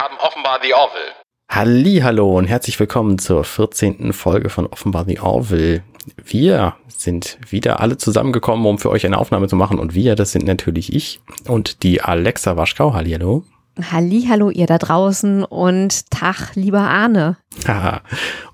[0.00, 2.04] haben offenbar The Orville.
[2.04, 4.14] Hallo und herzlich willkommen zur 14.
[4.14, 5.82] Folge von Offenbar The Orville.
[6.24, 9.78] Wir sind wieder alle zusammengekommen, um für euch eine Aufnahme zu machen.
[9.78, 12.94] Und wir, das sind natürlich ich und die Alexa Waschkau.
[12.94, 13.44] Hallihallo.
[13.92, 17.36] Hallo, ihr da draußen und Tag, lieber Arne.
[17.68, 18.00] Haha.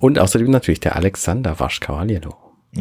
[0.00, 1.96] und außerdem natürlich der Alexander Waschkau.
[1.96, 2.34] Hallihallo.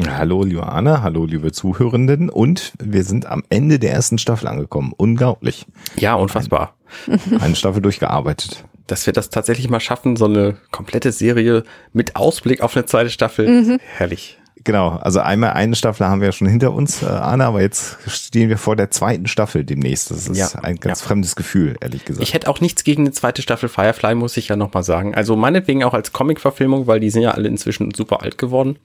[0.08, 2.30] Hallo, liebe Anne, hallo, liebe Zuhörenden.
[2.30, 4.92] Und wir sind am Ende der ersten Staffel angekommen.
[4.96, 5.66] Unglaublich.
[5.96, 6.75] Ja, unfassbar.
[7.40, 8.64] Eine Staffel durchgearbeitet.
[8.86, 13.10] Dass wir das tatsächlich mal schaffen, so eine komplette Serie mit Ausblick auf eine zweite
[13.10, 13.48] Staffel.
[13.48, 13.80] Mhm.
[13.96, 14.38] Herrlich.
[14.64, 18.48] Genau, also einmal eine Staffel haben wir schon hinter uns, äh, Anne, aber jetzt stehen
[18.48, 20.10] wir vor der zweiten Staffel demnächst.
[20.10, 21.06] Das ist Ja, ein ganz ja.
[21.06, 22.22] fremdes Gefühl, ehrlich gesagt.
[22.24, 25.14] Ich hätte auch nichts gegen eine zweite Staffel Firefly, muss ich ja nochmal sagen.
[25.14, 28.76] Also meinetwegen auch als Comic-Verfilmung, weil die sind ja alle inzwischen super alt geworden.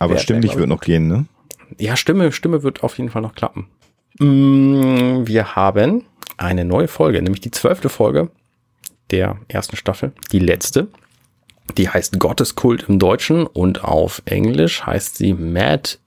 [0.00, 1.26] aber Wer- stimmlich wird noch gehen, ne?
[1.78, 3.68] Ja, Stimme, Stimme wird auf jeden Fall noch klappen.
[4.18, 6.04] Mm, Wir haben
[6.38, 8.30] eine neue Folge, nämlich die zwölfte Folge
[9.10, 10.88] der ersten Staffel, die letzte.
[11.76, 15.98] Die heißt Gotteskult im Deutschen und auf Englisch heißt sie Mad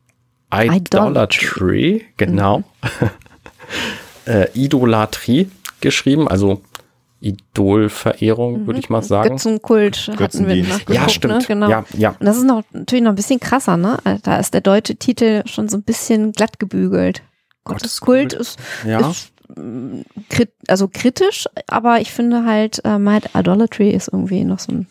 [0.53, 2.05] Idolatry.
[2.17, 2.63] Genau.
[4.25, 6.61] äh, Idolatrie geschrieben, also
[7.21, 9.29] Idolverehrung, würde ich mal sagen.
[9.29, 11.33] Götzenkult hatten wir nachgeguckt, Ja, stimmt.
[11.35, 11.45] Ne?
[11.47, 11.69] Genau.
[11.69, 12.09] Ja, ja.
[12.19, 13.97] Und das ist noch, natürlich noch ein bisschen krasser, ne?
[14.23, 17.21] Da ist der deutsche Titel schon so ein bisschen glatt gebügelt.
[17.63, 19.11] Gotteskult ist, Ja.
[19.11, 19.31] ist
[20.29, 24.87] krit also kritisch, aber ich finde halt, äh, Mad Idolatry ist irgendwie noch so ein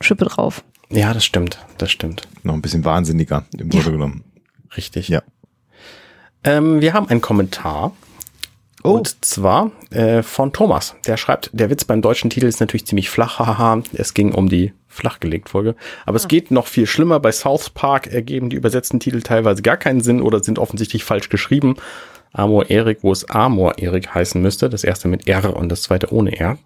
[0.00, 0.64] Schippe drauf.
[0.90, 2.28] Ja, das stimmt, das stimmt.
[2.42, 3.80] Noch ein bisschen wahnsinniger im Ja.
[3.80, 4.24] Grunde genommen.
[4.76, 5.08] Richtig.
[5.08, 5.22] Ja.
[6.44, 7.92] Ähm, wir haben einen Kommentar.
[8.82, 8.90] Oh.
[8.90, 10.94] Und zwar äh, von Thomas.
[11.06, 13.38] Der schreibt, der Witz beim deutschen Titel ist natürlich ziemlich flach.
[13.38, 15.74] Haha, es ging um die flachgelegt Folge.
[16.04, 17.18] Aber es geht noch viel schlimmer.
[17.18, 21.30] Bei South Park ergeben die übersetzten Titel teilweise gar keinen Sinn oder sind offensichtlich falsch
[21.30, 21.76] geschrieben.
[22.34, 24.68] Amor Erik, wo es Amor Erik heißen müsste.
[24.68, 26.58] Das erste mit R und das zweite ohne R.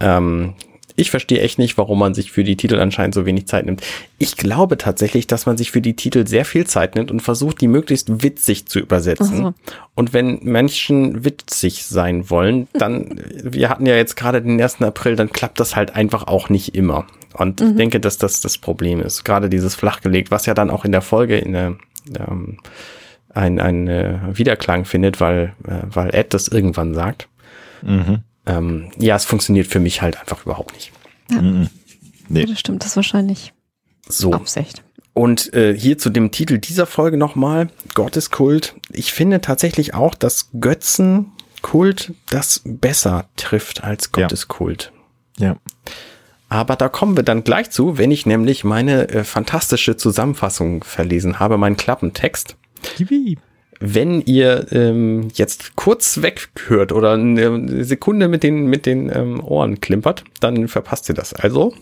[0.00, 0.54] Ähm,
[0.96, 3.82] ich verstehe echt nicht, warum man sich für die Titel anscheinend so wenig Zeit nimmt.
[4.18, 7.60] Ich glaube tatsächlich, dass man sich für die Titel sehr viel Zeit nimmt und versucht,
[7.60, 9.36] die möglichst witzig zu übersetzen.
[9.36, 9.54] So.
[9.96, 14.82] Und wenn Menschen witzig sein wollen, dann, wir hatten ja jetzt gerade den 1.
[14.82, 17.06] April, dann klappt das halt einfach auch nicht immer.
[17.32, 19.24] Und ich denke, dass das das Problem ist.
[19.24, 21.76] Gerade dieses flachgelegt, was ja dann auch in der Folge in der,
[22.16, 22.58] ähm,
[23.34, 27.28] ein, ein äh, Wiederklang findet, weil, äh, weil Ed das irgendwann sagt.
[27.82, 28.20] Mhm.
[28.46, 30.92] Ähm, ja, es funktioniert für mich halt einfach überhaupt nicht.
[32.28, 32.40] Nee.
[32.40, 33.52] Ja, das stimmt, das ist wahrscheinlich
[34.08, 34.32] So.
[34.32, 34.82] Absicht.
[35.12, 38.74] Und äh, hier zu dem Titel dieser Folge nochmal, Gotteskult.
[38.90, 44.22] Ich finde tatsächlich auch, dass Götzenkult das besser trifft als Ja.
[44.22, 44.92] Gotteskult.
[45.38, 45.56] Ja.
[46.48, 51.38] Aber da kommen wir dann gleich zu, wenn ich nämlich meine äh, fantastische Zusammenfassung verlesen
[51.38, 52.56] habe, meinen Klappentext.
[52.98, 53.38] Yippie.
[53.80, 59.80] Wenn ihr ähm, jetzt kurz weghört oder eine Sekunde mit den, mit den ähm, Ohren
[59.80, 61.34] klimpert, dann verpasst ihr das.
[61.34, 61.74] Also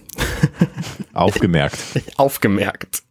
[1.12, 1.78] Aufgemerkt.
[2.16, 3.02] Aufgemerkt.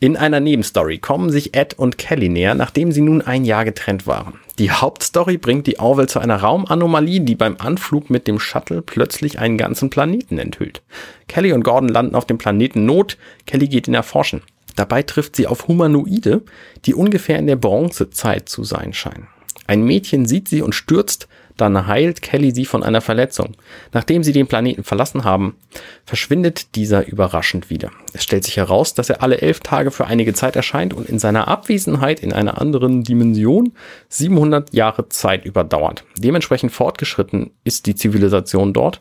[0.00, 4.06] In einer Nebenstory kommen sich Ed und Kelly näher, nachdem sie nun ein Jahr getrennt
[4.06, 4.34] waren.
[4.60, 9.40] Die Hauptstory bringt die Orville zu einer Raumanomalie, die beim Anflug mit dem Shuttle plötzlich
[9.40, 10.82] einen ganzen Planeten enthüllt.
[11.26, 13.18] Kelly und Gordon landen auf dem Planeten Not.
[13.46, 14.42] Kelly geht ihn erforschen.
[14.78, 16.42] Dabei trifft sie auf Humanoide,
[16.84, 19.26] die ungefähr in der Bronzezeit zu sein scheinen.
[19.66, 23.56] Ein Mädchen sieht sie und stürzt, dann heilt Kelly sie von einer Verletzung.
[23.92, 25.56] Nachdem sie den Planeten verlassen haben,
[26.04, 27.90] verschwindet dieser überraschend wieder.
[28.12, 31.18] Es stellt sich heraus, dass er alle elf Tage für einige Zeit erscheint und in
[31.18, 33.72] seiner Abwesenheit in einer anderen Dimension
[34.10, 36.04] 700 Jahre Zeit überdauert.
[36.16, 39.00] Dementsprechend fortgeschritten ist die Zivilisation dort,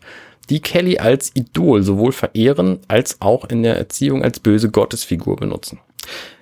[0.50, 5.80] die Kelly als Idol sowohl verehren als auch in der Erziehung als böse Gottesfigur benutzen.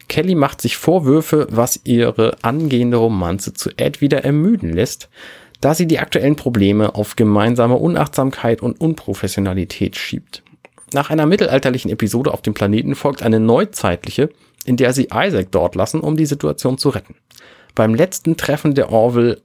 [0.08, 5.10] Kelly macht sich Vorwürfe, was ihre angehende Romanze zu Ed wieder ermüden lässt,
[5.62, 10.44] da sie die aktuellen Probleme auf gemeinsame Unachtsamkeit und Unprofessionalität schiebt.
[10.94, 14.30] Nach einer mittelalterlichen Episode auf dem Planeten folgt eine neuzeitliche,
[14.66, 17.16] in der sie Isaac dort lassen, um die Situation zu retten.
[17.74, 19.42] Beim letzten Treffen der Orville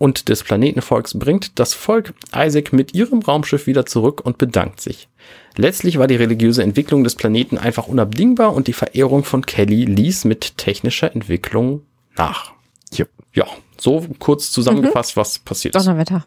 [0.00, 5.08] und des Planetenvolks bringt das Volk Isaac mit ihrem Raumschiff wieder zurück und bedankt sich.
[5.56, 10.24] Letztlich war die religiöse Entwicklung des Planeten einfach unabdingbar und die Verehrung von Kelly ließ
[10.24, 11.82] mit technischer Entwicklung
[12.16, 12.54] nach.
[12.94, 13.04] Ja.
[13.34, 13.46] Ja,
[13.78, 15.86] so kurz zusammengefasst, was passiert ist.
[15.86, 16.24] Donnerwetter.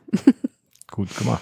[0.92, 1.42] Gut gemacht.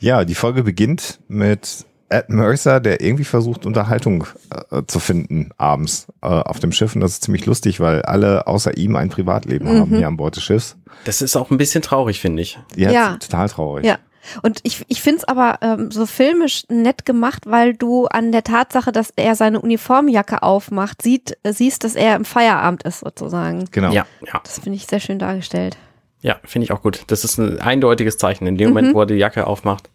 [0.00, 4.26] Ja, die Folge beginnt mit Ed Mercer, der irgendwie versucht, Unterhaltung
[4.70, 6.94] äh, zu finden abends äh, auf dem Schiff.
[6.94, 10.36] Und das ist ziemlich lustig, weil alle außer ihm ein Privatleben haben hier an Bord
[10.36, 10.76] des Schiffs.
[11.04, 12.58] Das ist auch ein bisschen traurig, finde ich.
[12.76, 13.16] Ja, Ja.
[13.16, 13.84] total traurig.
[13.84, 13.98] Ja.
[14.42, 18.42] Und ich, ich finde es aber ähm, so filmisch nett gemacht, weil du an der
[18.42, 23.66] Tatsache, dass er seine Uniformjacke aufmacht, sieht, äh, siehst, dass er im Feierabend ist sozusagen.
[23.70, 23.92] Genau.
[23.92, 24.40] Ja, ja.
[24.42, 25.76] Das finde ich sehr schön dargestellt.
[26.26, 27.02] Ja, finde ich auch gut.
[27.08, 28.94] Das ist ein eindeutiges Zeichen in dem Moment, Mhm.
[28.94, 29.90] wo er die Jacke aufmacht.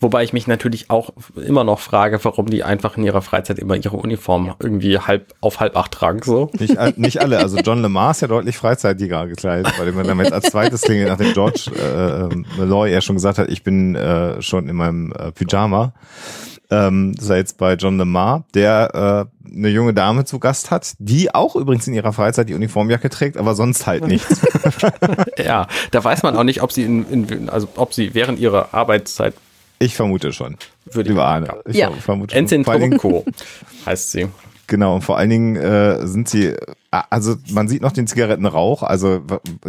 [0.00, 3.76] Wobei ich mich natürlich auch immer noch frage, warum die einfach in ihrer Freizeit immer
[3.76, 6.50] ihre Uniform irgendwie halb auf halb acht tragen, so.
[6.58, 7.38] Nicht, nicht alle.
[7.38, 11.32] Also John Lemar ist ja deutlich freizeitiger gekleidet, weil man damit als zweites klingelt, nachdem
[11.32, 15.30] George äh, ähm, Malloy ja schon gesagt hat, ich bin äh, schon in meinem äh,
[15.30, 15.92] Pyjama.
[16.72, 20.70] Ähm, das ist ja jetzt bei John Lemar, der äh, eine junge Dame zu Gast
[20.70, 24.40] hat, die auch übrigens in ihrer Freizeit die Uniformjacke trägt, aber sonst halt nichts.
[25.38, 28.72] Ja, da weiß man auch nicht, ob sie in, in also ob sie während ihrer
[28.72, 29.34] Arbeitszeit
[29.78, 30.56] Ich vermute schon.
[30.90, 31.10] würde.
[31.66, 31.90] Ich Ja.
[31.90, 32.46] vermute schon.
[32.46, 32.64] Dingen-
[32.98, 33.24] Tobacco
[33.86, 34.28] heißt sie.
[34.66, 36.56] Genau, und vor allen Dingen äh, sind sie, äh,
[37.10, 39.20] also man sieht noch den Zigarettenrauch, also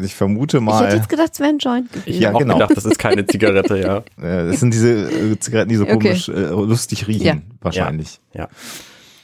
[0.01, 2.21] ich vermute Ich hätte mal, jetzt gedacht, es wäre ein Joint Ich gewesen.
[2.21, 2.53] Ja, habe auch genau.
[2.55, 3.97] gedacht, das ist keine Zigarette, ja.
[4.21, 5.93] äh, das sind diese äh, Zigaretten, die so Okay.
[5.93, 7.37] komisch äh, lustig riechen, Ja.
[7.61, 8.19] wahrscheinlich.
[8.33, 8.49] Ja.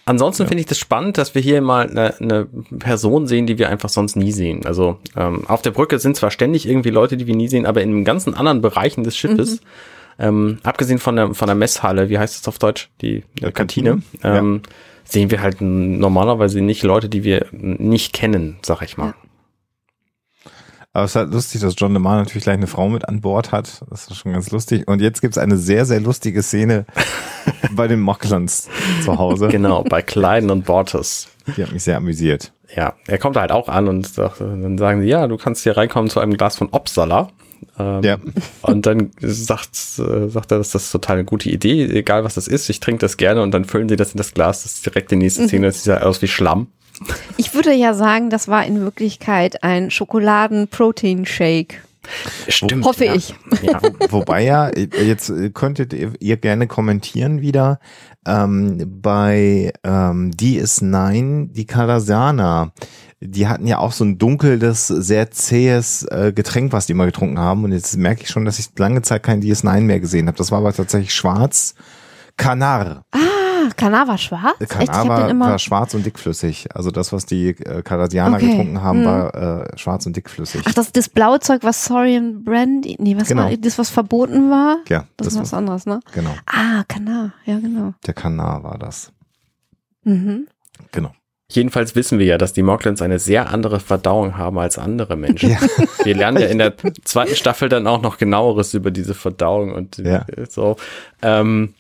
[0.06, 2.48] Ansonsten finde ich das spannend, dass wir hier mal eine, eine
[2.80, 4.66] Person sehen, die wir einfach sonst nie sehen.
[4.66, 7.84] Also ähm, auf der Brücke sind zwar ständig irgendwie Leute, die wir nie sehen, aber
[7.84, 9.62] in den ganzen anderen Bereichen des Schiffes,
[10.18, 12.90] ähm, abgesehen von der, von der Messhalle, wie heißt es auf Deutsch?
[13.02, 14.62] Die äh, Kantine, Kantine, ähm,
[15.10, 19.14] sehen wir halt normalerweise nicht Leute, die wir nicht kennen, sag ich mal.
[20.92, 23.52] Aber es ist halt lustig, dass John DeMar natürlich gleich eine Frau mit an Bord
[23.52, 23.84] hat.
[23.90, 24.88] Das ist schon ganz lustig.
[24.88, 26.86] Und jetzt gibt es eine sehr, sehr lustige Szene
[27.72, 28.70] bei den Mocklands
[29.04, 29.50] zu Hause.
[29.50, 31.30] Genau, bei Kleiden und Bortes.
[31.56, 32.54] Die hat mich sehr amüsiert.
[32.76, 35.78] Ja, er kommt halt auch an und sagt, dann sagen sie, ja, du kannst hier
[35.78, 37.30] reinkommen zu einem Glas von Opsala.
[37.78, 38.18] Ähm, Ja.
[38.62, 42.48] Und dann sagt, äh, sagt er, das ist total eine gute Idee, egal was das
[42.48, 44.86] ist, ich trinke das gerne und dann füllen sie das in das Glas, das ist
[44.86, 46.68] direkt die nächste Szene, das sieht ja aus wie Schlamm.
[47.38, 51.82] Ich würde ja sagen, das war in Wirklichkeit ein Schokoladen-Protein-Shake.
[52.48, 52.86] Stimmt.
[52.86, 53.16] Hoffe ja.
[53.16, 53.36] ich.
[53.62, 53.82] Ja.
[54.10, 57.80] Wobei ja, jetzt äh, könntet ihr, ihr gerne kommentieren wieder,
[58.26, 62.72] ähm, bei ähm, DS9, die Kalasana,
[63.22, 67.38] die hatten ja auch so ein dunkles, sehr zähes äh, Getränk, was die immer getrunken
[67.40, 67.64] haben.
[67.66, 70.38] Und jetzt merke ich schon, dass ich lange Zeit kein DS9 mehr gesehen habe.
[70.38, 71.76] Das war aber tatsächlich schwarz.
[72.38, 73.04] Kanar.
[73.12, 73.20] Ah,
[73.76, 74.56] Kanar war schwarz?
[74.62, 76.70] Ich Kanar war, war schwarz und dickflüssig.
[76.74, 78.52] Also das, was die äh, Kanadianer Okay.
[78.52, 79.06] getrunken haben, Hm.
[79.06, 79.36] war
[79.74, 80.62] äh, schwarz und dickflüssig.
[80.66, 83.44] Ach, das, das blaue Zeug, was Sorian Brandy, nee, was Genau.
[83.50, 84.78] war das, was verboten war?
[84.88, 86.00] ja, Das, das ist was war, anderes, ne?
[86.14, 86.34] genau.
[86.46, 87.94] Ah, Kanar, ja, genau.
[88.08, 89.12] Der Kanar war das.
[90.06, 90.48] Mhm.
[90.94, 91.12] Genau.
[91.52, 95.50] Jedenfalls wissen wir ja, dass die Moglins eine sehr andere Verdauung haben als andere Menschen.
[95.52, 95.58] Ja.
[96.04, 96.74] Wir lernen ja in der
[97.04, 100.26] zweiten Staffel dann auch noch genaueres über diese Verdauung und Ja.
[100.28, 100.76] äh, so.
[101.24, 101.74] Ähm,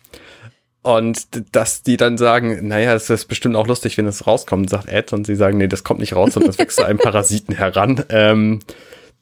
[0.82, 4.88] und dass die dann sagen, naja, es ist bestimmt auch lustig, wenn es rauskommt, sagt
[4.90, 7.54] Ed, und sie sagen, nee, das kommt nicht raus, sondern das wächst zu einem Parasiten
[7.54, 8.04] heran.
[8.10, 8.60] Ähm,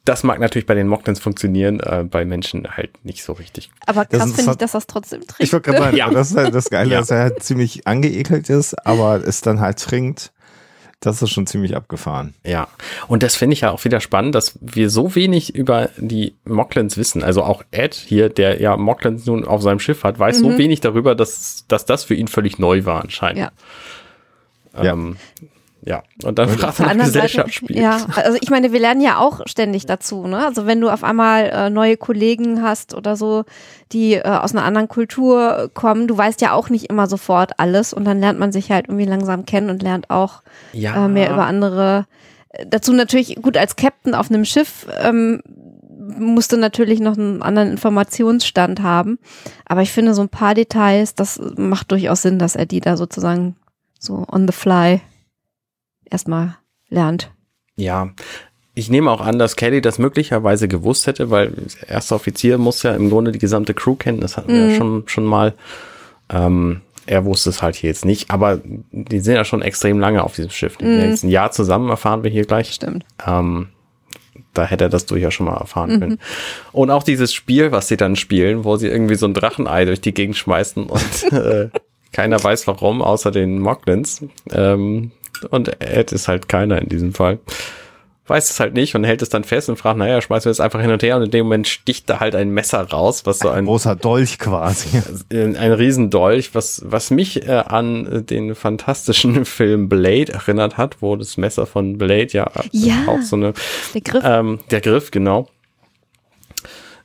[0.04, 3.70] das mag natürlich bei den Moglins funktionieren, äh, bei Menschen halt nicht so richtig.
[3.84, 5.34] Aber Das krass ist finde ich, dass das trotzdem trinkt.
[5.40, 6.10] Ich wollte gerade sagen, Ja.
[6.10, 7.00] das ist halt das Geile, Ja.
[7.00, 10.32] dass er halt ziemlich angeekelt ist, aber es dann halt trinkt.
[11.00, 12.34] Das ist schon ziemlich abgefahren.
[12.44, 12.66] Ja,
[13.06, 16.96] und das finde ich ja auch wieder spannend, dass wir so wenig über die Moglins
[16.96, 17.22] wissen.
[17.22, 20.80] Also auch Ed hier, der ja Moglins nun auf seinem Schiff hat, weiß so wenig
[20.80, 23.38] darüber, dass, dass das für ihn völlig neu war anscheinend.
[24.74, 24.82] Ja.
[24.92, 25.48] Ähm, ja.
[26.24, 27.78] Und dann fragt er nach anderen Gesellschaft Seite, spielt.
[27.78, 30.44] ja, also ich meine, wir lernen ja auch ständig dazu, ne?
[30.44, 33.44] Also wenn du auf einmal äh, neue Kollegen hast oder so,
[33.92, 37.92] die äh, aus einer anderen Kultur kommen, du weißt ja auch nicht immer sofort alles
[37.92, 40.42] und dann lernt man sich halt irgendwie langsam kennen und lernt auch
[40.72, 41.04] Ja.
[41.04, 42.06] äh, mehr über andere.
[42.50, 45.42] Äh, Dazu natürlich gut als Captain auf einem Schiff ähm,
[46.18, 49.18] musste natürlich noch einen anderen Informationsstand haben,
[49.66, 52.96] aber ich finde so ein paar Details, das macht durchaus Sinn, dass er die da
[52.96, 53.56] sozusagen
[54.00, 55.00] so on the fly
[56.10, 56.56] erstmal
[56.88, 57.30] lernt.
[57.76, 58.10] Ja.
[58.74, 61.50] Ich nehme auch an, dass Kelly das möglicherweise gewusst hätte, weil
[61.80, 64.20] der erste Offizier muss ja im Grunde die gesamte Crew kennen.
[64.20, 64.70] Das hatten wir Mhm.
[64.70, 65.54] ja schon, schon mal.
[66.30, 68.60] Ähm, er wusste es halt hier jetzt nicht, aber
[68.92, 70.76] die sind ja schon extrem lange auf diesem Schiff.
[70.76, 71.00] Die Mhm.
[71.10, 72.72] jetzt ein Jahr zusammen, erfahren wir hier gleich.
[72.72, 73.04] Stimmt.
[73.26, 73.68] Ähm,
[74.54, 76.18] da hätte er das durchaus schon mal erfahren können.
[76.72, 80.00] Und auch dieses Spiel, was sie dann spielen, wo sie irgendwie so ein Drachenei durch
[80.00, 81.70] die Gegend schmeißen und äh,
[82.12, 84.24] keiner weiß warum, außer den Moglins.
[84.52, 85.10] Ähm,
[85.44, 87.38] und Ed ist halt keiner in diesem Fall.
[88.26, 90.60] Weiß es halt nicht und hält es dann fest und fragt, naja, schmeißen wir es
[90.60, 93.38] einfach hin und her und in dem Moment sticht da halt ein Messer raus, was
[93.38, 95.00] so Ein ein, großer Dolch quasi.
[95.32, 101.16] ein, ein Riesendolch, was, was mich äh, an den fantastischen Film Blade erinnert hat, wo
[101.16, 102.96] das Messer von Blade ja, Ja.
[103.06, 103.54] auch so eine
[103.94, 104.22] Der Griff.
[104.26, 105.48] ähm, der Griff, genau.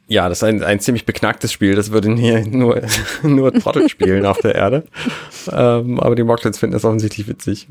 [0.08, 1.76] Ja, das ist ein, ein ziemlich beknacktes Spiel.
[1.76, 2.82] Das würde hier nur,
[3.24, 4.84] nur Trottel spielen auf der Erde.
[5.52, 7.68] Ähm, aber die Moglins finden das offensichtlich witzig.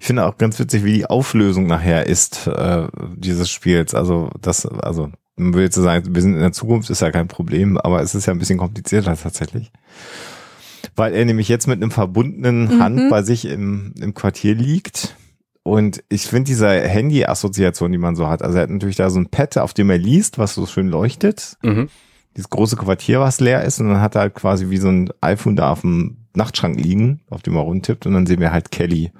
[0.00, 3.94] Ich finde auch ganz witzig, wie die Auflösung nachher ist, äh, dieses Spiels.
[3.94, 7.10] Also, das, also, man will jetzt so sagen, wir sind in der Zukunft, ist ja
[7.10, 9.72] kein Problem, aber es ist ja ein bisschen komplizierter tatsächlich.
[10.96, 12.80] Weil er nämlich jetzt mit einem verbundenen Mhm.
[12.80, 15.16] Hand bei sich im, im Quartier liegt
[15.64, 19.18] Und ich finde diese Handy-Assoziation, die man so hat, also er hat natürlich da so
[19.18, 21.56] ein Pad, auf dem er liest, was so schön leuchtet.
[21.62, 21.88] Mhm.
[22.36, 23.80] Dieses große Quartier, was leer ist.
[23.80, 27.20] Und dann hat er halt quasi wie so ein iPhone da auf dem Nachtschrank liegen,
[27.30, 28.06] auf dem er rumtippt.
[28.06, 29.10] Und dann sehen wir halt Kelly,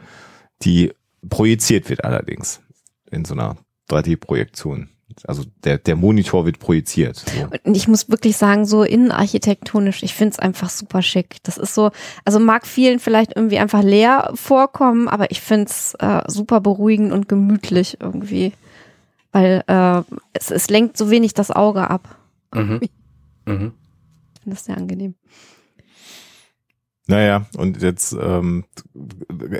[0.64, 0.92] die
[1.28, 2.60] projiziert wird allerdings
[3.10, 3.56] in so einer
[3.90, 4.88] 3D-Projektion.
[5.26, 7.16] Also der, der Monitor wird projiziert.
[7.16, 7.48] So.
[7.62, 11.36] Und ich muss wirklich sagen, so innenarchitektonisch, ich finde es einfach super schick.
[11.44, 11.90] Das ist so,
[12.24, 17.12] also mag vielen vielleicht irgendwie einfach leer vorkommen, aber ich finde es äh, super beruhigend
[17.12, 18.52] und gemütlich irgendwie.
[19.30, 20.02] Weil äh,
[20.32, 22.16] es, es lenkt so wenig das Auge ab.
[22.52, 22.80] Mhm.
[23.46, 23.72] Mhm.
[24.34, 25.14] Ich finde das sehr angenehm.
[27.06, 28.64] Naja, und jetzt ähm,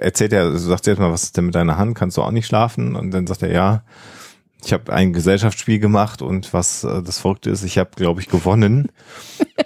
[0.01, 1.95] erzählt er, sagt er jetzt mal, was ist denn mit deiner Hand?
[1.95, 2.97] Kannst du auch nicht schlafen?
[2.97, 3.85] Und dann sagt er, ja,
[4.65, 8.29] ich habe ein Gesellschaftsspiel gemacht und was äh, das Verrückte ist, ich habe, glaube ich,
[8.29, 8.89] gewonnen.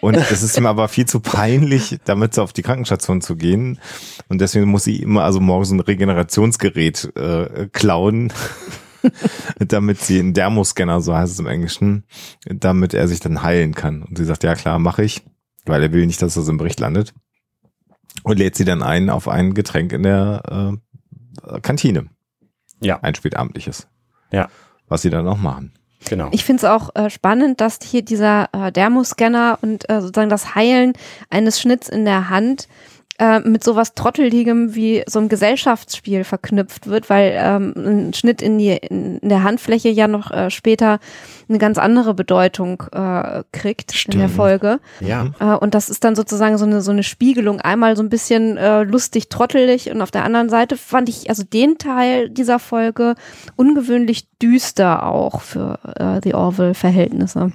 [0.00, 3.78] Und es ist ihm aber viel zu peinlich, damit auf die Krankenstation zu gehen.
[4.28, 8.32] Und deswegen muss sie immer also morgens ein Regenerationsgerät äh, klauen,
[9.60, 12.04] damit sie einen Dermoscanner, so heißt es im Englischen,
[12.46, 14.02] damit er sich dann heilen kann.
[14.02, 15.22] Und sie sagt, ja klar, mache ich,
[15.64, 17.14] weil er will nicht, dass das im Bericht landet.
[18.22, 20.42] Und lädt sie dann ein auf ein Getränk in der
[21.46, 22.06] äh, Kantine.
[22.80, 23.00] Ja.
[23.00, 23.88] Ein spätabendliches.
[24.32, 24.48] Ja.
[24.88, 25.72] Was sie dann auch machen.
[26.08, 26.28] Genau.
[26.32, 30.54] Ich finde es auch äh, spannend, dass hier dieser äh, Dermoscanner und äh, sozusagen das
[30.54, 30.92] Heilen
[31.28, 32.68] eines Schnitts in der Hand
[33.18, 38.58] äh, mit sowas Trotteligem wie so ein Gesellschaftsspiel verknüpft wird, weil ähm, ein Schnitt in,
[38.58, 41.00] die, in der Handfläche ja noch äh, später
[41.48, 44.36] eine ganz andere Bedeutung äh, kriegt in der Stimmt.
[44.36, 44.80] Folge.
[45.00, 45.26] ja.
[45.40, 47.60] Äh, und das ist dann sozusagen so eine, so eine Spiegelung.
[47.60, 51.42] Einmal so ein bisschen äh, lustig, trottelig und auf der anderen Seite fand ich also
[51.42, 53.14] den Teil dieser Folge
[53.56, 57.52] ungewöhnlich düster auch für äh, The Orville-Verhältnisse.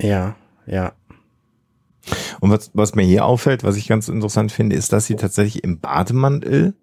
[0.00, 0.36] Ja.
[0.66, 0.92] Ja.
[2.40, 5.64] Und was, was mir hier auffällt, was ich ganz interessant finde, ist, dass sie tatsächlich
[5.64, 6.74] im Bademantel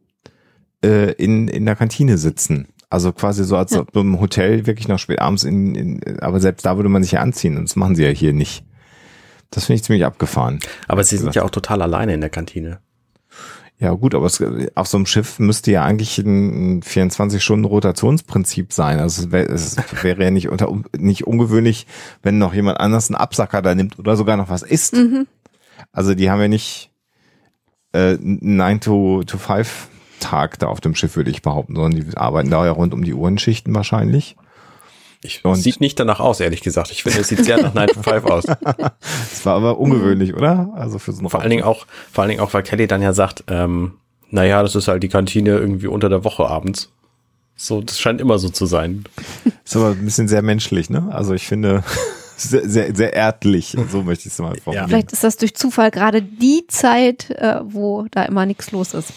[0.84, 2.68] äh, in, in der Kantine sitzen.
[2.90, 6.40] Also quasi so als ob du im Hotel wirklich noch spät abends in, in, aber
[6.40, 8.64] selbst da würde man sich ja anziehen und das machen sie ja hier nicht.
[9.50, 10.60] Das finde ich ziemlich abgefahren.
[10.88, 12.80] Aber sie sind ja auch total alleine in der Kantine.
[13.80, 14.44] Ja gut, aber es,
[14.74, 19.00] auf so einem Schiff müsste ja eigentlich ein 24-Stunden-Rotationsprinzip sein.
[19.00, 21.86] Also es, wär, es wäre ja nicht, unter, nicht ungewöhnlich,
[22.24, 24.96] wenn noch jemand anders einen Absacker da nimmt oder sogar noch was isst.
[24.96, 25.28] Mhm.
[25.92, 26.90] Also die haben ja nicht
[27.94, 32.18] äh, 9 to, to 5 Tag da auf dem Schiff, würde ich behaupten, sondern die
[32.18, 34.36] arbeiten da ja rund um die Uhrenschichten wahrscheinlich.
[35.28, 36.90] Ich, Und- sieht nicht danach aus, ehrlich gesagt.
[36.92, 38.46] Ich finde, es sieht sehr nach 9 to 5 aus.
[39.30, 40.72] Das war aber ungewöhnlich, oder?
[40.76, 43.14] Also für so Vor allen Dingen auch, vor allen Dingen auch, weil Kelly dann ja
[43.14, 43.94] sagt, ähm,
[44.30, 46.92] naja, das ist halt die Kantine irgendwie unter der Woche abends.
[47.56, 49.06] So, das scheint immer so zu sein.
[49.64, 51.08] Ist aber ein bisschen sehr menschlich, ne?
[51.12, 51.84] Also ich finde
[52.38, 54.90] sehr, sehr, sehr erdlich, so möchte ich es mal formulieren.
[54.90, 59.12] Vielleicht ist das durch Zufall gerade die Zeit, äh, wo da immer nichts los ist.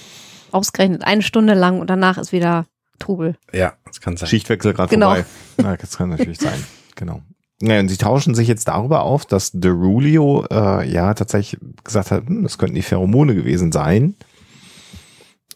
[0.52, 2.66] Ausgerechnet eine Stunde lang und danach ist wieder
[3.00, 3.36] Trubel.
[3.52, 4.28] Ja, das kann sein.
[4.28, 5.14] Schichtwechsel gerade Genau.
[5.14, 5.24] vorbei.
[5.60, 6.62] Ja, das kann natürlich sein.
[6.94, 7.22] Genau.
[7.62, 12.26] Naja, und sie tauschen sich jetzt darüber auf, dass Derulio äh, ja tatsächlich gesagt hat,
[12.26, 14.14] hm, das könnten die Pheromone gewesen sein.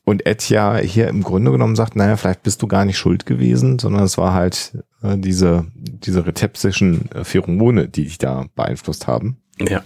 [0.06, 3.24] Und Ed ja hier im Grunde genommen sagt, naja, vielleicht bist du gar nicht schuld
[3.24, 9.06] gewesen, sondern es war halt äh, diese, diese retepsischen äh, Pheromone, die dich da beeinflusst
[9.06, 9.38] haben.
[9.58, 9.82] Ja.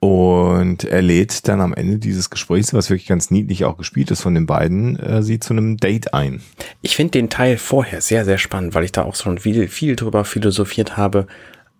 [0.00, 4.22] Und er lädt dann am Ende dieses Gesprächs, was wirklich ganz niedlich auch gespielt ist
[4.22, 6.40] von den beiden, äh, sie zu einem Date ein.
[6.80, 9.96] Ich finde den Teil vorher sehr, sehr spannend, weil ich da auch schon viel, viel
[9.96, 11.26] drüber philosophiert habe.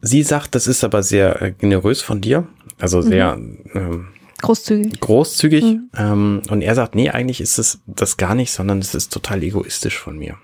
[0.02, 2.46] Sie sagt, das ist aber sehr äh, generös von dir,
[2.78, 3.38] also sehr
[3.74, 4.08] ähm,
[4.42, 5.00] Großzügig.
[5.00, 5.78] großzügig.
[5.96, 9.42] Ähm, und er sagt, nee, eigentlich ist es das gar nicht, sondern es ist total
[9.42, 10.36] egoistisch von mir.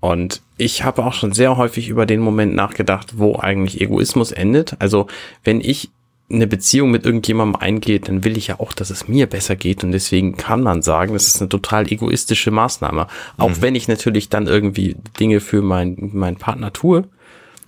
[0.00, 4.76] Und ich habe auch schon sehr häufig über den Moment nachgedacht, wo eigentlich Egoismus endet.
[4.80, 5.06] Also
[5.44, 5.90] wenn ich
[6.32, 9.84] eine Beziehung mit irgendjemandem eingeht, dann will ich ja auch, dass es mir besser geht.
[9.84, 13.06] Und deswegen kann man sagen, das ist eine total egoistische Maßnahme.
[13.36, 17.04] Auch wenn ich natürlich dann irgendwie Dinge für meinen meinen Partner tue,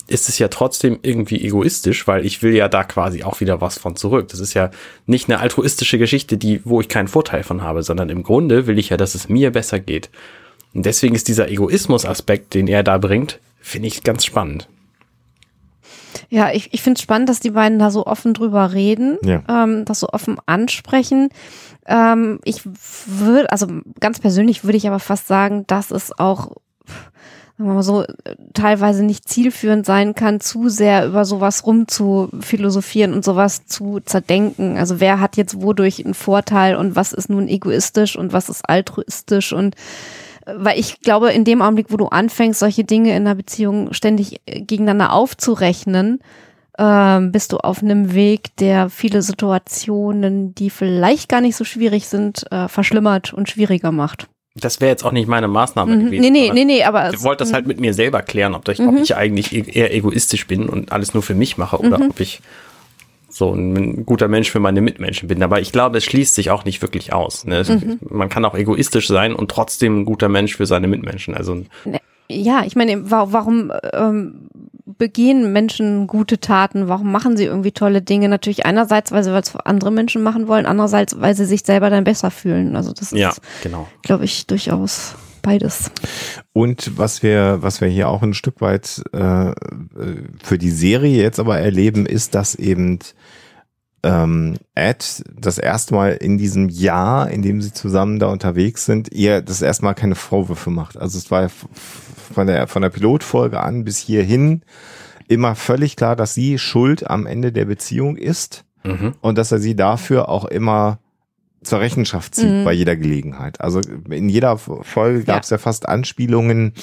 [0.07, 3.79] ist es ja trotzdem irgendwie egoistisch, weil ich will ja da quasi auch wieder was
[3.79, 4.29] von zurück.
[4.29, 4.71] Das ist ja
[5.07, 8.79] nicht eine altruistische Geschichte, die, wo ich keinen Vorteil von habe, sondern im Grunde will
[8.79, 10.11] ich ja, dass es mir besser geht.
[10.75, 14.69] Und deswegen ist dieser Egoismus-Aspekt, den er da bringt, finde ich ganz spannend.
[16.31, 19.43] Ja, ich, ich finde es spannend, dass die beiden da so offen drüber reden, Ja.
[19.49, 21.29] ähm, das so offen ansprechen.
[21.87, 23.67] Ähm, ich würde, also
[24.01, 26.53] ganz persönlich würde ich aber fast sagen, dass es auch,
[27.57, 28.05] sagen wir mal so,
[28.53, 34.01] teilweise nicht zielführend sein kann, zu sehr über sowas rum zu philosophieren und sowas zu
[34.05, 34.77] zerdenken.
[34.79, 38.69] Also wer hat jetzt wodurch einen Vorteil und was ist nun egoistisch und was ist
[38.69, 39.77] altruistisch und
[40.47, 44.41] weil ich glaube, in dem Augenblick, wo du anfängst, solche Dinge in einer Beziehung ständig
[44.47, 46.21] äh, gegeneinander aufzurechnen,
[46.79, 52.07] ähm, bist du auf einem Weg, der viele Situationen, die vielleicht gar nicht so schwierig
[52.09, 54.29] sind, äh, verschlimmert und schwieriger macht.
[54.57, 56.05] Das wäre jetzt auch nicht meine Maßnahme Mhm.
[56.07, 56.21] gewesen.
[56.23, 57.13] Nee, nee, nee, nee, aber.
[57.13, 59.93] Ich wollte das halt mit mir selber klären, ob ich, ob ich eigentlich e- eher
[59.95, 62.41] egoistisch bin und alles nur für mich mache oder ob ich
[63.37, 65.43] so ein, guter Mensch für meine Mitmenschen bin.
[65.43, 67.45] Aber ich glaube, es schließt sich auch nicht wirklich aus.
[67.45, 67.57] Ne?
[67.59, 67.73] Es-
[68.09, 71.35] Man kann auch egoistisch sein und trotzdem ein guter Mensch für seine Mitmenschen.
[71.35, 74.49] Also Ne, Ja, ich meine, wa- warum ähm,
[74.99, 76.89] begehen Menschen gute Taten?
[76.89, 78.29] Warum machen sie irgendwie tolle Dinge?
[78.29, 81.91] Natürlich einerseits, weil sie was für andere Menschen machen wollen, andererseits, weil sie sich selber
[81.91, 82.77] dann besser fühlen.
[82.77, 83.89] Also das ja, ist, genau.
[84.03, 85.91] glaube ich, durchaus beides.
[86.55, 89.55] Und was wir, was wir hier auch ein Stück weit äh, äh,
[90.43, 93.01] für die Serie jetzt aber erleben, ist, dass eben
[94.05, 99.13] ähm, Ed das erste Mal in diesem Jahr, in dem sie zusammen da unterwegs sind,
[99.13, 100.97] ihr das erste Mal keine Vorwürfe macht.
[100.97, 101.49] Also es war ja
[102.35, 104.63] von der, von der Pilotfolge an bis hierhin
[105.27, 109.15] immer völlig klar, dass sie schuld am Ende der Beziehung ist Mhm.
[109.23, 110.99] und dass er sie dafür auch immer
[111.63, 112.65] zur Rechenschaft zieht Mhm.
[112.65, 113.63] bei jeder Gelegenheit.
[113.63, 113.81] Also
[114.11, 115.57] in jeder Folge gab es ja.
[115.57, 116.75] fast Anspielungen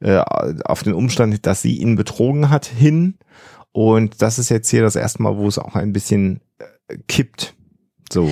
[0.00, 3.14] äh, auf den Umstand, dass sie ihn betrogen hat hin.
[3.76, 6.40] Und das ist jetzt hier das erste Mal, wo es auch ein bisschen
[6.88, 7.52] äh, kippt.
[8.10, 8.26] So.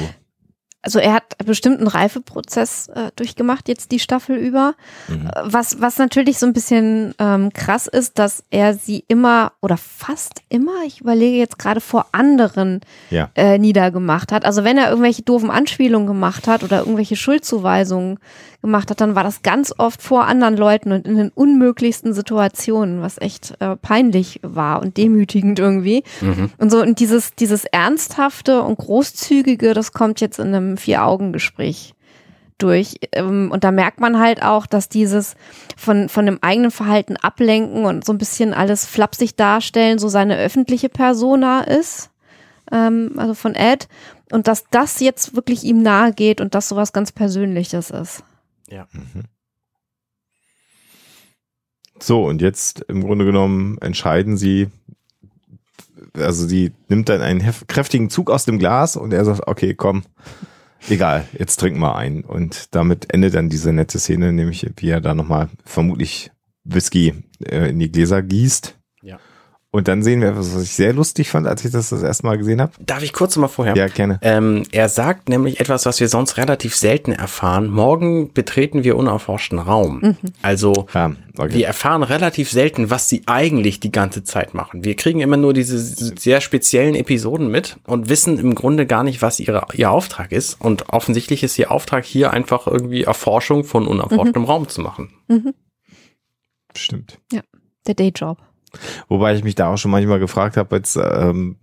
[0.81, 4.75] Also er hat bestimmt einen Reifeprozess äh, durchgemacht jetzt die Staffel über.
[5.07, 5.27] Mhm.
[5.27, 9.77] Äh, Was, was natürlich so ein bisschen ähm, krass ist, dass er sie immer oder
[9.77, 13.29] fast immer, ich überlege jetzt gerade vor anderen Ja.
[13.35, 14.47] äh, niedergemacht hat.
[14.47, 18.19] Also wenn er irgendwelche doofen Anspielungen gemacht hat oder irgendwelche Schuldzuweisungen
[18.65, 23.03] gemacht hat, dann war das ganz oft vor anderen Leuten und in den unmöglichsten Situationen,
[23.03, 26.03] was echt äh, peinlich war und demütigend irgendwie.
[26.23, 26.51] Mhm.
[26.57, 31.95] Und so, und dieses, dieses Ernsthafte und Großzügige, das kommt jetzt in einem Vier-Augen-Gespräch
[32.59, 32.97] durch.
[33.13, 35.35] Ähm, Und da merkt man halt auch, dass dieses
[35.77, 40.39] von, von dem eigenen Verhalten ablenken und so ein bisschen alles flapsig darstellen, so seine
[40.39, 42.11] öffentliche Persona ist.
[42.73, 43.89] Ähm, also von Ed.
[44.33, 48.25] Und dass das jetzt wirklich ihm nahe geht und das sowas ganz Persönliches ist.
[52.01, 54.69] So, und jetzt im Grunde genommen entscheiden sie,
[56.15, 60.03] also sie nimmt dann einen kräftigen Zug aus dem Glas und er sagt, okay, komm,
[60.89, 62.25] egal, jetzt trink mal ein.
[62.25, 66.31] Und damit endet dann diese nette Szene, nämlich wie er da nochmal vermutlich
[66.65, 68.79] Whisky äh, in die Gläser gießt.
[69.03, 69.19] Ja.
[69.75, 72.39] Und dann sehen wir, was ich sehr lustig fand, als ich das das erste Mal
[72.39, 72.71] gesehen habe.
[72.79, 73.75] Darf ich kurz mal vorher?
[73.75, 74.21] Ja, gerne.
[74.23, 77.71] Ähm, er sagt nämlich etwas, was wir sonst relativ selten erfahren.
[77.71, 80.17] Morgen betreten wir unerforschten Raum.
[80.43, 81.55] Also Ja, okay.
[81.55, 84.85] wir erfahren relativ selten, was sie eigentlich die ganze Zeit machen.
[84.85, 89.23] Wir kriegen immer nur diese sehr speziellen Episoden mit und wissen im Grunde gar nicht,
[89.23, 90.61] was ihre, ihr Auftrag ist.
[90.61, 95.11] Und offensichtlich ist ihr Auftrag hier einfach irgendwie Erforschung von unerforschtem Raum zu machen.
[96.77, 97.19] Stimmt.
[97.89, 98.39] Der Dayjob.
[99.09, 101.57] Wobei ich mich da auch schon manchmal gefragt habe, jetzt ähm,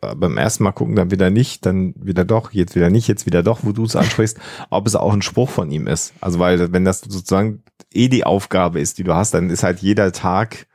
[0.00, 3.42] beim ersten Mal gucken, dann wieder nicht, dann wieder doch, jetzt wieder nicht, jetzt wieder
[3.42, 4.38] doch, wo du es ansprichst,
[4.70, 6.14] ob es auch ein Spruch von ihm ist.
[6.20, 9.80] Also weil, wenn das sozusagen eh die Aufgabe ist, die du hast, dann ist halt
[9.80, 10.66] jeder Tag,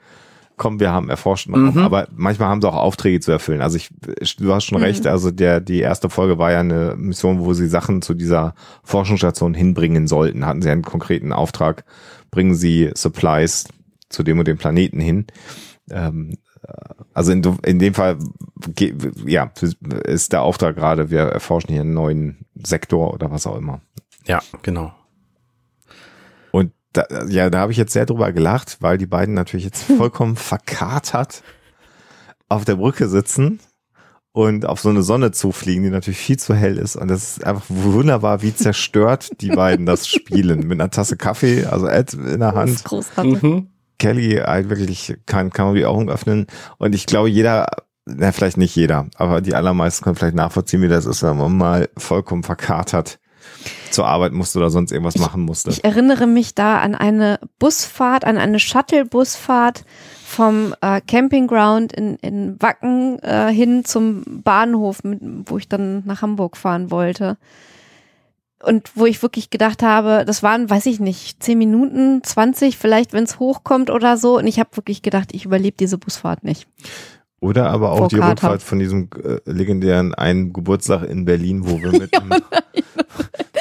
[0.57, 1.79] komm, wir haben erforscht, Mhm.
[1.79, 3.61] aber manchmal haben sie auch Aufträge zu erfüllen.
[3.61, 3.89] Also ich,
[4.37, 4.83] du hast schon Mhm.
[4.85, 8.53] recht, also der, die erste Folge war ja eine Mission, wo sie Sachen zu dieser
[8.83, 10.45] Forschungsstation hinbringen sollten.
[10.45, 11.83] Hatten sie einen konkreten Auftrag,
[12.31, 13.65] bringen sie Supplies
[14.15, 15.27] zu dem und dem Planeten hin.
[15.91, 16.71] Ähm, äh,
[17.13, 18.17] also in, in dem Fall,
[19.25, 19.51] ja,
[20.05, 23.81] ist der Auftrag gerade, wir erforschen hier einen neuen Sektor oder was auch immer.
[24.25, 24.93] Ja, genau.
[26.51, 29.83] Und da, ja, da habe ich jetzt sehr drüber gelacht, weil die beiden natürlich jetzt
[29.97, 31.43] vollkommen verkatert
[32.47, 33.59] auf der Brücke sitzen
[34.31, 36.97] und auf so eine Sonne zufliegen, die natürlich viel zu hell ist.
[36.97, 40.67] Und das ist einfach wunderbar, wie zerstört die beiden das spielen.
[40.67, 43.41] Mit einer Tasse Kaffee, also Ed in der Das Hand, ist großartig.
[43.41, 43.69] Mhm.
[43.97, 46.47] Kelly halt wirklich kann, kann man die Augen öffnen.
[46.77, 47.67] Und ich glaube, jeder,
[48.05, 51.57] na, vielleicht nicht jeder, aber die allermeisten können vielleicht nachvollziehen, wie das ist, wenn man
[51.57, 53.19] mal vollkommen verkatert
[53.91, 55.69] zur Arbeit musste oder sonst irgendwas machen musste.
[55.69, 59.85] Ich erinnere mich da an eine Busfahrt, an eine Shuttle-Busfahrt
[60.25, 66.21] vom äh, Campingground in, in Wacken äh, hin zum Bahnhof, mit, wo ich dann nach
[66.21, 67.37] Hamburg fahren wollte.
[68.63, 73.13] Und wo ich wirklich gedacht habe, das waren, weiß ich nicht, 10 Minuten, 20 vielleicht,
[73.13, 74.37] wenn es hochkommt oder so.
[74.37, 76.67] Und ich habe wirklich gedacht, ich überlebe diese Busfahrt nicht.
[77.41, 78.31] Oder aber auch Vor die Kater.
[78.31, 82.29] Rückfahrt von diesem äh, legendären einen Geburtstag in Berlin, wo wir mit, einem,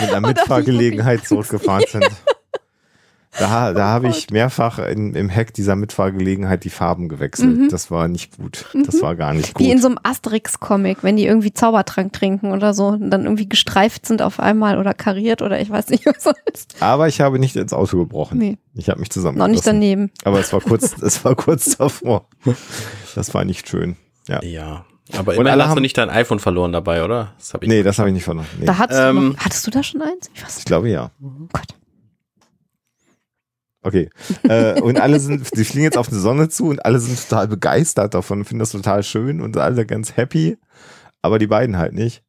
[0.01, 2.09] mit einer Mitfahrgelegenheit zurückgefahren sind.
[3.39, 7.57] Da, da habe ich mehrfach in, im Heck dieser Mitfahrgelegenheit die Farben gewechselt.
[7.59, 7.69] Mhm.
[7.69, 8.67] Das war nicht gut.
[8.87, 9.83] Das war gar nicht Wie in gut.
[9.83, 14.23] so einem Asterix-Comic, wenn die irgendwie Zaubertrank trinken oder so und dann irgendwie gestreift sind
[14.23, 16.77] auf einmal oder kariert oder ich weiß nicht, was ist.
[16.81, 18.39] Aber ich habe nicht ins Auto gebrochen.
[18.39, 18.59] Nee.
[18.75, 19.39] Ich habe mich zusammen.
[19.39, 20.11] Noch nicht daneben.
[20.25, 22.29] Aber es war kurz, es war kurz davor.
[23.15, 23.97] Das war nicht schön.
[24.29, 24.43] Ja.
[24.43, 24.85] Ja.
[25.13, 27.33] Aber Und immerhin alle hast haben- du nicht dein iPhone verloren dabei, oder?
[27.39, 28.49] Das hab ich Nee, das habe ich nicht vernommen.
[28.59, 28.65] Nee.
[28.67, 30.31] Da hattest, Ähm, du noch, hattest du da schon eins?
[30.35, 31.11] Ich Ich glaube ja.
[31.21, 31.53] nicht.
[31.53, 31.67] Gott.
[33.85, 34.09] Okay.
[34.49, 37.49] Äh, und alle sind, sie fliegen jetzt auf die Sonne zu und alle sind total
[37.49, 40.57] begeistert davon, finden das total schön und alle ganz happy.
[41.21, 42.23] Aber die beiden halt nicht.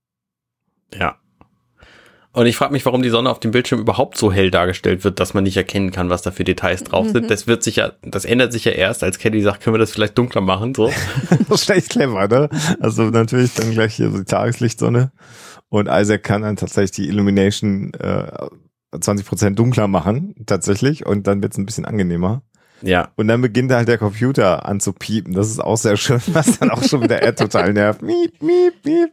[0.93, 1.15] Ja.
[2.33, 5.21] Und ich frage mich, warum die Sonne auf dem Bildschirm überhaupt so hell dargestellt wird,
[5.21, 7.31] dass man nicht erkennen kann, was da für Details drauf sind.
[7.31, 9.91] Das wird sich ja, das ändert sich ja erst, als Kelly sagt, können wir das
[9.91, 10.91] vielleicht dunkler machen, so.
[11.49, 12.49] das ist echt clever, ne?
[12.81, 15.13] Also natürlich dann gleich hier so die Tageslichtsonne.
[15.69, 18.27] Und Isaac kann dann tatsächlich die Illumination äh,
[18.95, 21.05] 20% dunkler machen, tatsächlich.
[21.05, 22.41] Und dann wird es ein bisschen angenehmer.
[22.81, 23.09] Ja.
[23.15, 25.33] Und dann beginnt halt der Computer an zu piepen.
[25.33, 28.01] Das ist auch sehr schön, was dann auch schon wieder Ed total nervt.
[28.01, 29.11] Miep, miep, miep.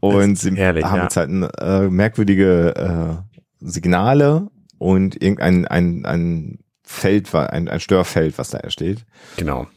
[0.00, 1.02] Und sie herrlich, haben ja.
[1.04, 1.30] jetzt halt
[1.60, 9.04] äh, merkwürdige äh, Signale und irgendein ein, ein Feld, ein, ein Störfeld, was da entsteht.
[9.36, 9.68] Genau.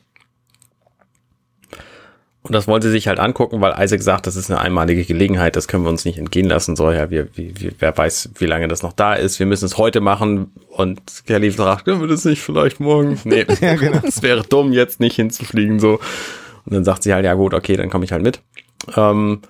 [2.48, 5.56] Und das wollen sie sich halt angucken, weil Isaac sagt, das ist eine einmalige Gelegenheit,
[5.56, 6.76] das können wir uns nicht entgehen lassen.
[6.76, 9.40] So, ja, wir, wir, wer weiß, wie lange das noch da ist.
[9.40, 10.52] Wir müssen es heute machen.
[10.70, 13.20] Und Kelly fragt, können wir das nicht vielleicht morgen?
[13.26, 14.00] Nee, Ja, genau.
[14.04, 15.80] es wäre dumm, jetzt nicht hinzufliegen.
[15.80, 15.94] So.
[16.66, 18.42] Und dann sagt sie halt, ja gut, okay, dann komme ich halt mit.
[18.96, 19.42] Ähm,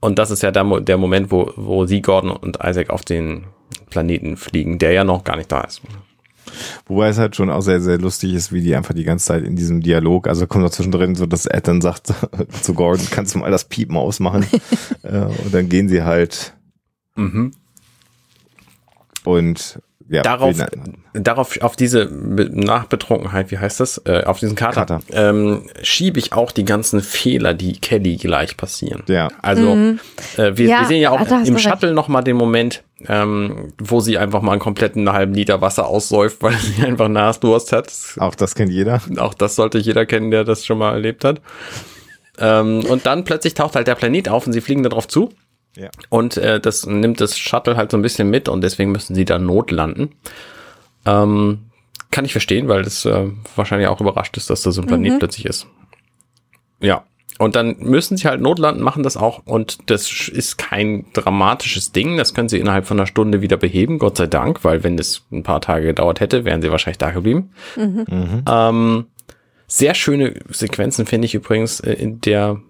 [0.00, 3.06] und das ist ja der, Mo- der Moment, wo, wo sie, Gordon und Isaac auf
[3.06, 3.44] den
[3.88, 5.80] Planeten fliegen, der ja noch gar nicht da ist.
[6.86, 9.44] Wobei es halt schon auch sehr, sehr lustig ist, wie die einfach die ganze Zeit
[9.44, 12.12] in diesem Dialog, also kommt noch zwischendrin so, dass Ed dann sagt
[12.62, 14.46] zu Gordon, kannst du mal das Piepen ausmachen?
[15.02, 16.54] äh, und dann gehen sie halt
[17.16, 17.52] Mhm.
[19.24, 19.80] und
[20.10, 20.56] ja, darauf,
[21.12, 25.00] darauf, auf diese Be- Nachbetrunkenheit, wie heißt das, äh, auf diesen Kater, Kater.
[25.10, 29.02] Ähm, schiebe ich auch die ganzen Fehler, die Kelly gleich passieren.
[29.06, 29.28] ja.
[29.42, 29.74] Also
[30.38, 31.58] äh, wir, Ja, wir sehen ja auch da im.
[31.58, 35.86] Shuttle noch mal den Moment, ähm, wo sie einfach mal einen kompletten halben Liter Wasser
[35.86, 37.92] aussäuft, weil sie einfach Nasdurst hat.
[38.18, 39.00] Auch das kennt jeder.
[39.18, 41.40] Auch das sollte jeder kennen, der das schon mal erlebt hat.
[42.38, 45.30] Ähm, und dann plötzlich taucht halt der Planet auf und sie fliegen darauf zu.
[45.76, 45.90] Ja.
[46.08, 49.24] Und äh, das nimmt das Shuttle halt so ein bisschen mit und deswegen müssen sie
[49.24, 50.14] da notlanden.
[51.04, 51.66] Ähm,
[52.10, 55.18] kann ich verstehen, weil das äh, wahrscheinlich auch überrascht ist, dass da so ein Planet
[55.18, 55.66] plötzlich ist.
[56.80, 57.04] Ja.
[57.38, 59.42] Und dann müssen sie halt notlanden, machen das auch.
[59.46, 62.16] Und das ist kein dramatisches Ding.
[62.16, 65.24] Das können sie innerhalb von einer Stunde wieder beheben, Gott sei Dank, weil wenn es
[65.30, 67.50] ein paar Tage gedauert hätte, wären sie wahrscheinlich da geblieben.
[68.48, 69.06] Ähm,
[69.68, 72.60] sehr schöne Sequenzen finde ich übrigens äh, in der,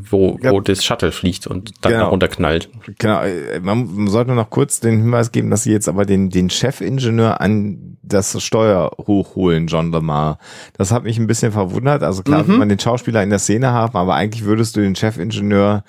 [0.00, 0.52] wo, Ja.
[0.52, 2.08] wo das Shuttle fliegt und dann Genau.
[2.10, 2.68] runterknallt.
[2.98, 6.50] Genau, äh, man sollte noch kurz den Hinweis geben, dass sie jetzt aber den, den
[6.50, 10.38] Chefingenieur an das Steuer hochholen, John Lamar.
[10.76, 12.02] Das hat mich ein bisschen verwundert.
[12.02, 14.96] Also klar, will man den Schauspieler in der Szene haben, aber eigentlich würdest du den
[14.96, 15.84] Chefingenieur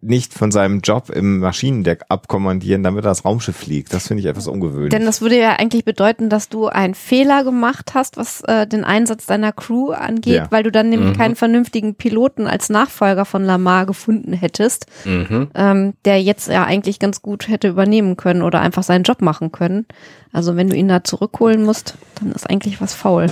[0.00, 3.92] nicht von seinem Job im Maschinendeck abkommandieren, damit er das Raumschiff fliegt.
[3.92, 4.90] Das finde ich etwas ungewöhnlich.
[4.90, 8.84] Denn das würde ja eigentlich bedeuten, dass du einen Fehler gemacht hast, was äh, den
[8.84, 10.46] Einsatz deiner Crew angeht, Ja.
[10.50, 15.48] weil du dann nämlich keinen vernünftigen Piloten als Nachfolger von Lamar gefunden hättest, Mhm.
[15.54, 19.52] ähm, der jetzt ja eigentlich ganz gut hätte übernehmen können oder einfach seinen Job machen
[19.52, 19.86] können.
[20.32, 23.26] Also wenn du ihn da zurückholen musst, dann ist eigentlich was faul.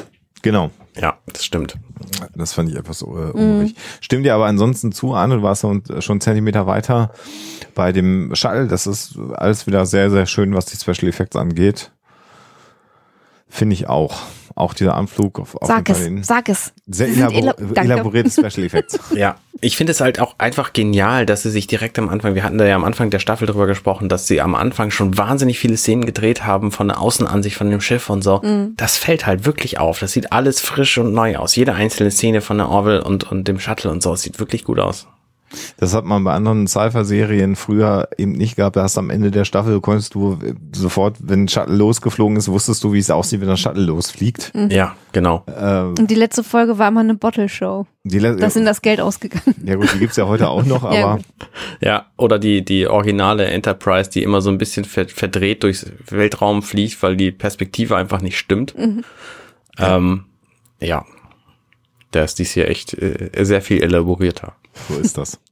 [0.44, 0.70] Genau.
[0.96, 1.76] Ja, das stimmt.
[2.36, 3.74] Das fand ich etwas äh, unruhig.
[4.00, 7.12] Stimmt dir aber ansonsten zu, Arne, du warst und- schon einen Zentimeter weiter
[7.74, 8.68] bei dem Shuttle.
[8.68, 11.90] Das ist alles wieder sehr, sehr schön, was die Special Effects angeht.
[13.48, 14.20] Finde ich auch.
[14.56, 16.72] Auch dieser Anflug auf, auf Sag es, sag es.
[16.86, 18.98] Sehr elabor elaborierte Special Effects.
[19.14, 22.44] Ja, ich finde es halt auch einfach genial, dass sie sich direkt am Anfang, wir
[22.44, 25.58] hatten da ja am Anfang der Staffel drüber gesprochen, dass sie am Anfang schon wahnsinnig
[25.58, 28.42] viele Szenen gedreht haben von der Außenansicht von dem Schiff und so.
[28.76, 29.98] Das fällt halt wirklich auf.
[29.98, 31.56] Das sieht alles frisch und neu aus.
[31.56, 34.64] Jede einzelne Szene von der Orville und, und dem Shuttle und so, es sieht wirklich
[34.64, 35.06] gut aus.
[35.76, 38.76] Das hat man bei anderen Cypher-Serien früher eben nicht gehabt.
[38.76, 40.38] Da hast du am Ende der Staffel konntest du
[40.74, 44.52] sofort, wenn ein Shuttle losgeflogen ist, wusstest du, wie es aussieht, wenn das Shuttle losfliegt.
[44.70, 45.44] Ja, genau.
[45.46, 47.86] Äh, Und die letzte Folge war immer eine Bottle-Show.
[48.04, 49.54] die Le- Da sind das Geld ausgegangen.
[49.64, 51.24] ja gut, die gibt's ja heute auch noch, Ja, aber gut.
[51.80, 56.62] Ja, oder die, die originale Enterprise, die immer so ein bisschen ver verdreht durchs Weltraum
[56.62, 58.74] fliegt, weil die Perspektive einfach nicht stimmt.
[59.78, 60.24] Ähm,
[60.80, 61.04] ja.
[62.10, 64.54] Da ist dies hier echt äh, sehr viel elaborierter.
[64.88, 65.38] So ist das.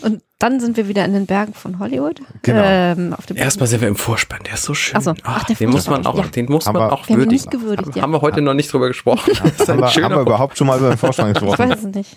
[0.00, 2.20] Und dann sind wir wieder in den Bergen von Hollywood.
[2.42, 2.62] Genau.
[2.64, 4.96] Ähm, Erstmal sind wir im Vorspann, der ist so schön.
[4.96, 5.12] Ach so.
[5.24, 6.22] Ach, der den muss man auch, ja.
[6.28, 7.32] den muss Haben man wir- auch haben würdigen.
[7.32, 8.02] nicht gewürdigt, ja.
[8.02, 9.32] Haben wir heute noch nicht drüber gesprochen.
[9.42, 11.70] Das ist haben, wir, haben wir überhaupt schon mal über den Vorspann Ich gesprochen?
[11.70, 12.16] weiß es nicht.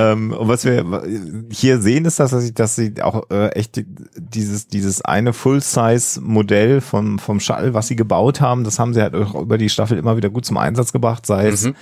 [0.00, 1.04] ähm, und was wir
[1.52, 6.80] hier sehen, ist, dass sie, dass sie auch äh, echt die- dieses, dieses eine Full-Size-Modell
[6.80, 9.96] vom, vom Shuttle, was sie gebaut haben, das haben sie halt auch über die Staffel
[9.96, 11.76] immer wieder gut zum Einsatz gebracht, sei es Mhm.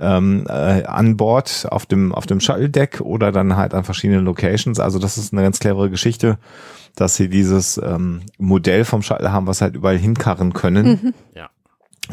[0.00, 4.78] Ähm, äh, an Bord auf dem, auf dem Shuttle-Deck oder dann halt an verschiedenen Locations.
[4.80, 6.38] Also das ist eine ganz clevere Geschichte,
[6.94, 11.14] dass sie dieses ähm, Modell vom Shuttle haben, was halt überall hinkarren können.
[11.34, 11.48] Ja.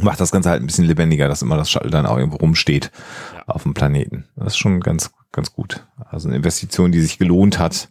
[0.02, 2.92] Macht das Ganze halt ein bisschen lebendiger, dass immer das Shuttle dann auch irgendwo rumsteht
[3.36, 3.44] Ja.
[3.48, 4.26] auf dem Planeten.
[4.36, 5.86] Das ist schon ganz, ganz gut.
[6.10, 7.90] Also eine Investition, die sich gelohnt hat,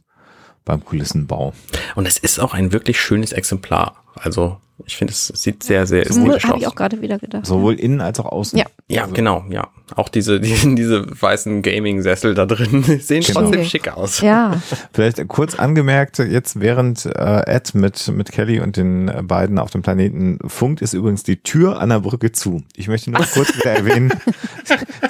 [0.64, 1.52] beim Kulissenbau.
[1.96, 3.96] Und es ist auch ein wirklich schönes Exemplar.
[4.14, 6.60] Also ich finde, es sieht sehr, sehr ästhetisch habe aus.
[6.60, 7.46] ich auch gerade wieder gedacht.
[7.46, 8.58] Sowohl innen als auch außen.
[8.58, 8.64] Ja.
[8.88, 9.68] Ja, genau, ja.
[9.94, 13.40] Auch diese, diese, diese weißen Gaming-Sessel da drin sehen Genau.
[13.42, 14.20] trotzdem schick aus.
[14.20, 14.60] Ja,
[14.92, 19.70] Vielleicht kurz angemerkt, jetzt während äh, Ed mit, mit Kelly und den äh, beiden auf
[19.70, 22.62] dem Planeten funkt, ist übrigens die Tür an der Brücke zu.
[22.74, 24.12] Ich möchte nur kurz wieder erwähnen,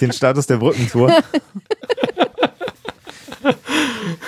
[0.00, 1.12] den Status der Brückentour.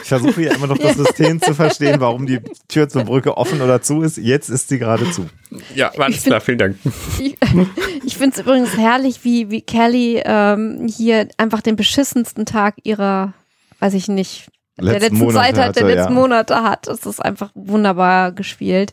[0.03, 3.61] Ich versuche hier immer noch das System zu verstehen, warum die Tür zur Brücke offen
[3.61, 4.17] oder zu ist.
[4.17, 5.29] Jetzt ist sie gerade zu.
[5.75, 6.77] Ja, alles klar, vielen Dank.
[7.19, 7.37] ich,
[8.05, 13.33] ich finde es übrigens herrlich, wie, wie Kelly ähm, hier einfach den beschissensten Tag ihrer,
[13.81, 16.21] weiß ich nicht, der Letzten letzten Monate Zeit hat, der letzten ja.
[16.21, 16.89] Monate hat.
[16.89, 18.93] Es ist einfach wunderbar gespielt.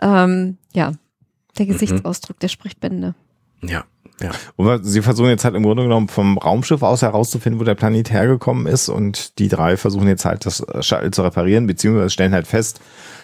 [0.00, 0.92] Ähm, ja,
[1.58, 3.14] der Gesichtsausdruck, der spricht Bände.
[3.62, 3.84] Ja,
[4.20, 4.30] ja.
[4.56, 8.10] Und sie versuchen jetzt halt im Grunde genommen vom Raumschiff aus herauszufinden, wo der Planet
[8.10, 8.88] hergekommen ist.
[8.88, 12.80] Und die drei versuchen jetzt halt das Shuttle zu reparieren, beziehungsweise stellen halt fest,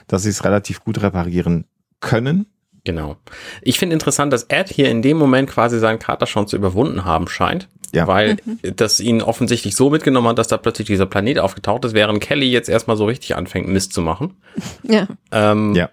[0.07, 1.65] dass sie es relativ gut reparieren
[2.01, 2.47] können.
[2.85, 3.17] Genau.
[3.63, 7.05] Ich finde interessant, dass Ed hier in dem Moment quasi seinen Kater schon zu überwunden
[7.05, 7.69] haben scheint.
[7.95, 8.07] Ja.
[8.07, 8.39] Weil
[8.75, 12.51] das ihn offensichtlich so mitgenommen hat, dass da plötzlich dieser Planet aufgetaucht ist, während Kelly
[12.51, 14.35] jetzt erstmal so richtig anfängt, Mist zu machen.
[14.83, 15.91] Ja, Ähm, Ja.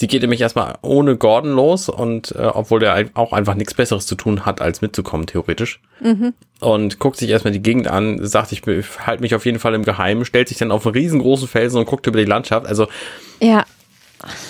[0.00, 4.06] Sie geht nämlich erstmal ohne Gordon los und äh, obwohl der auch einfach nichts Besseres
[4.06, 5.80] zu tun hat, als mitzukommen, theoretisch.
[6.60, 9.82] Und guckt sich erstmal die Gegend an, sagt, ich halte mich auf jeden Fall im
[9.82, 12.64] Geheimen, stellt sich dann auf einen riesengroßen Felsen und guckt über die Landschaft.
[12.64, 12.86] Also
[13.40, 13.64] ja,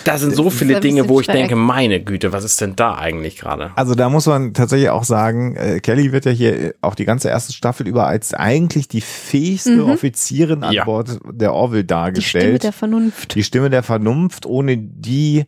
[0.05, 3.37] da sind so viele Dinge, wo ich denke, meine Güte, was ist denn da eigentlich
[3.37, 3.71] gerade?
[3.77, 7.29] Also da muss man tatsächlich auch sagen, äh, Kelly wird ja hier auch die ganze
[7.29, 10.85] erste Staffel über als eigentlich die fähigste Offizierin an Ja.
[10.85, 12.63] Bord der Orville die Stimme dargestellt.
[12.65, 13.35] der Vernunft.
[13.35, 15.45] die Stimme der Vernunft, ohne die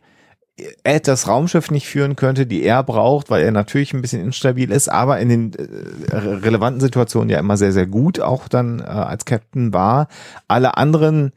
[0.83, 4.69] Ed das Raumschiff nicht führen könnte, die er braucht, weil er natürlich ein bisschen instabil
[4.71, 8.83] ist, aber in den äh, relevanten Situationen ja immer sehr, sehr gut auch dann äh,
[8.83, 10.07] als Captain war.
[10.47, 11.31] Alle anderen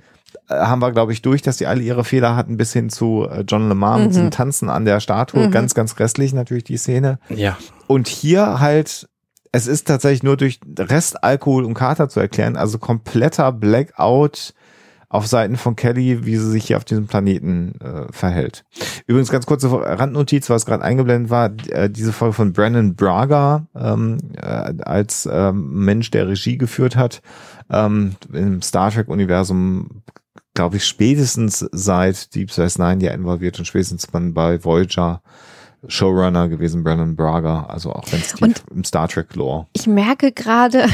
[0.48, 3.44] haben wir, glaube ich, durch, dass die alle ihre Fehler hatten, bis hin zu äh,
[3.46, 5.48] John Lemar mit diesem Tanzen an der Statue.
[5.50, 7.18] Ganz, ganz grässlich natürlich die Szene.
[7.28, 9.08] Ja, Und hier halt,
[9.52, 14.54] es ist tatsächlich nur durch Rest Alkohol und Kater zu erklären, also kompletter Blackout
[15.14, 18.64] auf Seiten von Kelly, wie sie sich hier auf diesem Planeten äh, verhält.
[19.06, 24.18] Übrigens ganz kurze Randnotiz, was gerade eingeblendet war, äh, diese Folge von Brandon Braga ähm,
[24.36, 27.22] äh, als ähm, Mensch, der Regie geführt hat,
[27.70, 30.02] ähm, im Star Trek-Universum
[30.54, 35.20] glaube ich, spätestens seit Deep Space Nine ja involviert und spätestens man bei Voyager
[35.86, 39.66] Showrunner gewesen, Brandon Braga, also auch ganz tief Und- im Star Trek Lore.
[39.74, 40.86] Ich merke gerade,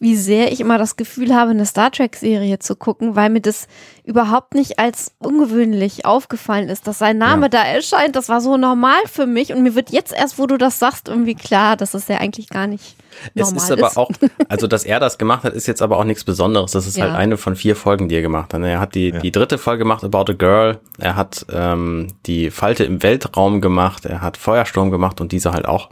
[0.00, 3.68] wie sehr ich immer das Gefühl habe, eine Star Trek-Serie zu gucken, weil mir das
[4.04, 7.48] überhaupt nicht als ungewöhnlich aufgefallen ist, dass sein Name Ja.
[7.48, 8.16] da erscheint.
[8.16, 11.08] Das war so normal für mich und mir wird jetzt erst, wo du das sagst,
[11.08, 12.96] irgendwie klar, dass es ja eigentlich gar nicht
[13.34, 14.10] es normal ist aber auch,
[14.48, 16.72] also dass er das gemacht hat, ist jetzt aber auch nichts Besonderes.
[16.72, 17.04] Das ist Ja.
[17.04, 18.62] halt eine von vier Folgen, die er gemacht hat.
[18.62, 20.78] Er hat die, die dritte Folge gemacht, About a Girl.
[20.98, 24.06] Er hat ähm, die Falte im Weltraum gemacht.
[24.06, 25.90] Er hat Feuersturm gemacht und diese halt auch.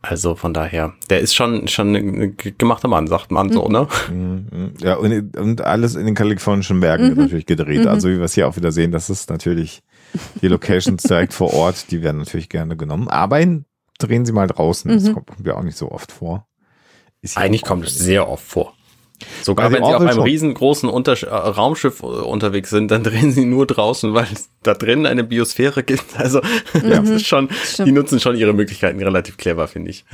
[0.00, 3.88] Also von daher, der ist schon schon ein gemachter Mann, sagt man so, ne?
[4.08, 4.74] Mhm.
[4.78, 7.86] Ja, und, und alles in den kalifornischen Bergen wird natürlich gedreht.
[7.86, 9.82] Also wie wir es hier auch wieder sehen, das ist natürlich
[10.40, 13.08] die Locations direkt vor Ort, die werden natürlich gerne genommen.
[13.08, 13.64] Aber in,
[13.98, 16.46] drehen sie mal draußen, das kommt ja auch nicht so oft vor.
[17.34, 18.74] Eigentlich kommt es sehr oft vor.
[19.42, 23.44] Sogar wenn sie auf einem riesengroßen Untersch äh, Raumschiff äh, unterwegs sind, dann drehen sie
[23.44, 26.18] nur draußen, weil es da drin eine Biosphäre gibt.
[26.18, 26.40] Also
[26.72, 27.88] das ist schon, Stimmt.
[27.88, 30.04] die nutzen schon ihre Möglichkeiten relativ clever, finde ich.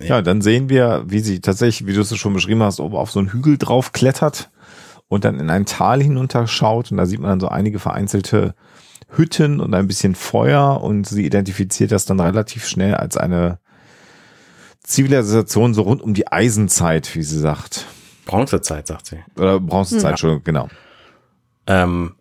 [0.00, 3.10] Ja, dann sehen wir, wie sie tatsächlich, wie du es schon beschrieben hast, oben auf
[3.12, 4.50] so einen Hügel drauf klettert
[5.06, 8.54] und dann in ein Tal hinunterschaut und da sieht man dann so einige vereinzelte
[9.10, 13.58] Hütten und ein bisschen Feuer und sie identifiziert das dann relativ schnell als eine
[14.82, 17.86] Zivilisation so rund um die Eisenzeit, wie sie sagt.
[18.26, 19.18] Bronzezeit, sagt sie.
[19.36, 20.40] Oder Bronzezeit, Ja.
[20.42, 20.68] Genau.
[21.66, 22.14] Ähm,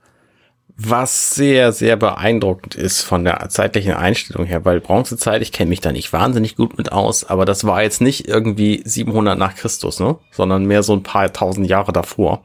[0.77, 5.81] was sehr, sehr beeindruckend ist von der zeitlichen Einstellung her, weil Bronzezeit, ich kenne mich
[5.81, 9.99] da nicht wahnsinnig gut mit aus, aber das war jetzt nicht irgendwie 700 nach Christus,
[9.99, 10.17] ne?
[10.31, 12.41] sondern mehr so ein paar tausend Jahre davor.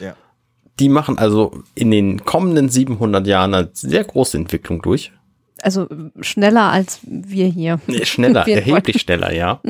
[0.00, 0.14] Ja.
[0.78, 5.12] Die machen also in den kommenden 700 Jahren eine sehr große Entwicklung durch.
[5.62, 5.88] Also
[6.20, 7.80] schneller als wir hier.
[7.86, 8.52] Nee, Schneller, Fall.
[8.52, 9.60] erheblich schneller, ja.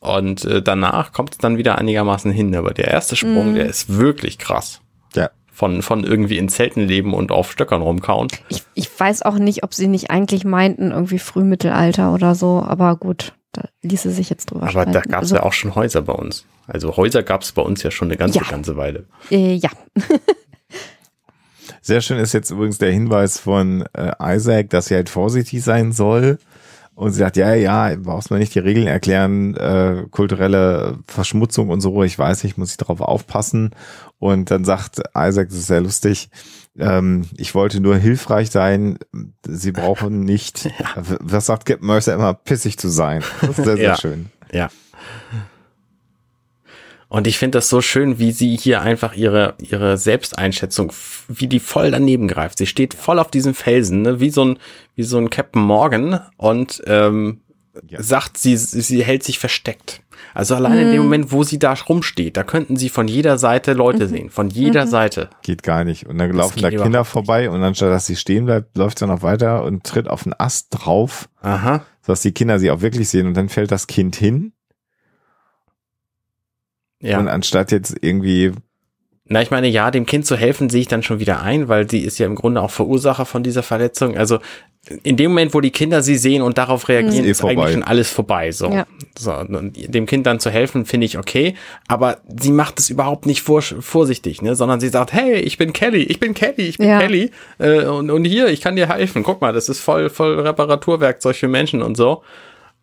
[0.00, 2.54] Und äh, danach kommt es dann wieder einigermaßen hin.
[2.54, 4.80] Aber der erste Sprung, der ist wirklich krass.
[5.14, 5.30] Ja.
[5.52, 8.28] Von, von irgendwie in Zelten leben und auf Stöckern rumkauen.
[8.48, 12.96] Ich, ich weiß auch nicht, ob sie nicht eigentlich meinten, irgendwie Frühmittelalter oder so, aber
[12.96, 15.10] gut, da ließe sich jetzt drüber Aber da streiten.
[15.12, 16.44] gab es also, ja auch schon Häuser bei uns.
[16.66, 18.44] Also Häuser gab es bei uns ja schon eine ganze, Ja.
[18.50, 19.04] ganze Weile.
[19.30, 19.70] Äh, ja,
[21.86, 25.92] Sehr schön ist jetzt übrigens der Hinweis von äh, Isaac, dass sie halt vorsichtig sein
[25.92, 26.38] soll.
[26.94, 31.82] Und sie sagt, ja, ja, brauchst mir nicht die Regeln erklären, äh, kulturelle Verschmutzung und
[31.82, 33.72] so, ich weiß nicht, muss ich darauf aufpassen.
[34.18, 36.30] Und dann sagt Isaac, das ist sehr lustig,
[36.78, 38.98] ähm, ich wollte nur hilfreich sein,
[39.46, 41.02] sie brauchen nicht, ja.
[41.20, 43.22] was sagt Captain Mercer immer, pissig zu sein.
[43.42, 43.96] Das ist sehr, sehr ja.
[43.98, 44.30] schön.
[44.52, 44.70] Ja.
[47.14, 50.92] Und ich finde das so schön, wie sie hier einfach ihre, ihre Selbsteinschätzung,
[51.28, 52.58] wie die voll daneben greift.
[52.58, 54.18] Sie steht voll auf diesem Felsen, ne?
[54.18, 54.58] wie so ein,
[54.96, 57.42] wie so ein Captain Morgan und ähm,
[57.86, 58.02] ja.
[58.02, 60.02] sagt, sie, sie hält sich versteckt.
[60.34, 60.78] Also allein mhm.
[60.78, 61.04] in dem mhm.
[61.04, 64.08] Moment, wo sie da rumsteht, da könnten sie von jeder Seite Leute mhm.
[64.08, 64.30] sehen.
[64.30, 64.90] Von jeder mhm.
[64.90, 65.30] Seite.
[65.42, 66.08] Geht gar nicht.
[66.08, 69.06] Und dann das laufen da Kinder vorbei und anstatt dass sie stehen bleibt, läuft sie
[69.06, 71.28] noch weiter und tritt auf den Ast drauf.
[71.42, 71.86] Aha.
[72.02, 74.50] Sodass die Kinder sie auch wirklich sehen und dann fällt das Kind hin
[77.04, 77.18] ja.
[77.18, 78.52] Und anstatt jetzt irgendwie.
[79.26, 81.88] Na, ich meine, ja, dem Kind zu helfen, sehe ich dann schon wieder ein, weil
[81.88, 84.16] sie ist ja im Grunde auch Verursacher von dieser Verletzung.
[84.16, 84.38] Also
[85.02, 87.82] in dem Moment, wo die Kinder sie sehen und darauf reagieren, ist, ist eigentlich schon
[87.82, 88.52] alles vorbei.
[88.52, 88.86] So, ja.
[89.18, 91.54] so und dem Kind dann zu helfen, finde ich okay.
[91.88, 95.72] Aber sie macht es überhaupt nicht vor, vorsichtig, ne, sondern sie sagt, hey, ich bin
[95.72, 96.98] Kelly, ich bin Kelly, ich bin ja.
[97.00, 99.22] Kelly äh, und, und hier, ich kann dir helfen.
[99.22, 102.22] Guck mal, das ist voll, voll Reparaturwerkzeug für Menschen und so.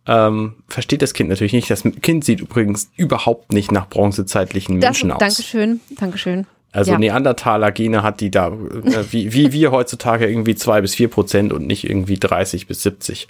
[0.06, 1.70] Ähm, versteht das Kind natürlich nicht.
[1.70, 5.20] Das Kind sieht übrigens überhaupt nicht nach bronzezeitlichen Menschen das, aus.
[5.20, 6.46] Dankeschön, Dankeschön.
[6.72, 6.98] Also ja.
[6.98, 11.66] Neandertaler-Gene hat die da, äh, wie, wie wir heutzutage irgendwie zwei bis vier Prozent und
[11.66, 13.28] nicht irgendwie 30 bis 70.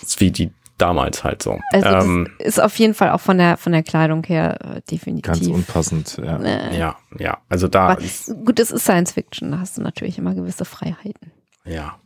[0.00, 1.60] Das ist wie die damals halt so.
[1.72, 5.32] Also ähm, ist auf jeden Fall auch von der von der Kleidung her äh, definitiv.
[5.32, 6.38] Ganz unpassend, ja.
[6.38, 7.38] Äh, ja, ja.
[7.48, 7.90] Also da.
[7.90, 8.02] Aber,
[8.44, 11.30] gut, es ist Science Fiction, da hast du natürlich immer gewisse Freiheiten.
[11.64, 11.96] Ja.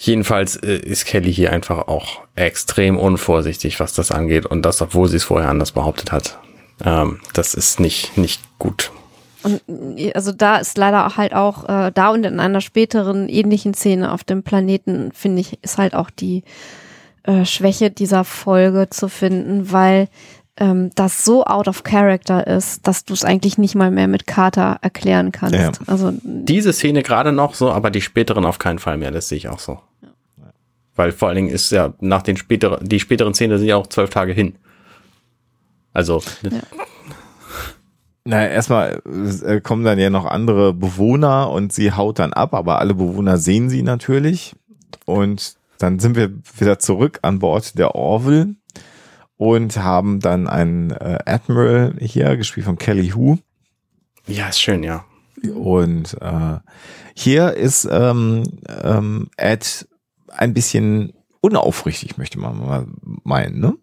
[0.00, 4.46] Jedenfalls äh, ist Kelly hier einfach auch extrem unvorsichtig, was das angeht.
[4.46, 6.38] Und das, obwohl sie es vorher anders behauptet hat.
[6.84, 8.92] Ähm, das ist nicht, nicht gut.
[9.42, 9.60] Und
[10.14, 14.22] also da ist leider halt auch, äh, da und in einer späteren ähnlichen Szene auf
[14.22, 16.44] dem Planeten, finde ich, ist halt auch die
[17.24, 20.08] äh, Schwäche dieser Folge zu finden, weil
[20.58, 24.26] ähm, das so out of character ist, dass du es eigentlich nicht mal mehr mit
[24.26, 25.54] Carter erklären kannst.
[25.54, 25.72] Ja.
[25.86, 29.10] Also diese Szene gerade noch so, aber die späteren auf keinen Fall mehr.
[29.10, 29.80] Das sehe ich auch so.
[30.02, 30.08] Ja.
[30.94, 33.86] Weil vor allen Dingen ist ja nach den späteren, die späteren Szenen sind ja auch
[33.86, 34.56] zwölf Tage hin.
[35.92, 36.22] Also.
[36.42, 36.50] Ja.
[38.24, 39.00] Naja, erstmal
[39.46, 43.38] äh, kommen dann ja noch andere Bewohner und sie haut dann ab, aber alle Bewohner
[43.38, 44.54] sehen sie natürlich.
[45.06, 48.56] Und dann sind wir wieder zurück an Bord der Orville
[49.38, 53.38] und haben dann einen äh, Admiral hier, gespielt von Kelly Hu.
[54.26, 55.04] Ja, ist schön, ja.
[55.54, 56.58] Und äh,
[57.14, 58.42] hier ist ähm,
[58.82, 59.88] ähm, Ed
[60.28, 62.86] ein bisschen unaufrichtig, möchte man mal
[63.24, 63.76] meinen, ne?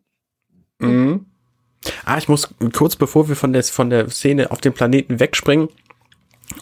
[0.79, 1.25] Mhm.
[2.03, 5.69] Ah, ich muss kurz bevor wir von der, von der Szene auf dem Planeten wegspringen.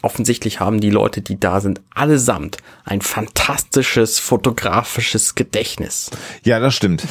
[0.01, 6.11] Offensichtlich haben die Leute, die da sind, allesamt ein fantastisches fotografisches Gedächtnis.
[6.43, 7.07] Ja, das stimmt.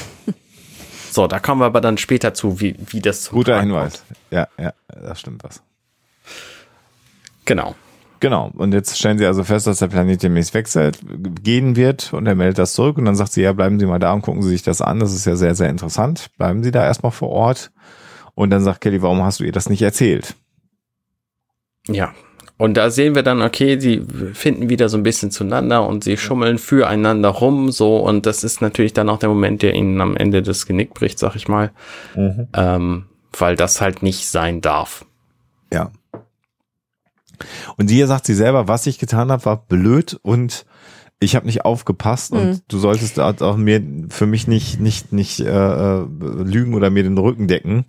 [1.12, 4.02] So, da kommen wir aber dann später zu, wie, wie das Guter Hinweis.
[4.30, 5.62] Ja, ja, das stimmt was.
[7.44, 7.74] Genau.
[8.20, 8.50] Genau.
[8.54, 11.00] Und jetzt stellen sie also fest, dass der Planet demnächst wechselt,
[11.42, 13.98] gehen wird und er meldet das zurück und dann sagt sie, ja, bleiben Sie mal
[13.98, 15.00] da und gucken Sie sich das an.
[15.00, 16.30] Das ist ja sehr, sehr interessant.
[16.38, 17.72] Bleiben Sie da erstmal vor Ort.
[18.34, 20.36] Und dann sagt Kelly, warum hast du ihr das nicht erzählt?
[21.88, 22.14] Ja,
[22.62, 26.16] und da sehen wir dann, okay, sie finden wieder so ein bisschen zueinander und sie
[26.16, 27.96] schummeln füreinander rum, so.
[27.96, 31.18] Und das ist natürlich dann auch der Moment, der ihnen am Ende das Genick bricht,
[31.18, 31.72] sag ich mal.
[32.14, 32.46] Mhm.
[32.54, 33.04] Ähm,
[33.36, 35.04] weil das halt nicht sein darf.
[35.72, 35.90] Ja.
[37.78, 40.64] Und hier sagt sie selber, was ich getan habe, war blöd und
[41.18, 42.38] ich habe nicht aufgepasst mhm.
[42.38, 46.06] und du solltest auch mir für mich nicht nicht nicht äh, äh,
[46.44, 47.86] lügen oder mir den Rücken decken.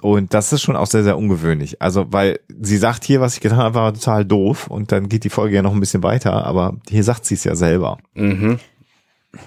[0.00, 1.82] Und das ist schon auch sehr, sehr ungewöhnlich.
[1.82, 4.68] Also, weil sie sagt hier, was ich getan habe, war total doof.
[4.68, 7.44] Und dann geht die Folge ja noch ein bisschen weiter, aber hier sagt sie es
[7.44, 7.98] ja selber.
[8.14, 8.58] Mhm.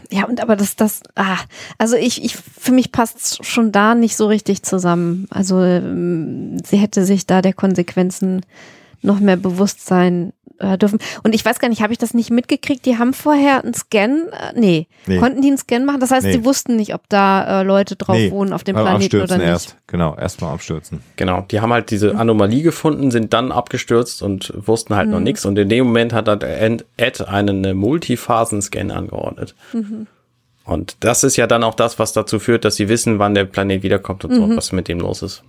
[0.10, 1.38] Ja, und aber das, das, ah,
[1.78, 5.28] also ich, ich, für mich passt schon da nicht so richtig zusammen.
[5.30, 8.46] Also ähm, sie hätte sich da der Konsequenzen
[9.02, 11.00] noch mehr bewusst sein äh, dürfen.
[11.24, 12.86] Und ich weiß gar nicht, habe ich das nicht mitgekriegt?
[12.86, 16.00] Die haben vorher einen Scan, äh, nee, nee, konnten die einen Scan machen?
[16.00, 16.34] Das heißt, nee.
[16.34, 19.48] sie wussten nicht, ob da äh, Leute drauf nee, wohnen auf dem Planeten oder nicht.
[19.48, 19.78] Erst.
[19.88, 21.02] Genau, erstmal abstürzen.
[21.16, 25.14] Genau, die haben halt diese Anomalie gefunden, sind dann abgestürzt und wussten halt mhm.
[25.14, 25.46] noch nichts.
[25.46, 26.44] Und in dem Moment hat halt
[26.98, 29.56] Ed einen äh, Multiphasen-Scan angeordnet.
[29.74, 30.08] Mhm.
[30.64, 33.46] Und das ist ja dann auch das, was dazu führt, dass sie wissen, wann der
[33.46, 34.52] Planet wiederkommt und mhm.
[34.52, 35.44] so, was mit dem los ist.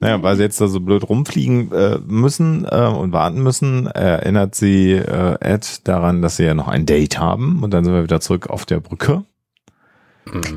[0.00, 4.54] Naja, weil sie jetzt da so blöd rumfliegen äh, müssen äh, und warten müssen, erinnert
[4.54, 8.04] sie äh, Ed daran, dass sie ja noch ein Date haben und dann sind wir
[8.04, 9.24] wieder zurück auf der Brücke.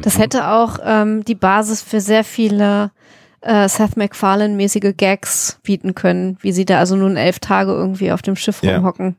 [0.01, 2.91] Das hätte auch ähm, die Basis für sehr viele
[3.41, 8.21] äh, Seth MacFarlane-mäßige Gags bieten können, wie sie da also nun elf Tage irgendwie auf
[8.21, 9.15] dem Schiff rumhocken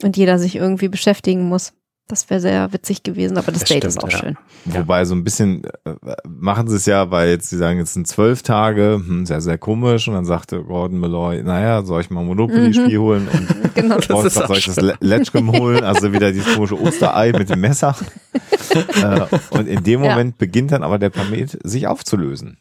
[0.00, 0.06] ja.
[0.06, 1.72] und jeder sich irgendwie beschäftigen muss.
[2.08, 4.18] Das wäre sehr witzig gewesen, aber das, Das Date stimmt, ist auch ja.
[4.18, 4.36] schön.
[4.66, 5.94] Wobei so ein bisschen äh,
[6.28, 9.56] machen sie es ja, weil jetzt sie sagen, jetzt sind zwölf Tage, hm, sehr, sehr
[9.56, 10.08] komisch.
[10.08, 13.28] Und dann sagte Gordon Malloy, naja, soll ich mal Monopoly-Spiel holen?
[13.32, 13.94] Und Genau.
[14.08, 15.82] Wolf ist sagt, auch soll ich das Le- Letchcom holen?
[15.84, 17.96] Also wieder dieses komische Osterei mit dem Messer.
[18.74, 20.10] äh, und in dem Ja.
[20.10, 22.58] Moment beginnt dann aber der Planet sich aufzulösen.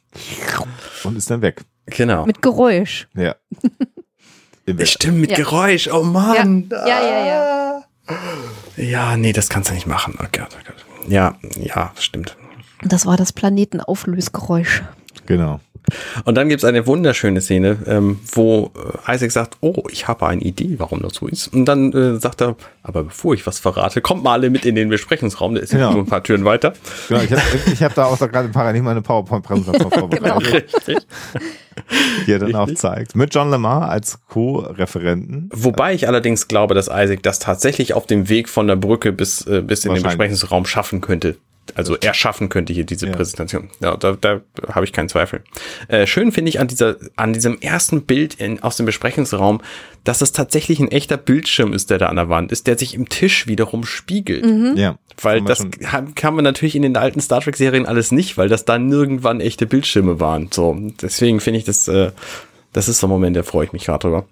[1.04, 1.64] Und ist dann weg.
[1.88, 2.26] Genau.
[2.26, 3.10] Mit Geräusch.
[3.16, 3.36] Ja.
[4.84, 5.38] Stimmt, mit Ja.
[5.38, 5.90] Geräusch.
[5.92, 6.70] Oh Mann.
[6.72, 7.26] Ja, ja, ja.
[7.26, 7.84] Ja,
[9.18, 10.16] nee, das kannst du nicht machen.
[10.20, 11.10] Oh Gott, oh Gott.
[11.10, 12.38] Ja, ja, stimmt.
[12.84, 14.84] Das war das Planetenauflösgeräusch.
[15.26, 15.60] Genau.
[16.26, 18.72] Und dann gibt's eine wunderschöne Szene, ähm, wo
[19.08, 21.48] äh, Isaac sagt, oh, ich habe eine Idee, warum das so ist.
[21.54, 24.76] Und dann äh, sagt er, aber bevor ich was verrate, kommt mal alle mit in
[24.76, 25.92] den Besprechungsraum, der ist ja Genau.
[25.94, 26.74] nur ein paar Türen weiter.
[27.10, 27.22] genau.
[27.24, 27.42] Ich habe
[27.74, 30.98] ich hab da auch gerade parallel meine PowerPoint-Präsentation vorbereitet, Richtig.
[32.28, 33.16] die er dann auch zeigt.
[33.16, 35.50] Mit John Lamar als Co-Referenten.
[35.52, 39.46] Wobei ich allerdings glaube, dass Isaac das tatsächlich auf dem Weg von der Brücke bis,
[39.48, 40.04] äh, bis in den.
[40.04, 41.38] Besprechungsraum schaffen könnte.
[41.76, 43.14] Also er schaffen könnte hier diese Ja.
[43.14, 43.70] Präsentation.
[43.80, 44.42] Ja, da, da
[44.74, 45.42] habe ich keinen Zweifel.
[45.88, 49.62] Äh, schön finde ich an dieser, an diesem ersten Bild in, aus dem Besprechungsraum,
[50.04, 52.94] dass es tatsächlich ein echter Bildschirm ist, der da an der Wand ist, der sich
[52.94, 54.46] im Tisch wiederum spiegelt.
[54.78, 54.98] Ja.
[55.22, 58.38] Weil das schon- kann, kann man natürlich in den alten Star Trek Serien alles nicht,
[58.38, 60.50] weil das dann nirgendwann echte Bildschirme waren.
[60.52, 62.12] So, deswegen finde ich das, äh,
[62.74, 64.26] das ist so ein Moment, da freue ich mich gerade drüber.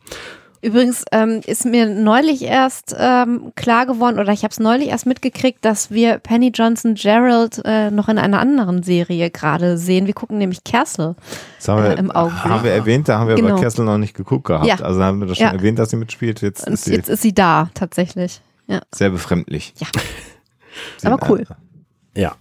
[0.61, 5.05] Übrigens ähm, ist mir neulich erst ähm, klar geworden, oder ich habe es neulich erst
[5.05, 10.05] mitgekriegt, dass wir Penny Johnson Gerald äh, noch in einer anderen Serie gerade sehen.
[10.05, 11.15] Wir gucken nämlich Castle.
[11.57, 12.43] Das haben wir, äh, im Augenblick.
[12.43, 13.55] haben wir erwähnt, da haben wir Genau.
[13.55, 14.65] bei Kessel noch nicht geguckt gehabt.
[14.65, 14.75] Ja.
[14.81, 15.53] Also haben wir das schon Ja.
[15.53, 16.41] erwähnt, dass sie mitspielt.
[16.41, 18.41] Jetzt Und ist sie jetzt ist sie da, tatsächlich.
[18.67, 18.81] Ja.
[18.93, 19.73] sehr befremdlich.
[19.77, 19.87] Ja.
[21.11, 21.45] Aber cool.
[22.15, 22.33] Ja.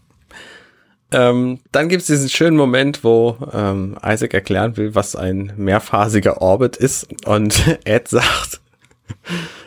[1.11, 6.43] Ähm, dann gibt es diesen schönen Moment, wo ähm, Isaac erklären will, was ein mehrphasiger
[6.43, 7.09] Orbit ist.
[7.27, 8.61] Und Ed sagt,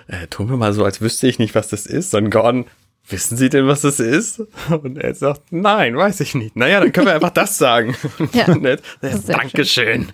[0.08, 2.14] äh, tun wir mal so, als wüsste ich nicht, was das ist.
[2.14, 2.66] Und Gordon,
[3.10, 4.42] wissen Sie denn, was das ist?
[4.70, 6.56] Und Ed sagt, nein, weiß ich nicht.
[6.56, 7.96] Naja, dann können wir einfach das sagen.
[8.34, 8.46] Ja.
[8.48, 10.10] Und Ed, Das ist sehr Dankeschön.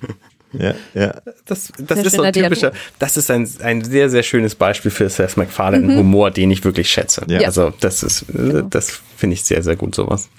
[0.54, 1.14] Ja, ja.
[1.46, 5.10] Das, das ist so ein typischer, das ist ein, ein sehr, sehr schönes Beispiel für
[5.10, 7.26] Seth MacFarlane Humor, den ich wirklich schätze.
[7.28, 7.42] Ja.
[7.42, 10.30] Also das ist, äh, das finde ich sehr, sehr gut, sowas.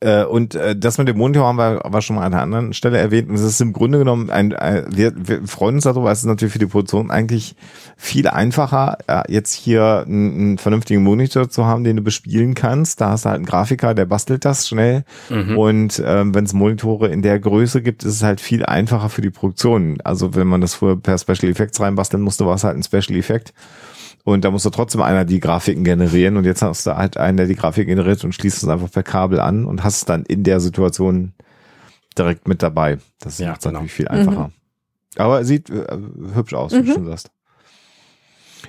[0.00, 2.72] Äh, und äh, das mit dem Monitor haben wir aber schon mal an einer anderen
[2.72, 3.28] Stelle erwähnt.
[3.28, 6.24] Und es ist im Grunde genommen ein, ein wir, wir freuen uns darüber, es ist
[6.24, 7.54] natürlich für die Produktion eigentlich
[7.98, 13.00] viel einfacher, äh, jetzt hier einen, einen vernünftigen Monitor zu haben, den du bespielen kannst.
[13.00, 15.04] Da hast du halt einen Grafiker, der bastelt das schnell.
[15.56, 19.20] Und ähm, wenn es Monitore in der Größe gibt, ist es halt viel einfacher für
[19.20, 19.98] die Produktion.
[20.02, 23.18] Also wenn man das früher per Special Effects reinbasteln musste, war es halt ein Special
[23.18, 23.52] Effekt.
[24.24, 27.46] Und da musste trotzdem einer die Grafiken generieren und jetzt hast du halt einen, der
[27.46, 30.44] die Grafik generiert und schließt es einfach per Kabel an und hast es dann in
[30.44, 31.32] der Situation
[32.18, 32.98] direkt mit dabei.
[33.20, 33.72] Das Ja, macht es genau.
[33.74, 34.52] natürlich viel einfacher.
[35.16, 35.86] Aber sieht äh,
[36.34, 37.30] hübsch aus, wie du schon sagst.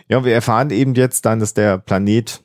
[0.07, 2.43] Ja, wir erfahren eben jetzt dann, dass der Planet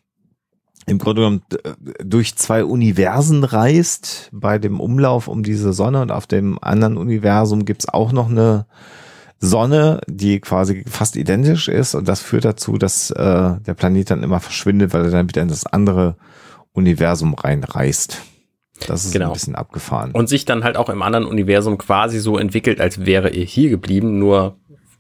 [0.87, 4.31] im Grunde genommen äh, durch zwei Universen reist.
[4.33, 8.67] Bei dem Umlauf um diese Sonne und auf dem anderen Universum gibt's auch noch eine
[9.39, 13.17] Sonne, die quasi fast identisch ist und das führt dazu, dass äh,
[13.61, 16.17] der Planet dann immer verschwindet, weil er dann wieder in das andere
[16.73, 18.23] Universum reinreist.
[18.87, 19.29] Das ist Genau.
[19.29, 20.13] ein bisschen abgefahren.
[20.13, 23.71] Und sich dann halt auch im anderen Universum quasi so entwickelt, als wäre er hier
[23.71, 24.57] geblieben, nur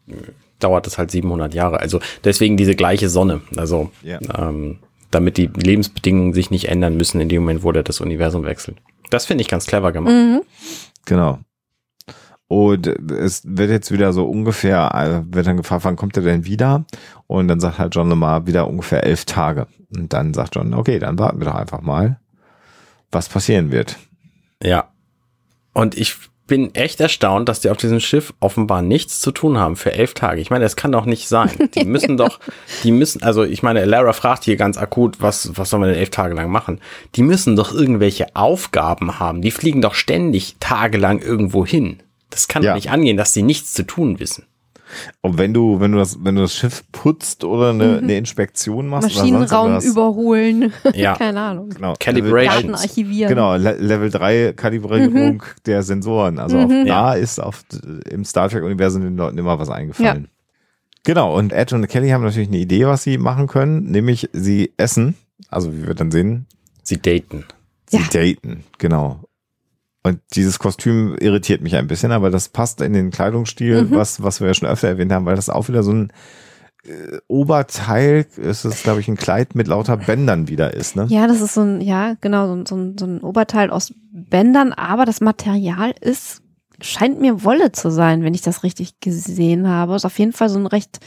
[0.08, 0.12] äh,
[0.58, 1.80] dauert es halt 700 Jahre.
[1.80, 3.42] Also deswegen diese gleiche Sonne.
[3.56, 4.18] Also Ja.
[4.38, 4.78] ähm,
[5.10, 8.78] damit die Lebensbedingungen sich nicht ändern müssen in dem Moment, wo der das Universum wechselt.
[9.10, 10.12] Das finde ich ganz clever gemacht.
[10.14, 10.42] Mhm.
[11.04, 11.38] Genau.
[12.48, 16.44] Und es wird jetzt wieder so ungefähr, äh, wird dann gefragt, wann kommt er denn
[16.44, 16.84] wieder?
[17.26, 19.66] Und dann sagt halt John Lamar wieder ungefähr elf Tage.
[19.94, 22.20] Und dann sagt John, okay, dann warten wir doch einfach mal,
[23.10, 23.96] was passieren wird.
[24.62, 24.88] Ja.
[25.72, 26.16] Und ich
[26.46, 30.14] bin echt erstaunt, dass die auf diesem Schiff offenbar nichts zu tun haben für elf
[30.14, 30.40] Tage.
[30.40, 31.50] Ich meine, das kann doch nicht sein.
[31.74, 32.38] Die müssen doch,
[32.84, 35.98] die müssen, also ich meine, Lara fragt hier ganz akut, was, was sollen wir denn
[35.98, 36.80] elf Tage lang machen?
[37.16, 39.42] Die müssen doch irgendwelche Aufgaben haben.
[39.42, 41.98] Die fliegen doch ständig tagelang irgendwo hin.
[42.30, 42.70] Das kann Ja.
[42.70, 44.44] doch nicht angehen, dass sie nichts zu tun wissen.
[45.20, 48.86] Und wenn du, wenn du das, wenn du das Schiff putzt oder eine, eine Inspektion
[48.86, 50.72] machst, oder sonst Maschinenraum überholen.
[50.94, 51.16] Ja.
[51.16, 51.70] Keine Ahnung.
[51.70, 52.72] genau, Calibration.
[52.72, 53.28] Daten archivieren.
[53.28, 56.38] Genau, Le Level 3 Kalibrierung der Sensoren.
[56.38, 56.86] Also auf, Mhm.
[56.86, 57.64] da ist auf,
[58.08, 60.28] im Star Trek-Universum den Leuten immer was eingefallen.
[61.04, 64.72] Genau, und Ed und Kelly haben natürlich eine Idee, was sie machen können, nämlich sie
[64.76, 65.14] essen,
[65.48, 66.46] also wie wir dann sehen,
[66.84, 67.44] Sie daten.
[67.88, 68.02] sie Ja.
[68.12, 69.20] daten, genau.
[70.06, 73.90] Und dieses Kostüm irritiert mich ein bisschen, aber das passt in den Kleidungsstil, Mhm.
[73.94, 76.12] was, was wir ja schon öfter erwähnt haben, weil das auch wieder so ein
[76.84, 81.06] äh, Oberteil, es ist, glaube ich, ein Kleid mit lauter Bändern wieder ist, ne?
[81.08, 83.92] Ja, das ist so ein, ja, genau, so, ein- so, ein, so ein Oberteil aus
[84.12, 86.42] Bändern, aber das Material ist,
[86.80, 89.96] scheint mir Wolle zu sein, wenn ich das richtig gesehen habe.
[89.96, 91.00] Ist auf jeden Fall so ein recht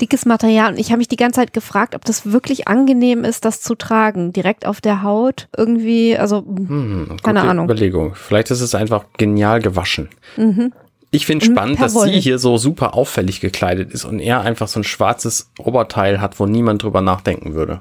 [0.00, 3.44] dickes Material und ich habe mich die ganze Zeit gefragt, ob das wirklich angenehm ist,
[3.44, 7.64] das zu tragen, direkt auf der Haut irgendwie, also Hm, Keine gute Ahnung.
[7.66, 8.14] Überlegung.
[8.14, 10.08] Vielleicht ist es einfach genial gewaschen.
[10.36, 10.72] mhm.
[11.12, 14.68] Ich finde Und spannend, dass sie hier so super auffällig gekleidet ist und er einfach
[14.68, 17.80] so ein schwarzes Oberteil hat, wo niemand drüber nachdenken würde.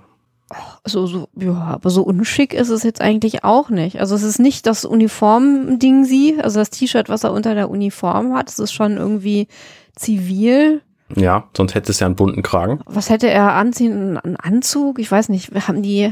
[0.86, 4.00] so, so, ja, aber so unschick ist es jetzt eigentlich auch nicht.
[4.00, 8.36] Also es ist nicht das Uniform-Ding sie, also das T-Shirt, was er unter der Uniform
[8.36, 9.48] hat, es ist schon irgendwie
[9.96, 10.82] zivil.
[11.16, 12.80] Ja, sonst hätte es ja einen bunten Kragen.
[12.86, 14.18] Was hätte er anziehen?
[14.18, 14.98] Ein Anzug?
[15.00, 15.52] Ich weiß nicht.
[15.68, 16.12] Haben die,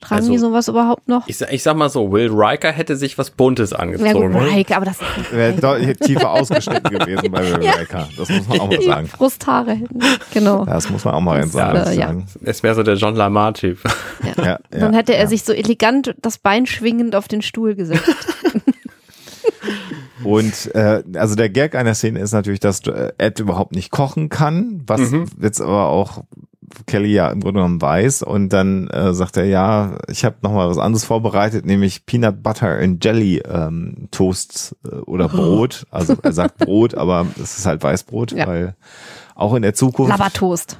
[0.00, 1.28] tragen Also, die sowas überhaupt noch?
[1.28, 4.32] Ich, sa- ich sag mal so, Will Riker hätte sich was Buntes Ja angezogen.
[4.32, 8.08] gut, Mike, aber das ist Wäre tiefer ausgeschnitten gewesen bei Rebecca.
[8.16, 9.08] Das muss man auch mal sagen.
[9.14, 9.98] Brusthaare hätten.
[10.32, 10.64] Genau.
[10.64, 12.06] Das muss man auch mal ganz Ja, anders ja.
[12.06, 12.26] sagen.
[12.42, 13.80] Es wäre so der John Lamar-Typ.
[14.36, 14.44] Ja.
[14.44, 15.28] Ja, Dann ja, hätte er ja.
[15.28, 18.02] sich so elegant das Bein schwingend auf den Stuhl gesetzt.
[20.24, 24.28] Und äh, also der Gag einer Szene ist natürlich, dass äh, Ed überhaupt nicht kochen
[24.28, 25.26] kann, was Mhm.
[25.40, 26.24] jetzt aber auch
[26.86, 28.22] Kelly ja im Grunde genommen weiß.
[28.22, 32.42] Und dann äh, sagt er, ja, ich habe noch mal was anderes vorbereitet, nämlich Peanut
[32.42, 35.86] Butter and Jelly ähm, Toasts äh, oder Brot.
[35.90, 38.46] Also er sagt Brot, aber es ist halt Weißbrot, Ja.
[38.46, 38.74] weil
[39.34, 40.78] auch in der Zukunft Labertoast.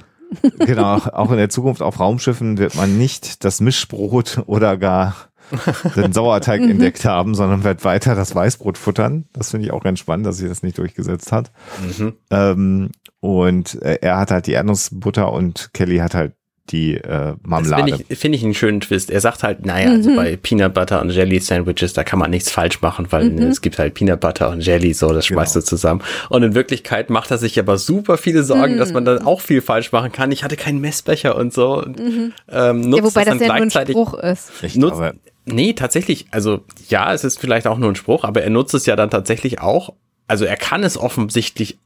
[0.57, 5.15] genau, auch in der Zukunft auf Raumschiffen wird man nicht das Mischbrot oder gar
[5.95, 6.71] den Sauerteig Mhm.
[6.71, 9.25] entdeckt haben, sondern wird weiter das Weißbrot futtern.
[9.33, 11.51] Das finde ich auch ganz spannend, dass sich das nicht durchgesetzt hat.
[11.99, 12.13] Mhm.
[12.31, 12.89] Ähm,
[13.19, 16.33] und äh, er hat halt die Erdnussbutter und Kelly hat halt
[16.69, 17.83] die äh, Marmelade.
[17.91, 19.11] finde ich, finde ich einen schönen Twist.
[19.11, 20.15] Er sagt halt, naja, also Mhm.
[20.15, 23.41] bei Peanut Butter und Jelly Sandwiches, da kann man nichts falsch machen, weil Mhm.
[23.47, 25.61] es gibt halt Peanut Butter und Jelly, so, das schmeißt Genau.
[25.63, 26.01] du zusammen.
[26.29, 28.77] Und in Wirklichkeit macht er sich aber super viele Sorgen, Mhm.
[28.77, 30.31] dass man dann auch viel falsch machen kann.
[30.31, 31.83] Ich hatte keinen Messbecher und so.
[31.83, 32.93] Und, ähm, nutzt Mhm.
[32.93, 33.93] Ja, wobei das das dann ja nur ein gleichzeitig.
[33.93, 34.51] Spruch ist.
[34.61, 35.15] Ich nutzt, glaube,
[35.45, 38.85] nee, tatsächlich, also ja, es ist vielleicht auch nur ein Spruch, aber er nutzt es
[38.85, 39.93] ja dann tatsächlich auch.
[40.27, 41.77] Also er kann es offensichtlich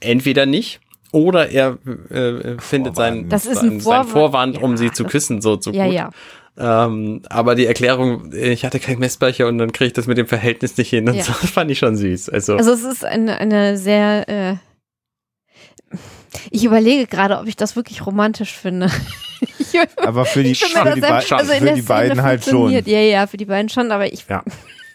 [0.00, 0.80] entweder nicht
[1.12, 1.78] oder er
[2.10, 4.10] äh, findet seinen, Das ist ein Vorwand.
[4.10, 5.94] Vorwand, um Ja, sie zu küssen, so zu Ja, gut.
[5.94, 6.10] ja.
[6.58, 10.26] Ähm, aber die Erklärung, ich hatte kein Messbecher und dann kriege ich das mit dem
[10.26, 11.08] Verhältnis nicht hin.
[11.08, 11.24] Und Ja.
[11.24, 12.28] so, das fand ich schon süß.
[12.28, 14.56] Also, Also es ist eine, eine sehr, äh,
[16.50, 18.90] ich überlege gerade, ob ich das wirklich romantisch finde.
[19.96, 22.70] Aber für die, für die, Be also für die beiden halt schon.
[22.72, 24.42] Ja, ja, für die beiden schon, aber ich, ja.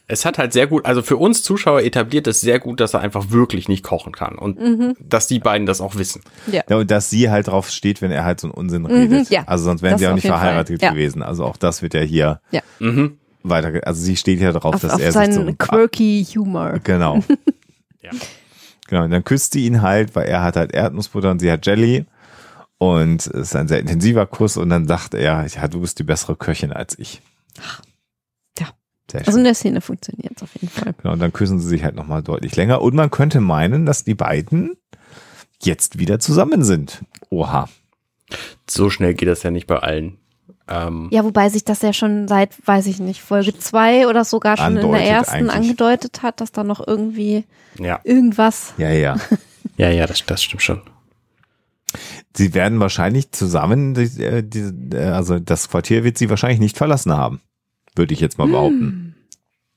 [0.10, 3.02] Es hat halt sehr gut, also für uns Zuschauer etabliert es sehr gut, dass er
[3.02, 4.96] einfach wirklich nicht kochen kann und Mhm.
[5.02, 6.22] dass die beiden das auch wissen.
[6.50, 6.62] ja.
[6.70, 9.10] Ja, und dass sie halt drauf steht, wenn er halt so einen Unsinn redet.
[9.12, 9.44] Mhm, ja.
[9.48, 10.92] Also sonst wären Das sie auch nicht verheiratet Ja.
[10.92, 11.22] gewesen.
[11.24, 12.62] Also auch das wird ja hier Ja.
[12.80, 13.18] Mhm.
[13.44, 13.82] weiter.
[13.86, 16.80] Also sie steht ja darauf, Auf, dass auf er sich so seinen quirky Humor.
[16.86, 17.22] Genau.
[18.02, 18.12] Ja.
[18.88, 19.04] Genau.
[19.04, 22.06] Und dann küsst sie ihn halt, weil er hat halt Erdnussbutter und sie hat Jelly.
[22.80, 24.58] Und es ist ein sehr intensiver Kuss.
[24.58, 27.22] Und dann sagt er, ja, du bist die bessere Köchin als ich.
[27.58, 27.64] Ja.
[29.10, 29.28] Sehr schön.
[29.28, 30.94] Also in der Szene funktioniert es auf jeden Fall.
[31.02, 32.82] Genau, und dann küssen sie sich halt nochmal deutlich länger.
[32.82, 34.76] Und man könnte meinen, dass die beiden
[35.64, 37.04] jetzt wieder zusammen sind.
[37.30, 37.70] Oha.
[38.70, 40.18] So schnell geht das ja nicht bei allen.
[40.68, 44.58] Ähm, Ja, wobei sich das ja schon seit, weiß ich nicht, Folge zwei oder sogar
[44.58, 45.56] schon in der ersten eigentlich.
[45.56, 47.46] angedeutet hat, dass da noch irgendwie
[47.80, 48.74] ja, irgendwas.
[48.78, 49.16] Ja, ja.
[49.78, 50.82] ja, ja, das, das stimmt schon.
[52.38, 56.78] Sie werden wahrscheinlich zusammen, die, äh, die, äh, also das Quartier wird sie wahrscheinlich nicht
[56.78, 57.42] verlassen haben.
[57.96, 59.16] Würde ich jetzt mal behaupten.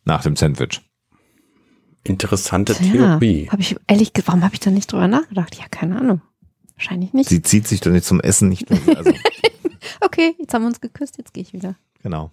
[0.04, 0.80] Nach dem Sandwich.
[2.04, 3.48] Interessante Ja, Theorie.
[3.50, 5.54] habe ich ehrlich, warum habe ich da nicht drüber nachgedacht?
[5.56, 6.22] Ja, keine Ahnung.
[6.76, 7.28] Wahrscheinlich nicht.
[7.28, 8.70] Sie zieht sich doch nicht zum Essen nicht.
[8.96, 9.12] Also,
[10.00, 11.76] Okay, jetzt haben wir uns geküsst, jetzt gehe ich wieder.
[12.02, 12.30] genau.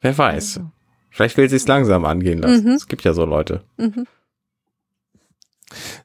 [0.00, 0.60] Wer weiß.
[1.10, 2.64] Vielleicht will sie es langsam angehen lassen.
[2.64, 2.72] Mhm.
[2.72, 3.64] Es gibt ja so Leute.
[3.78, 4.06] Mhm.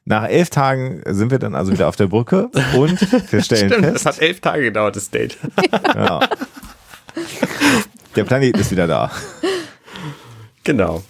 [0.04, 3.00] Nach elf Tagen sind wir dann also wieder auf der Brücke und
[3.32, 5.38] wir stellen Stimmt, fest, das hat elf Tage gedauert, das Date.
[5.94, 6.20] ja,
[8.16, 9.10] der Planet ist wieder da.
[10.64, 11.02] Genau.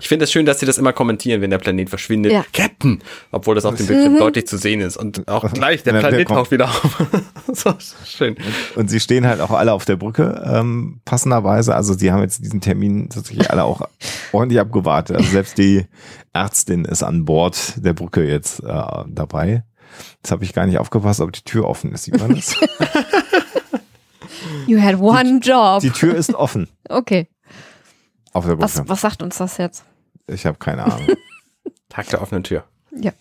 [0.00, 2.32] Ich finde es schön, dass sie das immer kommentieren, wenn der Planet verschwindet.
[2.32, 2.44] Ja.
[2.52, 3.02] Captain!
[3.30, 4.96] Obwohl das auf dem Bildschirm deutlich zu sehen ist.
[4.96, 6.38] Und auch gleich, der Planet kommt.
[6.38, 7.02] taucht wieder auf.
[7.52, 8.36] so schön.
[8.76, 11.74] Und sie stehen halt auch alle auf der Brücke, ähm, passenderweise.
[11.74, 13.82] Also sie haben jetzt diesen Termin tatsächlich alle auch
[14.32, 15.16] ordentlich abgewartet.
[15.16, 15.86] Also selbst die
[16.32, 19.64] Ärztin ist an Bord der Brücke jetzt äh, dabei.
[20.22, 22.04] Jetzt habe ich gar nicht aufgepasst, ob die Tür offen ist.
[22.04, 22.56] Sieht man das?
[24.66, 25.80] You had one job.
[25.80, 27.28] Die Tür ist offen Okay.
[28.34, 28.88] Auf der Was, Brücke.
[28.90, 29.84] was sagt uns das jetzt?
[30.26, 31.06] Ich habe keine Ahnung.
[31.88, 32.64] Tag der offenen Tür.
[32.94, 33.12] Ja.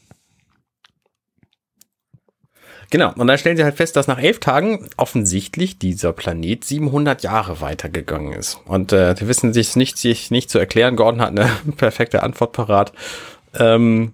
[2.90, 3.14] Genau.
[3.16, 7.62] Und dann stellen sie halt fest, dass nach elf Tagen offensichtlich dieser Planet 700 Jahre
[7.62, 8.60] weitergegangen ist.
[8.66, 10.96] Und äh, die wissen sich nicht, sich nicht zu erklären.
[10.96, 12.94] Gordon hat eine perfekte Antwort parat.
[13.58, 14.14] Ähm,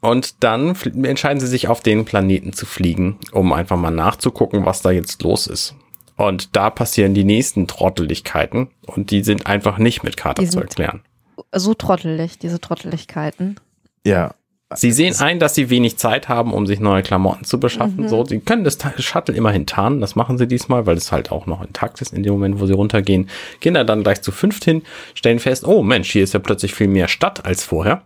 [0.00, 0.74] und dann
[1.04, 5.22] entscheiden sie sich auf den Planeten zu fliegen, um einfach mal nachzugucken, was da jetzt
[5.22, 5.74] los ist.
[6.20, 11.00] Und da passieren die nächsten Trotteligkeiten und die sind einfach nicht mit Die zu erklären.
[11.50, 13.56] So trottelig, diese Trotteligkeiten.
[14.04, 14.34] Ja,
[14.72, 18.08] Sie sehen ein, dass sie wenig Zeit haben, um sich neue Klamotten zu beschaffen.
[18.08, 20.00] So, sie können das Shuttle immerhin tarnen.
[20.00, 22.66] Das machen sie diesmal, weil es halt auch noch intakt ist in dem Moment, wo
[22.66, 23.28] sie runtergehen.
[23.58, 24.82] Gehen da dann gleich zu fünft hin,
[25.14, 28.02] stellen fest, oh Mensch, hier ist ja plötzlich viel mehr Stadt als vorher.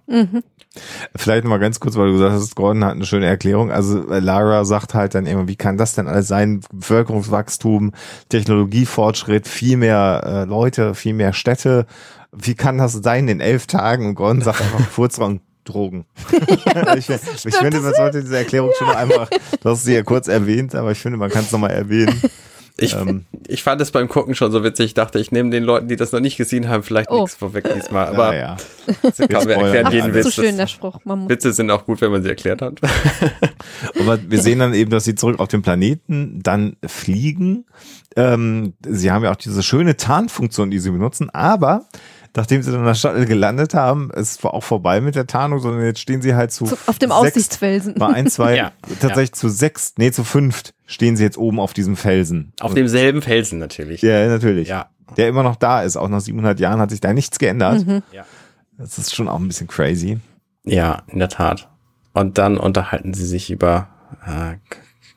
[1.17, 3.71] Vielleicht mal ganz kurz, weil du gesagt hast, Gordon hat eine schöne Erklärung.
[3.71, 6.61] Also äh, Lara sagt halt dann immer, wie kann das denn alles sein?
[6.73, 7.93] Bevölkerungswachstum,
[8.29, 11.87] Technologiefortschritt, viel mehr äh, Leute, viel mehr Städte.
[12.33, 14.09] Wie kann das sein in elf Tagen?
[14.09, 15.41] Und Gordon sagt einfach Furzraum.
[15.65, 16.05] Drogen.
[16.97, 19.29] ich, ich finde, man sollte diese Erklärung schon noch einmal,
[19.63, 22.21] du hast sie ja kurz erwähnt, aber ich finde, man kann es nochmal erwähnen.
[22.77, 23.25] Ich, Ähm.
[23.47, 24.87] ich fand es beim Gucken schon so witzig.
[24.87, 27.21] Ich dachte, ich nehme den Leuten, die das noch nicht gesehen haben, vielleicht Oh.
[27.23, 28.09] nichts vorweg diesmal.
[28.09, 28.57] Aber naja.
[28.87, 30.25] ich glaube, wir erklären jeden Ach, Witz.
[30.25, 30.99] so schön, der Spruch.
[31.05, 32.81] Man muss Witze sind auch gut, wenn man sie erklärt hat.
[34.01, 37.65] Aber wir sehen dann eben, dass sie zurück auf den Planeten dann fliegen.
[38.17, 41.85] Ähm, sie haben ja auch diese schöne Tarnfunktion, die sie benutzen, aber
[42.37, 45.61] nachdem sie dann in der Shuttle gelandet haben, ist war auch vorbei mit der Tarnung,
[45.61, 47.95] sondern jetzt stehen sie halt zu zu, auf dem sechs, Aussichtsfelsen.
[47.95, 51.73] Bei ein, zwei, Ja, tatsächlich zu sechs, nee, zu fünft stehen sie jetzt oben auf
[51.73, 52.53] diesem Felsen.
[52.61, 54.03] Auf demselben Felsen natürlich.
[54.03, 54.69] Ja, natürlich.
[54.69, 54.91] Ja.
[55.17, 55.97] Der immer noch da ist.
[55.97, 57.85] Auch nach 700 Jahren hat sich da nichts geändert.
[58.11, 58.25] Ja.
[58.79, 60.19] Das ist schon auch ein bisschen crazy.
[60.65, 61.69] Ja, in der Tat.
[62.15, 63.89] Und dann unterhalten sie sich über
[64.27, 64.57] äh,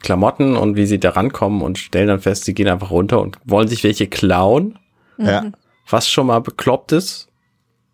[0.02, 3.40] Klamotten und wie sie da rankommen und stellen dann fest, sie gehen einfach runter und
[3.46, 4.78] wollen sich welche klauen,
[5.18, 5.52] Ja.
[5.90, 7.28] Was schon mal bekloppt ist.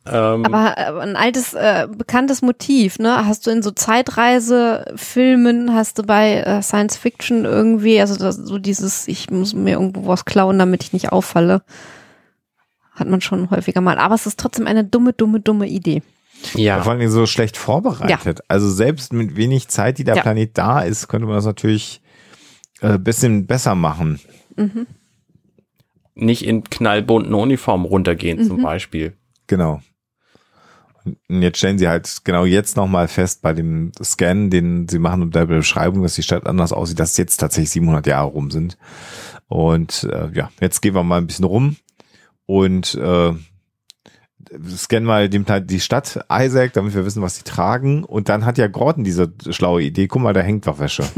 [0.05, 3.25] Ähm, Aber äh, ein altes, äh, bekanntes Motiv, ne?
[3.25, 8.57] Hast du in so Zeitreise-Filmen, hast du bei äh, Science Fiction irgendwie, also das, so
[8.57, 11.61] dieses, ich muss mir irgendwo was klauen, damit ich nicht auffalle.
[12.93, 13.97] Hat man schon häufiger mal.
[13.97, 16.03] Aber es ist trotzdem eine dumme, dumme, dumme Idee.
[16.53, 18.41] ja, Vor allem so schlecht vorbereitet.
[18.47, 20.21] Also selbst mit wenig Zeit, die der Ja.
[20.21, 22.01] Planet da ist, könnte man das natürlich
[22.81, 24.19] äh, bisschen besser machen.
[26.15, 29.13] Nicht in knallbunten Uniformen runtergehen zum Beispiel.
[29.47, 29.81] Genau.
[31.05, 35.21] Und jetzt stellen sie halt genau jetzt nochmal fest bei dem Scan, den sie machen
[35.21, 38.77] und der Beschreibung, dass die Stadt anders aussieht, dass jetzt tatsächlich 700 Jahre rum sind.
[39.47, 41.75] Und äh, ja, jetzt gehen wir mal ein bisschen rum
[42.45, 43.33] und äh,
[44.75, 48.03] scannen mal dem, Teil- die Stadt Isaac, damit wir wissen, was sie tragen.
[48.03, 51.03] Und dann hat ja Gordon diese schlaue Idee, guck mal, da hängt doch Wäsche.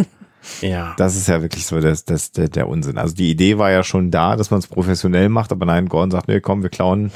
[0.61, 0.93] Ja.
[0.97, 2.97] Das ist ja wirklich so das, das, der, der Unsinn.
[2.97, 6.11] Also die Idee war ja schon da, dass man es professionell macht, aber nein, Gordon
[6.11, 7.11] sagt, nee, komm, wir klauen,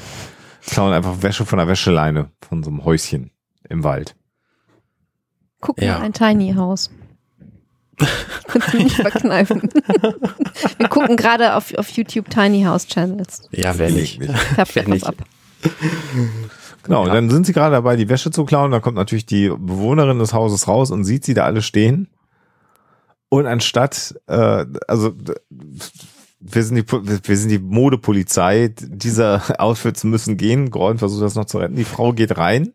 [0.66, 3.30] klauen einfach Wäsche von der Wäscheleine, von so einem Häuschen
[3.68, 4.16] im Wald.
[5.60, 5.98] Guck Ja.
[5.98, 6.90] mal, ein Tiny House.
[8.48, 9.60] Kannst du nicht verkneifen.
[10.78, 13.42] Wir gucken gerade auf, auf YouTube Tiny House Channels.
[13.50, 14.24] Ja, wer nicht.
[14.54, 15.06] Färbt Wer nicht.
[15.06, 15.16] ab.
[16.82, 20.18] Genau, dann sind sie gerade dabei, die Wäsche zu klauen, dann kommt natürlich die Bewohnerin
[20.18, 22.08] des Hauses raus und sieht sie da alle stehen.
[23.30, 25.14] Und anstatt, äh, also
[26.40, 26.92] wir sind die,
[27.28, 30.70] wir sind die Modepolizei, diese Outfits müssen gehen.
[30.70, 31.76] Gordon versucht das noch zu retten.
[31.76, 32.72] Die Frau geht rein.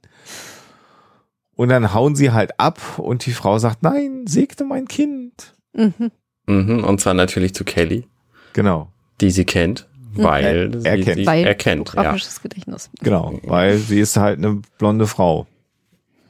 [1.56, 5.54] Und dann hauen sie halt ab und die Frau sagt, nein, segne mein Kind.
[5.74, 6.12] Mhm.
[6.48, 8.08] Mhm, und zwar natürlich zu Kelly,
[8.54, 8.90] Genau,
[9.22, 11.18] die sie kennt, weil Er- sie erkennt.
[11.18, 11.94] sie Weil erkennt.
[11.96, 12.16] Ja.
[12.44, 12.90] Gedächtnis.
[13.02, 15.48] genau, weil sie ist halt eine blonde Frau.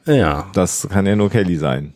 [0.06, 0.48] ja.
[0.54, 1.92] Das kann ja nur Kelly sein.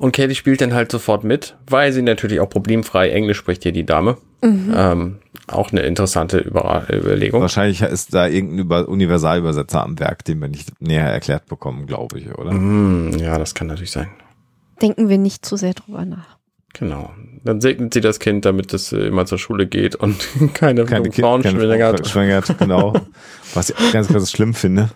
[0.00, 3.72] Und Kelly spielt dann halt sofort mit, weil sie natürlich auch problemfrei Englisch spricht hier
[3.72, 4.16] die Dame.
[4.42, 7.42] Ähm, auch eine interessante Überra Überlegung.
[7.42, 12.18] Wahrscheinlich ist da irgendein Über Universalübersetzer am Werk, den wir nicht näher erklärt bekommen, glaube
[12.18, 12.50] ich, oder?
[12.52, 14.08] Hm, ja, das kann natürlich sein.
[14.80, 16.38] Denken wir nicht zu sehr drüber nach.
[16.72, 17.10] Genau.
[17.44, 20.16] Dann segnet sie das Kind, damit es äh, immer zur Schule geht und
[20.54, 22.08] keine, Keine Frauen schwängert.
[22.08, 22.94] Schwängert, genau.
[23.52, 24.88] Was ich ganz, ganz schlimm finde.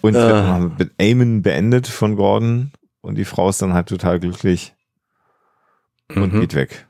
[0.00, 0.18] Und Äh.
[0.30, 0.58] äh.
[0.76, 4.74] mit Amen beendet von Gordon und die Frau ist dann halt total glücklich
[6.14, 6.40] und Mhm.
[6.40, 6.86] geht weg.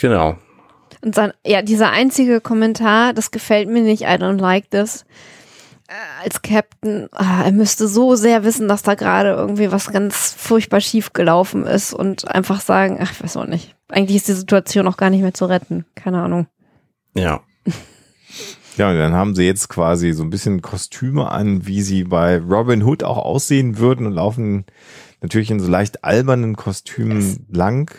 [0.00, 0.36] Genau.
[1.02, 5.04] Und sein, ja, dieser einzige Kommentar, das gefällt mir nicht, I don't like this.
[5.86, 10.32] Äh, Als Captain, ah, er müsste so sehr wissen, dass da gerade irgendwie was ganz
[10.36, 13.76] furchtbar schief gelaufen ist und einfach sagen, ach, ich weiß auch nicht.
[13.88, 15.84] Eigentlich ist die Situation auch gar nicht mehr zu retten.
[15.94, 16.46] Keine Ahnung.
[17.14, 17.42] Ja.
[18.76, 22.38] Ja, und dann haben sie jetzt quasi so ein bisschen Kostüme an, wie sie bei
[22.38, 24.64] Robin Hood auch aussehen würden und laufen
[25.20, 27.90] natürlich in so leicht albernen Kostümen lang.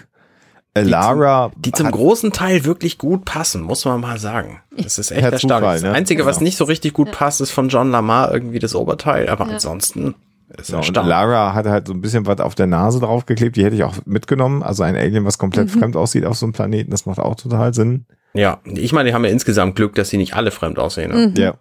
[0.74, 4.60] Äh, Lara Die zum großen Teil wirklich gut passen, muss man mal sagen.
[4.78, 5.60] Das ist echt Per erstaunlich.
[5.62, 5.92] Zufall, das ne?
[5.94, 6.44] Einzige, was Genau.
[6.50, 9.54] nicht so richtig gut passt, ist von John Lamar irgendwie das Oberteil, aber Ja.
[9.54, 10.16] ansonsten
[10.58, 11.10] ist Ja, und erstaunlich.
[11.10, 13.96] Lara hat halt so ein bisschen was auf der Nase draufgeklebt, die hätte ich auch
[14.06, 14.62] mitgenommen.
[14.64, 17.74] Also ein Alien, was komplett fremd aussieht auf so einem Planeten, das macht auch total
[17.74, 18.06] Sinn.
[18.36, 21.12] Ja, ich meine, die haben ja insgesamt Glück, dass sie nicht alle fremd aussehen.
[21.12, 21.28] Ne?
[21.28, 21.36] Mhm.
[21.36, 21.54] Ja.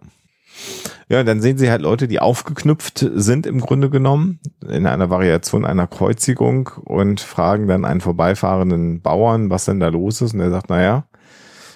[1.08, 5.10] Ja, und dann sehen sie halt Leute, die aufgeknüpft sind im Grunde genommen, in einer
[5.10, 10.34] Variation einer Kreuzigung und fragen dann einen vorbeifahrenden Bauern, was denn da los ist.
[10.34, 11.06] Und er sagt, naja,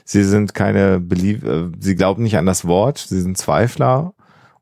[0.05, 4.15] sie sind keine Belie äh, sie glauben nicht an das Wort, sie sind Zweifler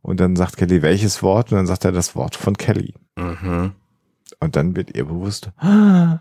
[0.02, 1.52] Und dann sagt Kelly, welches Wort?
[1.52, 2.94] Und dann sagt er das Wort von Kelly.
[3.16, 3.72] Mhm.
[4.40, 6.20] Und dann wird ihr bewusst, ah,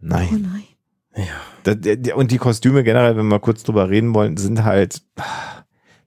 [0.00, 0.28] nein.
[0.32, 0.64] Oh nein.
[1.16, 2.14] Ja.
[2.16, 5.02] Und die Kostüme generell, wenn wir kurz drüber reden wollen, sind halt,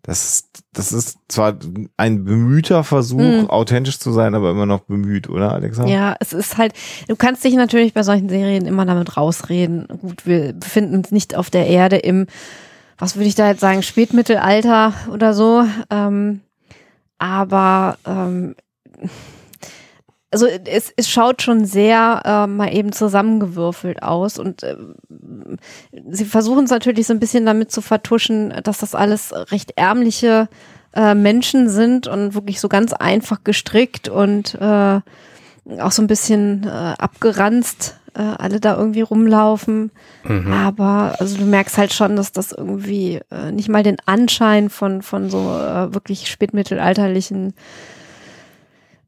[0.02, 1.58] das ist, das ist zwar
[1.98, 3.50] ein bemühter Versuch, Mhm.
[3.50, 5.86] authentisch zu sein, aber immer noch bemüht, oder Alexa?
[5.88, 6.74] Ja, es ist halt,
[7.08, 9.88] du kannst dich natürlich bei solchen Serien immer damit rausreden.
[10.02, 12.28] Gut, wir befinden uns nicht auf der Erde im,
[12.98, 15.64] was würde ich da jetzt sagen, Spätmittelalter oder so.
[15.90, 16.42] Ähm,
[17.18, 18.56] aber ähm,
[20.36, 25.58] also es, es schaut schon sehr äh, mal eben zusammengewürfelt aus und ähm,
[26.10, 30.50] sie versuchen es natürlich so ein bisschen damit zu vertuschen, dass das alles recht ärmliche
[30.94, 35.00] äh, Menschen sind und wirklich so ganz einfach gestrickt und äh,
[35.80, 39.92] auch so ein bisschen äh, abgeranzt äh, alle da irgendwie rumlaufen.
[40.26, 40.52] Mhm.
[40.52, 45.02] Aber also du merkst halt schon, dass das irgendwie äh, nicht mal den Anschein von,
[45.02, 47.54] von so äh, wirklich spätmittelalterlichen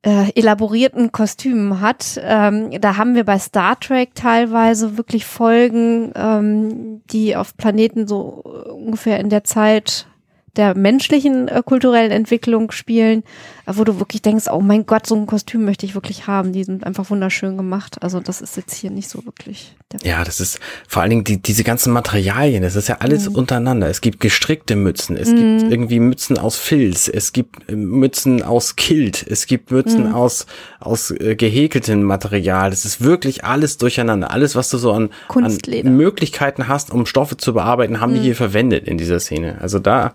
[0.07, 2.17] äh, elaborierten Kostümen hat.
[2.23, 8.41] Ähm, da haben wir bei Star Trek teilweise wirklich Folgen, ähm, die auf Planeten so
[8.45, 10.07] äh, ungefähr in der Zeit
[10.55, 13.23] der menschlichen äh, kulturellen Entwicklung spielen,
[13.69, 16.53] wo du wirklich denkst, oh mein Gott, so ein Kostüm möchte ich wirklich haben.
[16.53, 18.01] Die sind einfach wunderschön gemacht.
[18.01, 21.23] Also das ist jetzt hier nicht so wirklich der Ja, das ist vor allen Dingen
[21.25, 23.89] die, diese ganzen Materialien, das ist ja alles untereinander.
[23.89, 28.77] Es gibt gestrickte Mützen, es gibt irgendwie Mützen aus Filz, es gibt äh, Mützen aus
[28.77, 30.45] Kilt, es gibt Mützen aus,
[30.79, 32.69] aus äh, gehäkeltem Material.
[32.69, 34.31] Das ist wirklich alles durcheinander.
[34.31, 38.35] Alles, was du so an, an Möglichkeiten hast, um Stoffe zu bearbeiten, haben die hier
[38.35, 39.57] verwendet in dieser Szene.
[39.59, 40.13] Also da,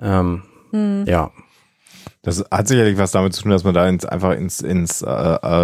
[0.00, 0.42] ähm,
[0.72, 1.32] ja.
[2.24, 5.08] Das hat sicherlich was damit zu tun, dass man da ins, einfach ins, ins äh,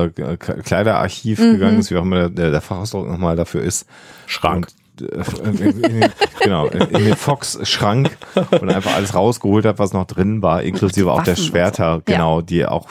[0.06, 3.86] äh, Kleiderarchiv gegangen ist, wie auch immer der, der Fachausdruck nochmal dafür ist.
[4.26, 4.66] Schrank.
[5.00, 6.10] Und, äh, in, in, den-
[6.42, 8.10] genau, in den Fox-Schrank
[8.60, 11.44] und einfach alles rausgeholt hat, was noch drin war, inklusive auch der und so.
[11.44, 12.88] Schwerter, genau, die auch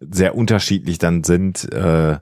[0.00, 1.72] sehr unterschiedlich dann sind.
[1.72, 2.16] Äh,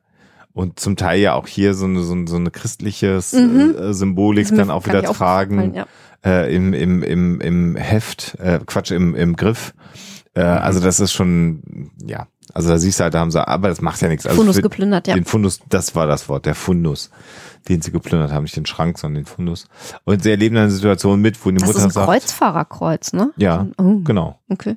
[0.53, 4.45] und zum Teil ja auch hier so eine, so eine, so eine christliche äh, Symbolik
[4.45, 5.87] Ist mir dann auch wieder nicht tragen ja.
[6.23, 9.73] äh, im, im, im, im Heft, äh, Quatsch, im, im Griff.
[10.37, 13.69] Äh, Also das ist schon, ja, also da siehst du halt, da haben sie, aber
[13.69, 14.27] das macht ja nichts.
[14.27, 15.15] Also Fundus geplündert, ja.
[15.15, 17.11] Den Fundus, das war das Wort, der Fundus,
[17.69, 19.67] den sie geplündert haben, nicht den Schrank, sondern den Fundus.
[20.05, 23.13] Und sie erleben dann eine Situation mit, wo die Das Mutter ist ein sagt, Kreuzfahrerkreuz,
[23.15, 23.33] ne?
[23.37, 24.77] ja, Oh, genau, okay.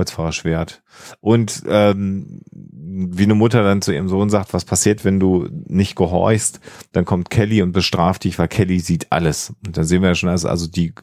[0.00, 0.82] Kreuzfahrerschwert.
[1.20, 5.96] Und ähm, wie eine Mutter dann zu ihrem Sohn sagt, was passiert, wenn du nicht
[5.96, 6.60] gehorchst,
[6.92, 9.52] dann kommt Kelly und bestraft dich, weil Kelly sieht alles.
[9.66, 10.94] Und da sehen wir ja schon, dass also die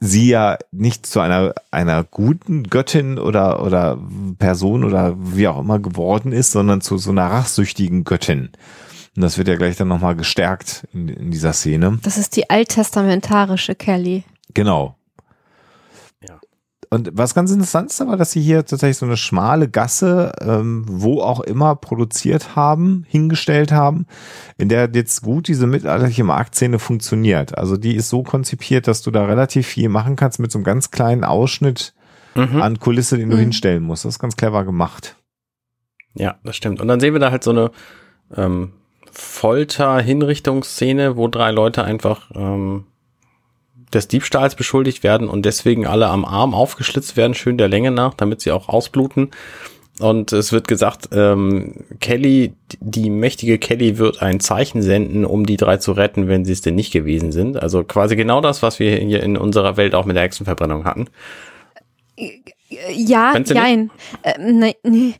[0.00, 3.98] sie ja nicht zu einer einer guten Göttin oder oder
[4.38, 8.50] Person oder wie auch immer geworden ist, sondern zu so einer rachsüchtigen Göttin.
[9.14, 11.98] Und das wird ja gleich dann nochmal gestärkt in, in dieser Szene.
[12.02, 14.24] Das ist die alttestamentarische Kelly.
[14.54, 14.96] Genau.
[16.92, 20.84] Und was ganz interessant ist aber, dass sie hier tatsächlich so eine schmale Gasse, ähm,
[20.86, 24.04] wo auch immer produziert haben, hingestellt haben,
[24.58, 27.56] in der jetzt gut diese mittelalterliche Marktszene funktioniert.
[27.56, 30.64] Also die ist so konzipiert, dass du da relativ viel machen kannst mit so einem
[30.64, 31.94] ganz kleinen Ausschnitt
[32.34, 32.60] Mhm.
[32.60, 33.40] an Kulisse, den du Mhm.
[33.40, 34.04] hinstellen musst.
[34.04, 35.16] Das ist ganz clever gemacht.
[36.14, 36.82] Ja, das stimmt.
[36.82, 37.70] Und dann sehen wir da halt so eine
[38.36, 38.72] ähm,
[39.10, 42.84] Folter-Hinrichtungsszene, wo drei Leute einfach ähm,
[43.94, 48.14] des Diebstahls beschuldigt werden und deswegen alle am Arm aufgeschlitzt werden, schön der Länge nach,
[48.14, 49.30] damit sie auch ausbluten.
[50.00, 55.58] Und es wird gesagt, ähm, Kelly, die mächtige Kelly wird ein Zeichen senden, um die
[55.58, 57.62] drei zu retten, wenn sie es denn nicht gewesen sind.
[57.62, 61.08] Also quasi genau das, was wir hier in unserer Welt auch mit der Hexenverbrennung hatten.
[62.90, 63.90] Ja, nein.
[64.22, 65.14] Äh, nee, nee.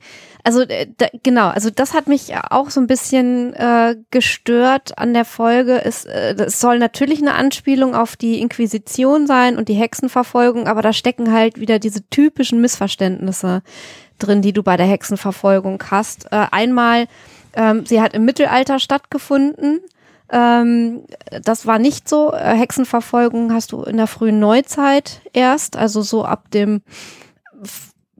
[0.45, 5.15] Also äh, da, genau, also das hat mich auch so ein bisschen äh, gestört an
[5.15, 5.85] der Folge.
[5.85, 10.83] Es, äh, es soll natürlich eine Anspielung auf die Inquisition sein und die Hexenverfolgung, aber
[10.83, 13.63] da stecken halt wieder diese typischen Missverständnisse
[14.19, 16.27] drin, die du bei der Hexenverfolgung hast.
[16.33, 17.07] Äh, einmal,
[17.55, 19.81] ähm, sie hat im Mittelalter stattgefunden.
[20.31, 21.05] Ähm,
[21.43, 22.33] das war nicht so.
[22.33, 26.83] Äh, Hexenverfolgung hast du in der frühen Neuzeit erst, also so ab dem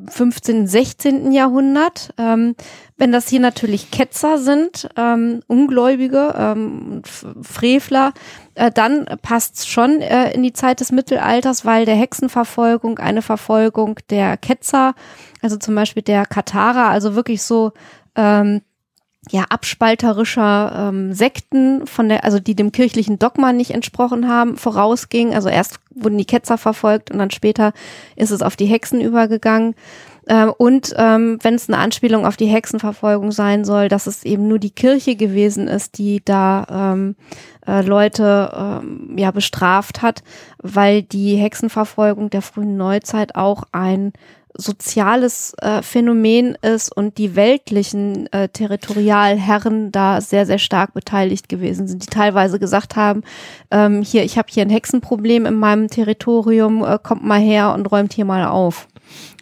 [0.09, 1.33] 15., 16.
[1.33, 2.15] Jahrhundert.
[2.19, 2.55] Ähm,
[2.97, 7.03] wenn das hier natürlich Ketzer sind, ähm, Ungläubige, ähm,
[7.43, 8.13] Frevler,
[8.55, 13.99] äh, dann passt's schon äh, in die Zeit des Mittelalters, weil der Hexenverfolgung eine Verfolgung
[14.11, 14.95] der Ketzer,
[15.41, 17.73] also zum Beispiel der Katharer, also wirklich so
[18.15, 18.63] ähm,
[19.31, 25.33] ja, abspalterischer ähm, Sekten, von der, also die dem kirchlichen Dogma nicht entsprochen haben, vorausging.
[25.33, 27.73] Also erst wurden die Ketzer verfolgt und dann später
[28.17, 29.77] ist es auf die Hexen übergegangen.
[30.29, 34.49] Ähm, und ähm, wenn es eine Anspielung auf die Hexenverfolgung sein soll, dass es eben
[34.49, 37.17] nur die Kirche gewesen ist, die da ähm,
[37.67, 40.23] äh, Leute ähm, ja bestraft hat,
[40.59, 44.13] weil die Hexenverfolgung der frühen Neuzeit auch ein
[44.55, 51.89] soziales äh, Phänomen ist und die weltlichen äh, Territorialherren da sehr, sehr stark beteiligt gewesen
[51.89, 53.23] sind, die teilweise gesagt haben,
[53.71, 57.91] ähm, hier, ich habe hier ein Hexenproblem in meinem Territorium, äh, kommt mal her und
[57.91, 58.89] räumt hier mal auf.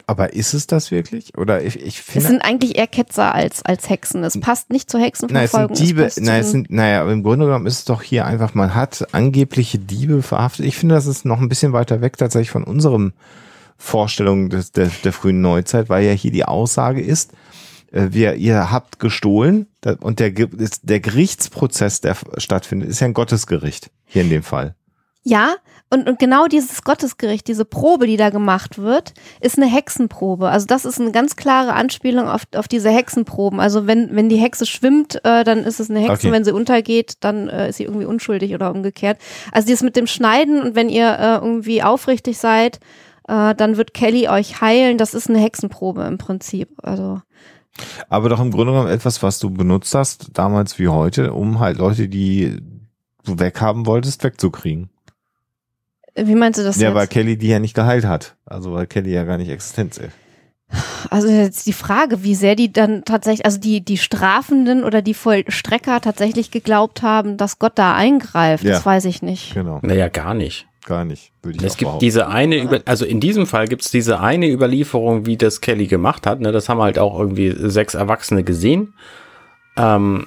[0.06, 1.38] Aber ist es das wirklich?
[1.38, 2.18] Oder ich, ich finde.
[2.18, 4.24] Es sind eigentlich eher Ketzer als, als Hexen.
[4.24, 5.68] Es passt nicht zur Hexenverfolgung.
[5.68, 6.26] Nein, es sind Diebe.
[6.26, 8.74] nein, zu es sind, naja, aber im Grunde genommen ist es doch hier einfach, man
[8.74, 10.66] hat angebliche Diebe verhaftet.
[10.66, 13.12] Ich finde, das ist noch ein bisschen weiter weg tatsächlich von unserem
[13.80, 17.32] Vorstellung des, der, der frühen Neuzeit, weil ja hier die Aussage ist,
[17.92, 19.66] äh, wir, ihr habt gestohlen
[20.00, 24.74] und der, der Gerichtsprozess, der stattfindet, ist ja ein Gottesgericht hier in dem Fall.
[25.22, 25.54] Ja,
[25.90, 30.48] und, und genau dieses Gottesgericht, diese Probe, die da gemacht wird, ist eine Hexenprobe.
[30.48, 33.60] Also das ist eine ganz klare Anspielung auf, auf diese Hexenproben.
[33.60, 36.28] Also wenn, wenn die Hexe schwimmt, äh, dann ist es eine Hexe.
[36.28, 36.32] Okay.
[36.32, 39.18] Wenn sie untergeht, dann äh, ist sie irgendwie unschuldig oder umgekehrt.
[39.52, 42.78] Also dieses mit dem Schneiden und wenn ihr äh, irgendwie aufrichtig seid,
[43.30, 44.98] äh, dann wird Kelly euch heilen.
[44.98, 46.68] Das ist eine Hexenprobe im Prinzip.
[46.82, 47.22] Also
[48.08, 51.78] Aber doch im Grunde genommen etwas, was du benutzt hast, damals wie heute, um halt
[51.78, 52.60] Leute, die
[53.24, 54.90] du weghaben wolltest, wegzukriegen.
[56.16, 56.94] wie meinst du das Ja, jetzt?
[56.96, 58.36] weil Kelly die ja nicht geheilt hat.
[58.44, 60.10] Also weil Kelly ja gar nicht existent ist.
[61.10, 65.14] Also jetzt die Frage, wie sehr die dann tatsächlich, also die, die Strafenden oder die
[65.14, 68.72] Vollstrecker tatsächlich geglaubt haben, dass Gott da eingreift, Ja.
[68.74, 69.52] das weiß ich nicht.
[69.54, 69.80] Genau.
[69.82, 70.68] Naja, gar nicht.
[70.86, 71.32] Gar nicht.
[71.42, 72.04] Würde ich Es auch gibt behaupten.
[72.04, 75.86] diese eine, über, also in diesem Fall gibt es diese eine Überlieferung, wie das Kelly
[75.86, 76.40] gemacht hat.
[76.40, 76.52] Ne?
[76.52, 78.94] Das haben halt auch irgendwie sechs Erwachsene gesehen.
[79.76, 80.26] Ähm,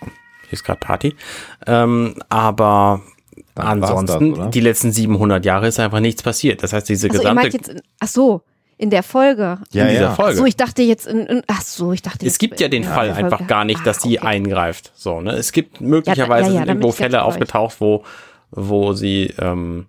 [0.00, 1.14] hier ist gerade Party.
[1.66, 3.00] Ähm, aber
[3.54, 6.62] Dann ansonsten, das, die letzten 700 Jahre ist einfach nichts passiert.
[6.62, 8.42] Das heißt, diese Achso, ihr gesamte, meint jetzt, in, ach so,
[8.76, 9.58] in der Folge.
[9.72, 10.10] ja, in dieser ja.
[10.12, 10.36] Ach Folge.
[10.38, 12.84] so, ich dachte jetzt in, in ach so, ich dachte es jetzt gibt ja den
[12.84, 13.24] Fall Folge.
[13.24, 14.26] einfach gar nicht, dass Ah, sie okay.
[14.28, 14.92] eingreift.
[14.94, 15.32] So, ne?
[15.32, 18.04] Es gibt möglicherweise ja, ja, bin irgendwo Fälle aufgetaucht, wo,
[18.50, 19.86] wo sie, ähm,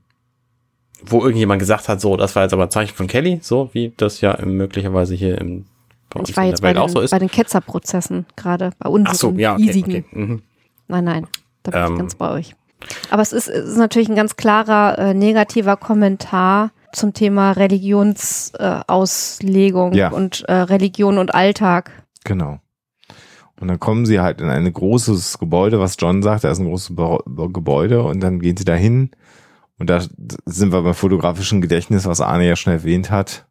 [1.06, 3.94] wo irgendjemand gesagt hat, so, das war jetzt aber ein Zeichen von Kelly, so wie
[3.98, 5.66] das ja möglicherweise hier im,
[6.10, 7.12] bei uns Ich war in jetzt der bei Welt den, auch so ist.
[7.12, 9.96] bei den Ketzerprozessen gerade, bei unseren Ach so, ja, okay, hiesigen.
[9.96, 10.06] okay.
[10.12, 10.42] Mhm.
[10.88, 11.28] Nein, nein,
[11.64, 11.94] da bin Ähm.
[11.94, 12.56] ich ganz bei euch.
[13.12, 18.80] Aber es ist, es ist natürlich ein ganz klarer äh, negativer Kommentar zum Thema Religionsauslegung
[18.80, 20.10] äh, Auslegung Ja.
[20.10, 21.92] und äh, Religion und Alltag.
[22.24, 22.60] Genau.
[23.60, 26.68] Und dann kommen sie halt in ein großes Gebäude, was John sagt, da ist ein
[26.68, 29.12] großes Gebäude und dann gehen sie dahin
[29.80, 30.02] und da
[30.46, 33.48] sind wir beim fotografischen Gedächtnis, was Arne ja schon erwähnt hat,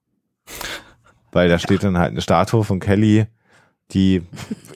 [1.33, 3.27] weil da steht dann halt eine Statue von Kelly,
[3.93, 4.23] die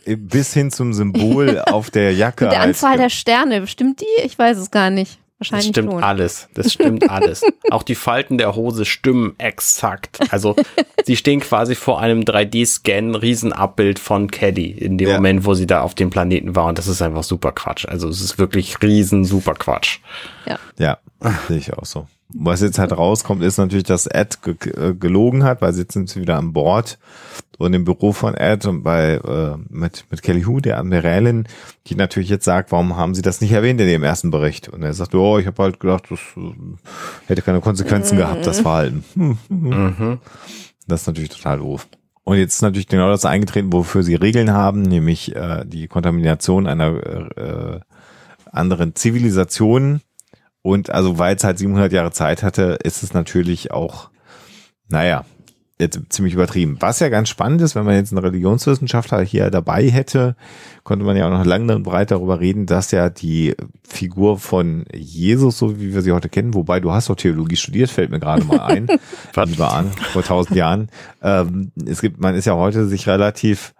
[0.06, 4.22] bis hin zum Symbol auf der Jacke Und der halt Anzahl der Sterne, stimmt die?
[4.24, 5.18] Ich weiß es gar nicht.
[5.42, 6.02] Das Wahrscheinlich stimmt schon.
[6.04, 6.48] alles.
[6.54, 7.42] Das stimmt alles.
[7.70, 10.18] Auch die Falten der Hose stimmen exakt.
[10.32, 10.54] Also
[11.04, 15.14] sie stehen quasi vor einem 3D-Scan, Riesenabbild von Kelly in dem Ja.
[15.16, 16.66] Moment, wo sie da auf dem Planeten war.
[16.66, 17.86] Und das ist einfach super Quatsch.
[17.86, 19.98] Also es ist wirklich riesen super Quatsch.
[20.78, 20.98] Ja,
[21.48, 22.06] sehe ich auch so.
[22.34, 26.08] Was jetzt halt rauskommt, ist natürlich, dass Ed ge äh, gelogen hat, weil jetzt sind
[26.08, 26.98] sie wieder an Bord
[27.58, 31.46] und im Büro von Ed und bei äh, mit mit Kelly Hu, der Admiralin,
[31.86, 34.68] die natürlich jetzt sagt, warum haben sie das nicht erwähnt in dem ersten Bericht?
[34.68, 36.52] Und er sagt, oh, ich habe halt gedacht, das äh,
[37.26, 39.04] hätte keine Konsequenzen gehabt, das Verhalten.
[39.14, 40.18] Hm, Mhm.
[40.88, 41.86] Das ist natürlich total doof.
[42.24, 46.66] Und jetzt ist natürlich genau das eingetreten, wofür sie Regeln haben, nämlich äh, die Kontamination
[46.66, 47.80] einer äh,
[48.50, 50.00] anderen Zivilisation.
[50.62, 54.10] Und also, weil es halt 700 Jahre Zeit hatte, ist es natürlich auch,
[54.88, 55.24] naja,
[55.82, 56.76] jetzt ziemlich übertrieben.
[56.80, 60.36] Was ja ganz spannend ist, wenn man jetzt einen Religionswissenschaftler hier dabei hätte,
[60.84, 63.54] konnte man ja auch noch lange und breit darüber reden, dass ja die
[63.86, 67.90] Figur von Jesus, so wie wir sie heute kennen, wobei du hast doch Theologie studiert,
[67.90, 68.86] fällt mir gerade mal ein,
[69.46, 70.88] lieber an, vor tausend Jahren.
[71.22, 73.74] Ähm, es gibt, man ist ja heute sich relativ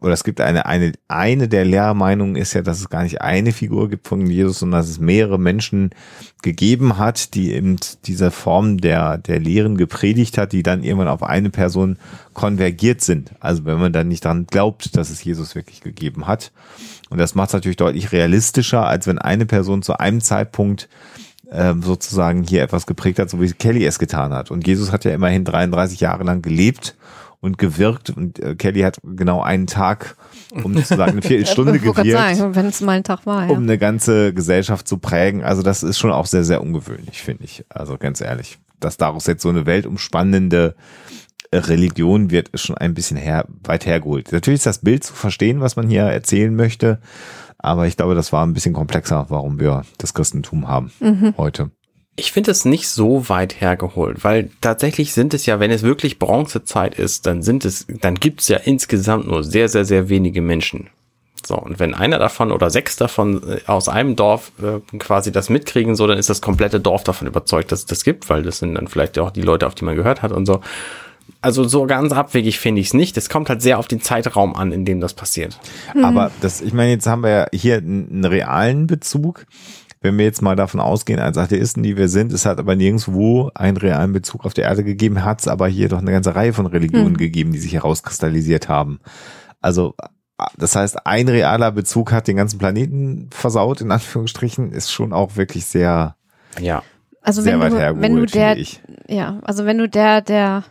[0.00, 3.52] oder es gibt eine, eine, eine der Lehrmeinungen ist ja, dass es gar nicht eine
[3.52, 5.90] Figur gibt von Jesus, sondern dass es mehrere Menschen
[6.42, 7.76] gegeben hat, die eben
[8.06, 11.98] diese Form der, der Lehren gepredigt hat, die dann irgendwann auf eine Person
[12.32, 13.32] konvergiert sind.
[13.40, 16.52] Also wenn man dann nicht daran glaubt, dass es Jesus wirklich gegeben hat.
[17.10, 20.88] Und das macht es natürlich deutlich realistischer, als wenn eine Person zu einem Zeitpunkt
[21.50, 24.52] ähm, sozusagen hier etwas geprägt hat, so wie Kelly es getan hat.
[24.52, 26.94] Und Jesus hat ja immerhin 33 Jahre lang gelebt
[27.40, 30.16] und gewirkt und äh, Kelly hat genau einen Tag,
[30.62, 33.46] um sozusagen eine Viertelstunde gewirkt, sagen, wenn es mal ein Tag war.
[33.46, 33.50] Ja.
[33.52, 35.42] um eine ganze Gesellschaft zu prägen.
[35.42, 37.64] Also das ist schon auch sehr, sehr ungewöhnlich, finde ich.
[37.70, 40.74] Also ganz ehrlich, dass daraus jetzt so eine weltumspannende
[41.50, 44.32] äh, Religion wird, ist schon ein bisschen her, weit hergeholt.
[44.32, 47.00] Natürlich ist das Bild zu verstehen, was man hier erzählen möchte,
[47.58, 51.34] aber ich glaube, das war ein bisschen komplexer, warum wir das Christentum haben Mhm.
[51.36, 51.70] heute.
[52.16, 56.18] Ich finde es nicht so weit hergeholt, weil tatsächlich sind es ja, wenn es wirklich
[56.18, 60.42] Bronzezeit ist, dann sind es, dann gibt es ja insgesamt nur sehr, sehr, sehr wenige
[60.42, 60.90] Menschen.
[61.46, 65.48] So, und wenn einer davon oder sechs davon äh, aus einem Dorf äh, quasi das
[65.48, 68.58] mitkriegen, so, dann ist das komplette Dorf davon überzeugt, dass es das gibt, weil das
[68.58, 70.60] sind dann vielleicht auch die Leute, auf die man gehört hat und so.
[71.42, 73.16] Also so ganz abwegig finde ich es nicht.
[73.16, 75.58] Es kommt halt sehr auf den Zeitraum an, in dem das passiert.
[76.02, 79.46] Aber das, ich meine, jetzt haben wir ja hier einen realen Bezug.
[80.02, 83.50] Wenn wir jetzt mal davon ausgehen, als Atheisten, die wir sind, es hat aber nirgendwo
[83.54, 86.54] einen realen Bezug auf die Erde gegeben, hat es aber hier doch eine ganze Reihe
[86.54, 87.16] von Religionen Hm.
[87.18, 89.00] gegeben, die sich herauskristallisiert haben.
[89.60, 89.94] Also,
[90.56, 95.36] das heißt, ein realer Bezug hat den ganzen Planeten versaut, in Anführungsstrichen, ist schon auch
[95.36, 96.16] wirklich sehr,
[96.58, 96.82] Ja.
[97.22, 98.56] Also sehr wenn weit du, hergeholt, wenn du der,
[99.06, 100.64] ja, also wenn du der, der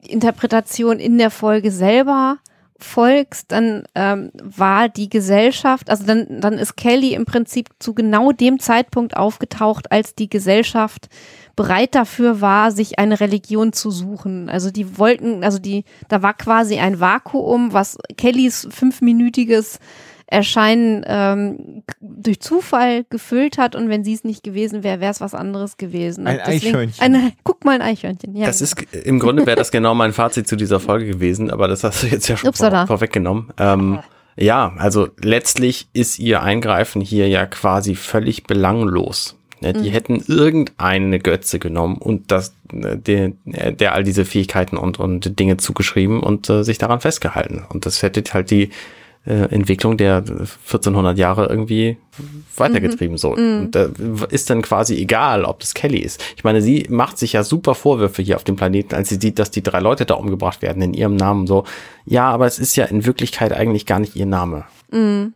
[0.00, 2.38] Interpretation in der Folge selber
[2.84, 8.32] folgst, dann ähm, war die Gesellschaft, also dann, dann ist Kelly im Prinzip zu genau
[8.32, 11.08] dem Zeitpunkt aufgetaucht, als die Gesellschaft
[11.56, 14.48] bereit dafür war, sich eine Religion zu suchen.
[14.48, 19.78] Also die wollten, also die, da war quasi ein Vakuum, was Kellys fünfminütiges
[20.32, 25.20] Erscheinen ähm, durch Zufall gefüllt hat und wenn sie es nicht gewesen wäre, wäre es
[25.20, 26.26] was anderes gewesen.
[26.26, 27.02] Ein deswegen- Eichhörnchen.
[27.04, 28.34] Eine, guck mal ein Eichhörnchen.
[28.34, 31.68] Ja, Das ist im Grunde wäre das genau mein Fazit zu dieser Folge gewesen, aber
[31.68, 32.86] das hast du jetzt ja schon Upsala.
[32.86, 33.50] vor, vorweggenommen.
[33.58, 33.98] Ähm,
[34.36, 39.36] ja, also letztlich ist ihr Eingreifen hier ja quasi völlig belanglos.
[39.60, 44.98] Ne, Die hätten irgendeine Götze genommen und das, äh, der, der all diese Fähigkeiten und,
[44.98, 47.64] und Dinge zugeschrieben und äh, sich daran festgehalten.
[47.68, 48.70] Und das hätte halt die
[49.24, 51.96] äh, Entwicklung der 1400 Jahre irgendwie
[52.56, 53.34] weitergetrieben so.
[53.34, 53.88] Und da
[54.30, 56.22] ist dann quasi egal, ob das Kelly ist.
[56.36, 59.38] Ich meine, sie macht sich ja super Vorwürfe hier auf dem Planeten, als sie sieht,
[59.38, 61.64] dass die drei Leute da umgebracht werden in ihrem Namen so.
[62.04, 64.64] Ja, aber es ist ja in Wirklichkeit eigentlich gar nicht ihr Name.
[64.90, 65.34] Mhm.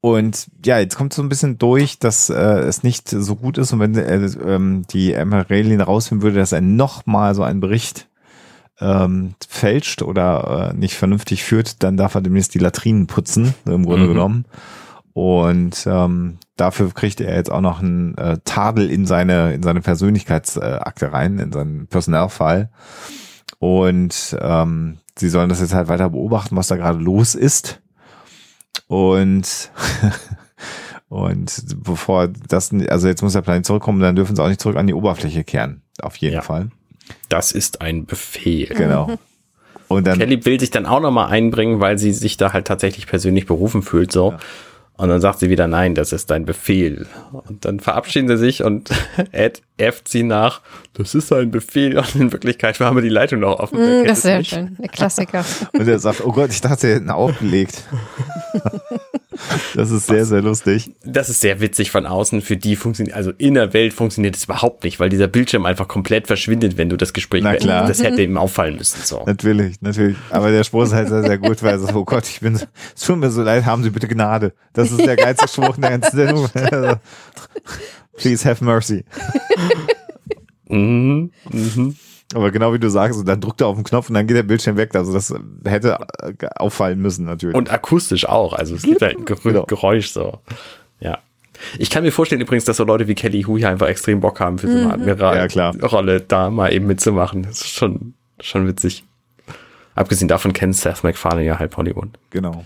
[0.00, 3.72] Und ja, jetzt kommt so ein bisschen durch, dass äh, es nicht so gut ist
[3.72, 8.07] und wenn äh, ähm, die Emeralin rausfinden würde, dass er nochmal so einen Bericht
[8.80, 13.84] ähm, fälscht oder äh, nicht vernünftig führt, dann darf er demnächst die Latrinen putzen, im
[13.84, 14.08] Grunde Mhm.
[14.08, 14.44] genommen.
[15.14, 19.80] Und ähm, dafür kriegt er jetzt auch noch einen äh, Tadel in seine in seine
[19.80, 22.70] Persönlichkeitsakte rein, in seinen Personalfall.
[23.58, 27.80] Und ähm, sie sollen das jetzt halt weiter beobachten, was da gerade los ist.
[28.86, 29.72] Und
[31.08, 34.76] und bevor das, also jetzt muss der Planet zurückkommen, dann dürfen sie auch nicht zurück
[34.76, 35.82] an die Oberfläche kehren.
[36.00, 36.42] Auf jeden Ja.
[36.42, 36.68] Fall.
[37.28, 38.68] Das ist ein Befehl.
[38.68, 39.18] Genau.
[39.88, 43.06] Und dann, Kelly will sich dann auch nochmal einbringen, weil sie sich da halt tatsächlich
[43.06, 44.34] persönlich berufen fühlt, so.
[44.98, 47.06] Und dann sagt sie wieder, nein, das ist dein Befehl.
[47.30, 48.90] Und dann verabschieden sie sich und
[49.32, 50.60] Ed äfft sie nach,
[50.94, 51.96] das ist ein Befehl.
[51.96, 53.78] Und in Wirklichkeit haben wir die Leitung noch offen.
[53.78, 54.50] Kennt das ist sehr nicht?
[54.50, 54.76] schön.
[54.80, 55.44] Der Klassiker.
[55.72, 57.84] und er sagt, oh Gott, ich dachte, sie hätten aufgelegt.
[59.74, 60.90] das ist sehr, sehr lustig.
[61.04, 62.42] Das ist sehr witzig von außen.
[62.42, 65.88] Für die funktioniert, also in der Welt funktioniert es überhaupt nicht, weil dieser Bildschirm einfach
[65.88, 67.82] komplett verschwindet, wenn du das Gespräch Na klar.
[67.82, 68.00] beendest.
[68.00, 69.22] Das hätte ihm auffallen müssen, so.
[69.26, 70.16] Natürlich, natürlich.
[70.30, 72.66] Aber der Spruch ist halt sehr, sehr gut, weil sagt, oh Gott, ich bin, so-
[72.96, 74.52] es tut mir so leid, haben Sie bitte Gnade.
[74.72, 76.48] Das ist der geilste Spruch in der ganzen Sendung.
[78.16, 79.04] Please have mercy.
[80.68, 81.96] Mhm, mhm.
[82.34, 84.36] Aber genau wie du sagst, und dann drückt er auf den Knopf und dann geht
[84.36, 84.94] der Bildschirm weg.
[84.94, 85.32] Also das
[85.64, 87.56] hätte äh, auffallen müssen, natürlich.
[87.56, 88.52] Und akustisch auch.
[88.52, 89.64] Also es gibt halt ein Ger Genau.
[89.64, 90.38] Geräusch so.
[91.00, 91.18] Ja.
[91.78, 94.40] Ich kann mir vorstellen übrigens, dass so Leute wie Kelly Hu hier einfach extrem Bock
[94.40, 95.70] haben, für so eine Ja, klar.
[95.70, 97.42] Admiral-Rolle da mal eben mitzumachen.
[97.44, 99.04] Das ist schon, schon witzig.
[99.94, 102.10] Abgesehen davon kennt Seth MacFarlane ja halb Hollywood.
[102.30, 102.64] genau.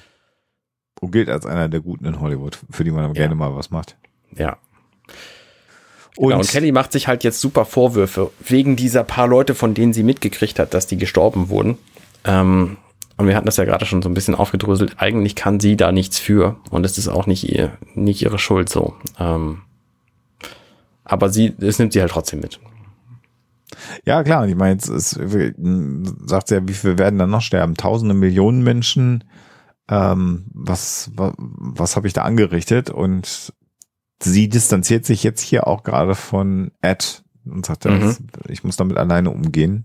[1.01, 3.71] Und gilt als einer der Guten in Hollywood, für die man aber gerne mal was
[3.71, 3.97] macht.
[4.37, 4.57] Ja.
[6.17, 9.75] Und, Genau, und Kelly macht sich halt jetzt super Vorwürfe wegen dieser paar Leute, von
[9.75, 11.79] denen sie mitgekriegt hat, dass die gestorben wurden.
[12.25, 12.77] Ähm,
[13.17, 14.97] und wir hatten das ja gerade schon so ein bisschen aufgedröselt.
[14.99, 18.69] Eigentlich kann sie da nichts für und es ist auch nicht ihr, nicht ihre Schuld
[18.69, 18.95] so.
[19.19, 19.63] Ähm,
[21.05, 22.61] aber sie, es nimmt sie halt trotzdem mit.
[24.05, 27.75] ja, klar, ich meine, jetzt ist, sagt sie ja, wie viel werden dann noch sterben?
[27.75, 29.25] Tausende Millionen Menschen.
[29.89, 32.91] Ähm, was, was, was habe ich da angerichtet?
[32.91, 33.53] Und
[34.25, 38.17] sie distanziert sich jetzt hier auch gerade von Ed und sagt, Mhm.
[38.49, 39.85] ich muss damit alleine umgehen.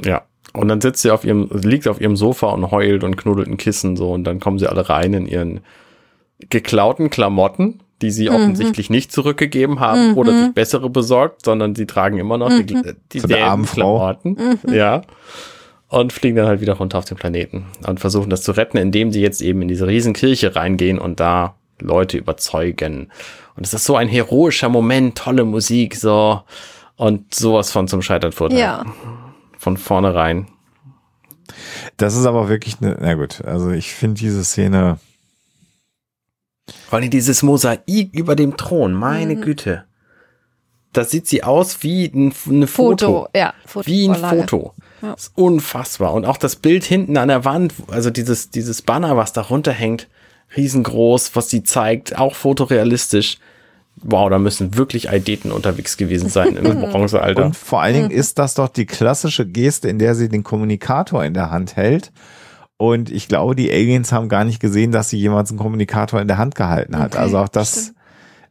[0.00, 0.22] Ja.
[0.52, 3.56] Und dann sitzt sie auf ihrem, liegt auf ihrem Sofa und heult und knuddelt ein
[3.56, 5.60] Kissen so und dann kommen sie alle rein in ihren
[6.50, 8.34] geklauten Klamotten, die sie Mhm.
[8.34, 10.18] offensichtlich nicht zurückgegeben haben Mhm.
[10.18, 12.96] oder sich bessere besorgt, sondern sie tragen immer noch die, Mhm.
[13.12, 13.64] die selben.
[13.64, 14.36] Klamotten.
[14.68, 15.02] Ja.
[15.88, 19.12] Und fliegen dann halt wieder runter auf den Planeten und versuchen das zu retten, indem
[19.12, 23.10] sie jetzt eben in diese Riesenkirche reingehen und da Leute überzeugen.
[23.56, 26.42] Und es ist so ein heroischer Moment, tolle Musik, so.
[26.96, 28.84] Und sowas von zum Scheitern verurteilt Ja.
[29.58, 30.48] von vornherein.
[31.96, 34.98] Das ist aber wirklich eine, na gut, also ich finde diese Szene,
[36.88, 39.84] Vor allem dieses Mosaik über dem Thron, meine Güte.
[40.92, 43.06] Da sieht sie aus wie ein, eine Foto.
[43.06, 43.54] Foto, ja.
[43.84, 44.14] Wie ein.
[44.14, 44.74] Foto.
[45.00, 45.12] Ja.
[45.12, 46.12] Das ist unfassbar.
[46.12, 50.08] Und auch das Bild hinten an der Wand, also dieses, dieses Banner, was da runterhängt,
[50.56, 53.38] riesengroß, was sie zeigt, auch fotorealistisch.
[53.96, 57.46] Wow, da müssen wirklich Aideten unterwegs gewesen sein im Bronzealter.
[57.46, 61.24] Und vor allen Dingen ist das doch die klassische Geste, in der sie den Kommunikator
[61.24, 62.10] in der Hand hält.
[62.78, 66.26] Und ich glaube, die Aliens haben gar nicht gesehen, dass sie jemals einen Kommunikator in
[66.26, 67.12] der Hand gehalten hat.
[67.12, 67.92] Okay, also auch das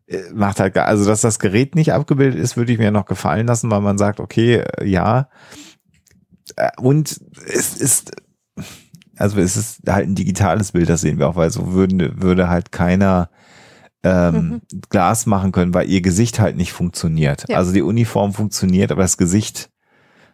[0.08, 3.48] äh, macht halt, also dass das Gerät nicht abgebildet ist, würde ich mir noch gefallen
[3.48, 5.28] lassen, weil man sagt, okay, äh, ja.
[6.56, 8.12] Äh, Und es ist,
[9.18, 12.50] also es ist halt ein digitales Bild, das sehen wir auch, weil so würde, würde
[12.50, 13.30] halt keiner
[14.04, 17.46] ähm, Glas machen können, weil ihr Gesicht halt nicht funktioniert.
[17.48, 17.58] Ja.
[17.58, 19.70] Also die Uniform funktioniert, aber das Gesicht,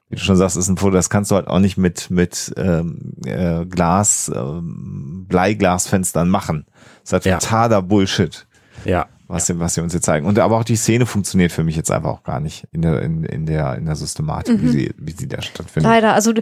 [0.10, 2.54] wie du schon sagst, ist ein Foto, das kannst du halt auch nicht mit, mit
[2.56, 6.66] ähm, äh, Glas, ähm, Bleiglasfenstern machen.
[7.02, 7.40] Das ist halt Ja.
[7.40, 8.48] totaler Bullshit,
[8.86, 9.08] ja.
[9.28, 10.26] Was, sie- was sie uns hier zeigen.
[10.26, 13.02] Und aber auch die Szene funktioniert für mich jetzt einfach auch gar nicht in der,
[13.02, 15.90] in, in der, in der Systematik, wie sie, wie sie da stattfindet.
[15.92, 16.42] Leider, also du-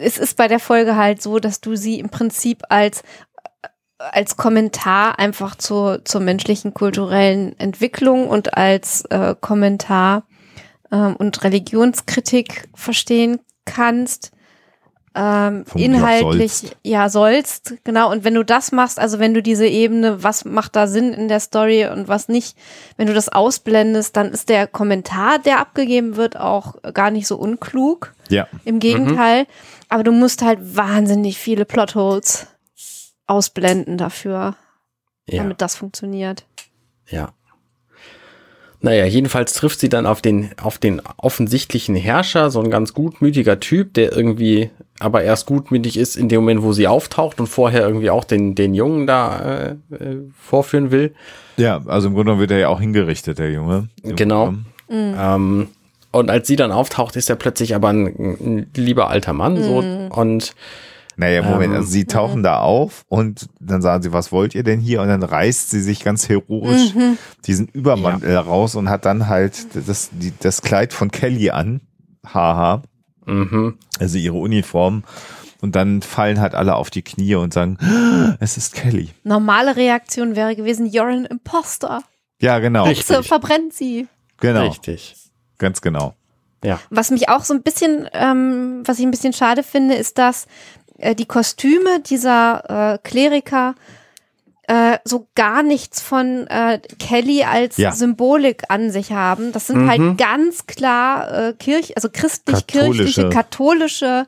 [0.00, 3.02] es ist bei der Folge halt so, dass du sie im Prinzip als
[3.98, 10.24] als Kommentar einfach zur, zur menschlichen kulturellen Entwicklung und als äh, Kommentar
[10.90, 14.32] ähm, und Religionskritik verstehen kannst.
[15.14, 16.76] Ähm, inhaltlich, sollst.
[16.82, 18.10] ja, sollst, genau.
[18.10, 21.28] Und wenn du das machst, also wenn du diese Ebene, was macht da Sinn in
[21.28, 22.56] der Story und was nicht,
[22.96, 27.36] wenn du das ausblendest, dann ist der Kommentar, der abgegeben wird, auch gar nicht so
[27.36, 28.14] unklug.
[28.30, 28.48] Ja.
[28.64, 29.46] Im Gegenteil.
[29.90, 32.46] Aber du musst halt wahnsinnig viele Plotholes
[33.26, 34.56] ausblenden dafür,
[35.28, 35.42] Ja.
[35.42, 36.46] damit das funktioniert.
[37.08, 37.32] Ja.
[38.80, 43.60] Naja, jedenfalls trifft sie dann auf den, auf den offensichtlichen Herrscher, so ein ganz gutmütiger
[43.60, 44.70] Typ, der irgendwie
[45.02, 48.54] aber erst gutmütig ist in dem Moment, wo sie auftaucht und vorher irgendwie auch den,
[48.54, 51.14] den Jungen da äh, äh, vorführen will.
[51.56, 53.88] Ja, also im Grunde genommen wird er ja auch hingerichtet, der Junge.
[54.02, 54.46] Genau.
[54.46, 55.68] Grunde Ähm,
[56.10, 59.62] und als sie dann auftaucht, ist er plötzlich aber ein, ein lieber alter Mann.
[59.62, 59.78] So,
[60.14, 60.54] und
[61.16, 61.78] Naja, Moment, Ähm.
[61.78, 65.00] also sie tauchen da auf und dann sagen sie, was wollt ihr denn hier?
[65.00, 66.94] Und dann reißt sie sich ganz heroisch
[67.46, 69.54] diesen Übermantel raus und hat dann halt
[69.86, 71.80] das, die, das Kleid von Kelly an.
[72.26, 72.82] Haha.
[73.26, 75.04] Mhm, Also ihre Uniform.
[75.60, 79.10] Und dann fallen halt alle auf die Knie und sagen, "Ah, es ist Kelly.
[79.22, 82.02] Normale Reaktion wäre gewesen, you're an imposter.
[82.40, 82.84] Ja, genau.
[82.84, 83.06] Richtig.
[83.06, 84.08] So verbrennt sie.
[84.38, 84.66] Genau.
[84.66, 85.14] richtig.
[85.58, 86.14] Ganz genau.
[86.64, 86.80] Ja.
[86.90, 90.46] Was mich auch so ein bisschen, ähm, was ich ein bisschen schade finde, ist, dass
[90.98, 93.76] äh, die Kostüme dieser äh, Kleriker
[94.72, 97.92] äh, so gar nichts von äh, Kelly als Ja.
[97.92, 99.52] Symbolik an sich haben.
[99.52, 103.28] Das sind halt ganz klar äh, Kirch, also christlich-kirchliche, Katholische.
[103.28, 104.26] katholische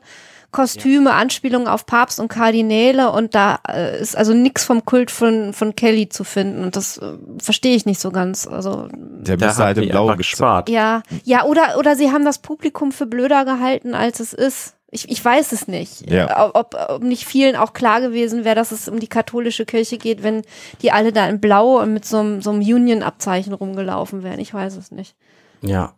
[0.51, 5.51] Kostüme, Anspielungen auf Papst und Kardinäle und da äh, ist also nichts vom Kult von,
[5.51, 8.47] von Kelly zu finden und das äh, verstehe ich nicht so ganz.
[8.47, 10.69] Also Der Da müsste halt haben im Blau gespart.
[10.69, 14.74] ja, ja, oder, oder sie haben das Publikum für blöder gehalten, als es ist.
[14.91, 16.09] Ich, ich weiß es nicht.
[16.09, 16.51] Ja.
[16.53, 20.23] Ob, ob nicht vielen auch klar gewesen wäre, dass es um die katholische Kirche geht,
[20.23, 20.43] wenn
[20.81, 24.39] die alle da in Blau und mit so einem, so einem Union-Abzeichen rumgelaufen wären.
[24.39, 25.15] Ich weiß es nicht.
[25.61, 25.95] Ja.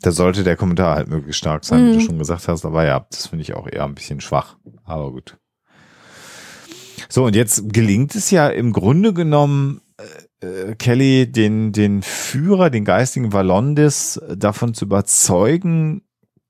[0.00, 2.64] Da sollte der Kommentar halt möglichst stark sein, wie du schon gesagt hast.
[2.64, 4.56] Aber ja, das finde ich auch eher ein bisschen schwach.
[4.84, 5.36] Aber gut.
[7.08, 10.04] So, und jetzt gelingt es ja im Grunde genommen, äh,
[10.42, 16.02] äh, Kelly den, den Führer, den geistigen Valondis davon zu überzeugen,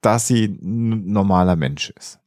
[0.02, 2.21] dass sie ein normaler Mensch ist.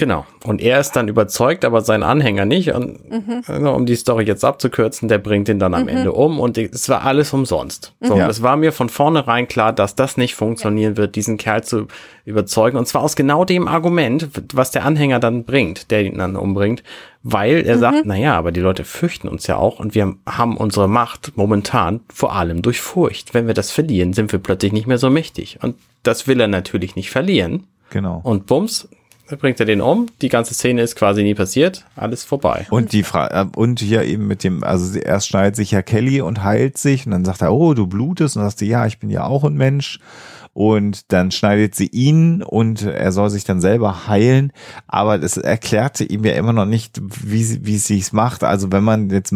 [0.00, 0.24] Genau.
[0.44, 2.72] Und er ist dann überzeugt, aber sein Anhänger nicht.
[2.72, 3.00] Und
[3.46, 6.88] also, um die Story jetzt abzukürzen, der bringt ihn dann am Ende um und es
[6.88, 7.92] war alles umsonst.
[8.00, 8.26] So, Ja.
[8.26, 11.86] es war mir von vornherein klar, dass das nicht funktionieren wird, diesen Kerl zu
[12.24, 12.78] überzeugen.
[12.78, 16.82] Und zwar aus genau dem Argument, was der Anhänger dann bringt, der ihn dann umbringt,
[17.22, 20.56] weil er sagt, na ja, aber die Leute fürchten uns ja auch und wir haben
[20.56, 23.34] unsere Macht momentan vor allem durch Furcht.
[23.34, 25.58] Wenn wir das verlieren, sind wir plötzlich nicht mehr so mächtig.
[25.60, 27.66] Und das will er natürlich nicht verlieren.
[27.90, 28.20] Genau.
[28.22, 28.88] Und bums,
[29.36, 30.06] bringt er den um.
[30.22, 31.84] Die ganze Szene ist quasi nie passiert.
[31.96, 32.66] Alles vorbei.
[32.70, 35.82] Und die Frage, äh, und hier eben mit dem, also sie- erst schneidet sich ja
[35.82, 38.68] Kelly und heilt sich und dann sagt er, oh, du blutest und dann sagt sie,
[38.68, 39.98] ja, ich bin ja auch ein Mensch.
[40.52, 44.52] Und dann schneidet sie ihn und er soll sich dann selber heilen.
[44.88, 48.42] Aber das erklärte ihm ja immer noch nicht, wie sie, wie sie es macht.
[48.42, 49.32] Also wenn man jetzt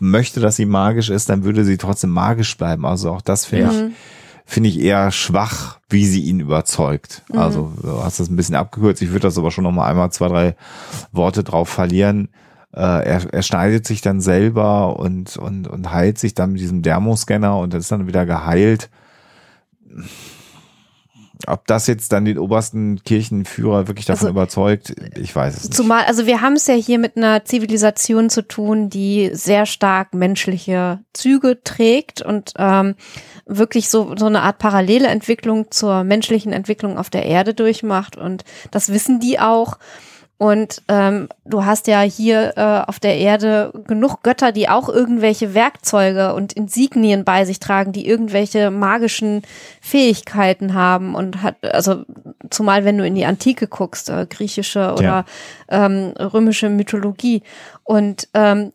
[0.00, 2.84] möchte, dass sie magisch ist, dann würde sie trotzdem magisch bleiben.
[2.84, 3.94] Also auch das finde ich,
[4.50, 7.22] finde ich eher schwach, wie sie ihn überzeugt.
[7.32, 9.00] Also du hast das ein bisschen abgekürzt.
[9.00, 10.56] Ich würde das aber schon noch mal einmal zwei, drei
[11.12, 12.30] Worte drauf verlieren.
[12.74, 16.82] Äh, er, er schneidet sich dann selber und, und, und heilt sich dann mit diesem
[16.82, 18.90] Dermoscanner und ist dann wieder geheilt.
[21.46, 25.74] Ob das jetzt dann den obersten Kirchenführer wirklich davon Also, überzeugt, ich weiß es nicht.
[25.74, 30.14] Zumal, also wir haben es ja hier mit einer Zivilisation zu tun, die sehr stark
[30.14, 32.94] menschliche Züge trägt und ähm,
[33.46, 38.16] wirklich so, so eine Art parallele Entwicklung zur menschlichen Entwicklung auf der Erde durchmacht.
[38.16, 39.78] Und das wissen die auch.
[40.40, 45.52] Und ähm, du hast ja hier äh, auf der Erde genug Götter, die auch irgendwelche
[45.52, 49.42] Werkzeuge und Insignien bei sich tragen, die irgendwelche magischen
[49.82, 52.04] Fähigkeiten haben und hat, also
[52.48, 55.24] zumal wenn du in die Antike guckst, äh, griechische oder Ja.
[55.68, 57.42] ähm, römische Mythologie.
[57.84, 58.72] Und ähm,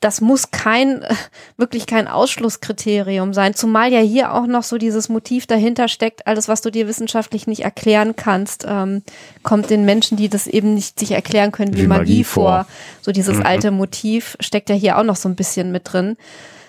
[0.00, 1.04] das muss kein,
[1.56, 6.48] wirklich kein Ausschlusskriterium sein, zumal ja hier auch noch so dieses Motiv dahinter steckt, alles,
[6.48, 9.02] was du dir wissenschaftlich nicht erklären kannst, ähm,
[9.42, 12.64] kommt den Menschen, die das eben nicht sich erklären können, wie, Wie Magie, Magie vor.
[12.64, 12.66] vor.
[13.02, 16.16] So dieses alte Motiv steckt ja hier auch noch so ein bisschen mit drin.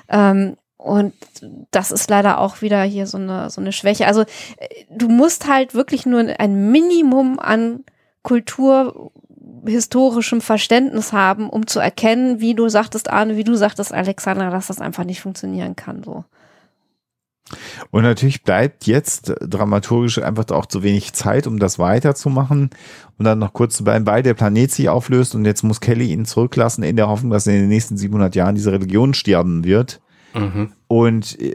[0.10, 1.14] Ähm, und
[1.72, 4.08] das ist leider auch wieder hier so eine, so eine Schwäche.
[4.08, 7.84] Also äh, du musst halt wirklich nur ein Minimum an
[9.58, 14.68] kulturhistorischem Verständnis haben, um zu erkennen, wie du sagtest, Arne, wie du sagtest, Alexandra, dass
[14.68, 16.04] das einfach nicht funktionieren kann.
[16.04, 16.24] So.
[17.92, 22.70] Und natürlich bleibt jetzt dramaturgisch einfach auch zu wenig Zeit, um das weiterzumachen.
[23.18, 26.12] Und dann noch kurz zu bleiben, weil der Planet sich auflöst und jetzt muss Kelly
[26.12, 30.02] ihn zurücklassen in der Hoffnung, dass in den nächsten 700 Jahren diese Religion sterben wird.
[30.34, 30.72] Mhm.
[30.88, 31.54] Und äh,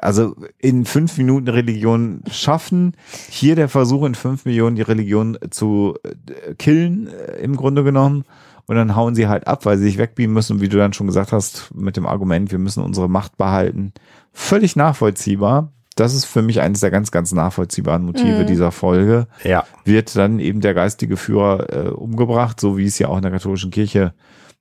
[0.00, 2.94] also in fünf Minuten Religion schaffen.
[3.28, 8.24] Hier der Versuch, in fünf Millionen die Religion zu äh, killen, äh, im Grunde genommen.
[8.66, 10.54] Und dann hauen sie halt ab, weil sie sich wegbeamen müssen.
[10.54, 13.92] Und wie du dann schon gesagt hast, mit dem Argument, wir müssen unsere Macht behalten.
[14.32, 15.70] Völlig nachvollziehbar.
[15.96, 18.46] Das ist für mich eines der ganz, ganz nachvollziehbaren Motive Mhm.
[18.46, 19.28] dieser Folge.
[19.44, 19.64] Ja.
[19.84, 23.30] Wird dann eben der geistige Führer äh, umgebracht, so wie es ja auch in der
[23.30, 24.12] katholischen Kirche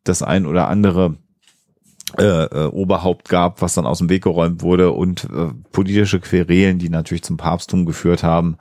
[0.03, 1.15] das ein oder andere
[2.19, 6.80] äh, äh, Oberhaupt gab, was dann aus dem Weg geräumt wurde und äh, politische Querelen,
[6.80, 8.57] die natürlich zum Papsttum geführt haben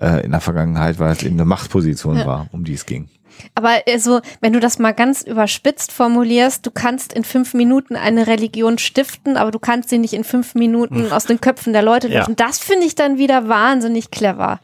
[0.00, 2.26] äh, in der Vergangenheit, weil es eben eine Machtposition Ja.
[2.26, 3.08] war, um die es ging.
[3.56, 8.28] Aber also, wenn du das mal ganz überspitzt formulierst, du kannst in fünf Minuten eine
[8.28, 12.06] Religion stiften, aber du kannst sie nicht in fünf Minuten aus den Köpfen der Leute
[12.08, 12.20] Ja.
[12.20, 12.36] lösen.
[12.36, 14.60] Das finde ich dann wieder wahnsinnig clever.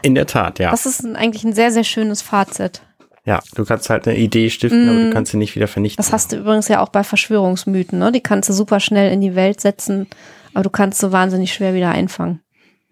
[0.00, 0.70] In der Tat, ja.
[0.70, 2.80] Das ist ein, eigentlich ein sehr, sehr schönes Fazit.
[3.26, 5.96] Ja, du kannst halt eine Idee stiften, aber du kannst sie nicht wieder vernichten.
[5.96, 8.12] Das hast du übrigens ja auch bei Verschwörungsmythen, ne?
[8.12, 10.06] Die kannst du super schnell in die Welt setzen,
[10.52, 12.40] aber du kannst so wahnsinnig schwer wieder einfangen.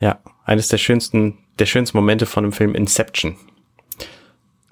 [0.01, 3.37] Ja, eines der schönsten, der schönsten Momente von dem Film Inception.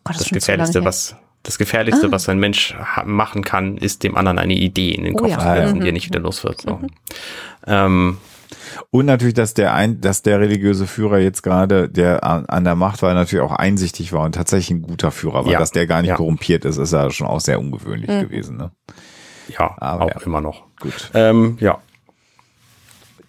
[0.05, 2.11] Gott, Das lange gefährlichste, was das gefährlichste, Ah.
[2.11, 2.75] was ein Mensch
[3.05, 5.39] machen kann, ist dem anderen eine Idee in den Oh Kopf ja.
[5.39, 5.81] zu setzen, Mhm.
[5.83, 6.63] die er nicht wieder los wird.
[6.63, 6.81] So.
[7.67, 8.17] Ähm,
[8.93, 12.75] Und natürlich, dass der ein, dass der religiöse Führer jetzt gerade, der an, an der
[12.75, 15.53] Macht war, natürlich auch einsichtig war und tatsächlich ein guter Führer war.
[15.53, 15.59] Ja.
[15.61, 16.17] Dass der gar nicht Ja.
[16.17, 18.21] korrumpiert ist, ist ja schon auch sehr ungewöhnlich Mhm.
[18.23, 18.57] gewesen.
[18.57, 18.73] Ne?
[19.57, 20.27] ja, Aber auch ja.
[20.27, 20.65] immer noch.
[20.81, 21.11] Gut.
[21.15, 21.79] Ähm, ja.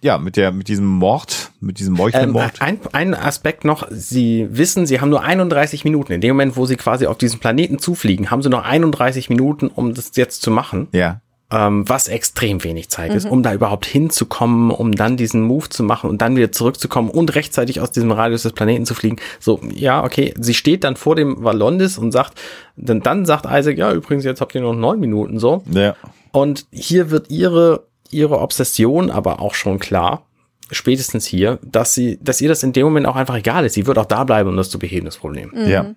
[0.03, 2.59] Ja, mit der, mit diesem Mord, mit diesem Ähm, Meuchelmord.
[2.59, 6.11] ein, ein Aspekt noch, Sie wissen, Sie haben nur 31 Minuten.
[6.13, 9.67] In dem Moment, wo Sie quasi auf diesen Planeten zufliegen, haben Sie noch 31 Minuten,
[9.67, 10.87] um das jetzt zu machen.
[10.91, 11.21] ja.
[11.51, 15.83] Ähm, was extrem wenig Zeit ist, um da überhaupt hinzukommen, um dann diesen Move zu
[15.83, 19.17] machen und dann wieder zurückzukommen und rechtzeitig aus diesem Radius des Planeten zu fliegen.
[19.39, 22.39] So, ja, okay, sie steht dann vor dem Valondis und sagt,
[22.77, 25.63] dann, dann sagt Isaac, ja, übrigens, jetzt habt ihr noch neun Minuten so.
[25.69, 25.95] Ja.
[26.31, 30.25] Und hier wird ihre, ihre Obsession aber auch schon klar,
[30.71, 33.73] spätestens hier, dass sie, dass ihr das in dem Moment auch einfach egal ist.
[33.73, 35.51] Sie wird auch da bleiben, um das zu beheben, das Problem.
[35.67, 35.93] Ja.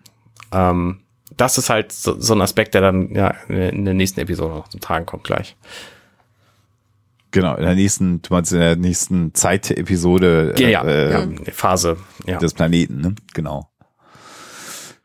[0.52, 0.98] Ähm,
[1.36, 4.68] das ist halt so, so ein Aspekt, der dann ja in der nächsten Episode noch
[4.68, 5.56] zum Tragen kommt gleich.
[7.30, 11.96] Genau, in der nächsten, du meinst in der nächsten Zeitepisode Ja, ja, äh, ja Phase.
[12.26, 12.38] Ja.
[12.38, 13.14] des Planeten, ne?
[13.34, 13.68] Genau.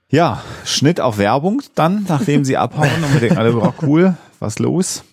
[0.10, 4.60] Ja, Schnitt auf Werbung dann, nachdem sie abhauen und wir denken alle, oh, cool, was
[4.60, 5.03] los?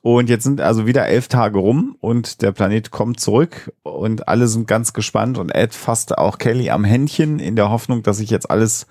[0.00, 4.46] Und jetzt sind also wieder elf Tage rum und der Planet kommt zurück und alle
[4.46, 8.30] sind ganz gespannt und Ed fasst auch Kelly am Händchen in der Hoffnung, dass sich
[8.30, 8.86] jetzt alles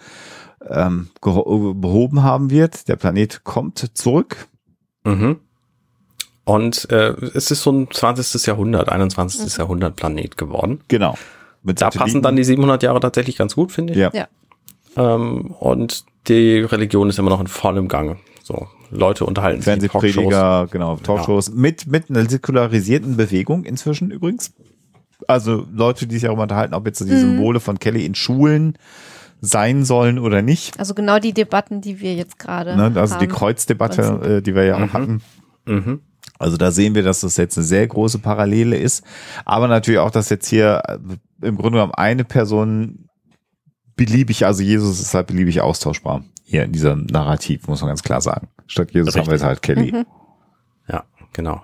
[0.69, 2.87] ähm, behoben haben wird.
[2.87, 4.47] Der Planet kommt zurück.
[5.03, 5.37] Mhm.
[6.43, 8.45] Und äh, es ist so ein 20.
[8.45, 9.57] Jahrhundert, 21.
[9.57, 10.81] Jahrhundert Planet geworden.
[10.87, 11.17] Genau.
[11.63, 13.99] Mit Da passen dann die 700 Jahre tatsächlich ganz gut, finde ich.
[13.99, 14.11] Ja.
[14.13, 14.27] Ja.
[14.95, 18.17] Ähm, und die Religion ist immer noch in vollem Gange.
[18.43, 19.65] So, Leute unterhalten sich.
[19.65, 24.53] Fernsehprediger, genau, Talkshows mit, mit einer säkularisierten Bewegung inzwischen übrigens.
[25.27, 28.77] Also Leute, die sich darüber unterhalten, ob jetzt die Symbole von Kelly in Schulen
[29.45, 30.79] sein sollen oder nicht.
[30.79, 32.91] Also genau die Debatten, die wir jetzt gerade Ne?
[32.95, 33.33] Also die haben.
[33.33, 35.21] Kreuzdebatte, äh, die wir ja auch hatten.
[35.65, 36.01] Mhm.
[36.37, 39.03] Also da sehen wir, dass das jetzt eine sehr große Parallele ist.
[39.45, 40.97] Aber natürlich auch, dass jetzt hier äh,
[41.45, 43.09] im Grunde genommen eine Person
[43.95, 46.23] beliebig, also Jesus ist halt beliebig austauschbar.
[46.43, 48.49] Hier in diesem Narrativ, muss man ganz klar sagen.
[48.67, 50.05] Statt Jesus haben wir jetzt halt Kelly.
[50.87, 51.03] Ja,
[51.33, 51.61] genau.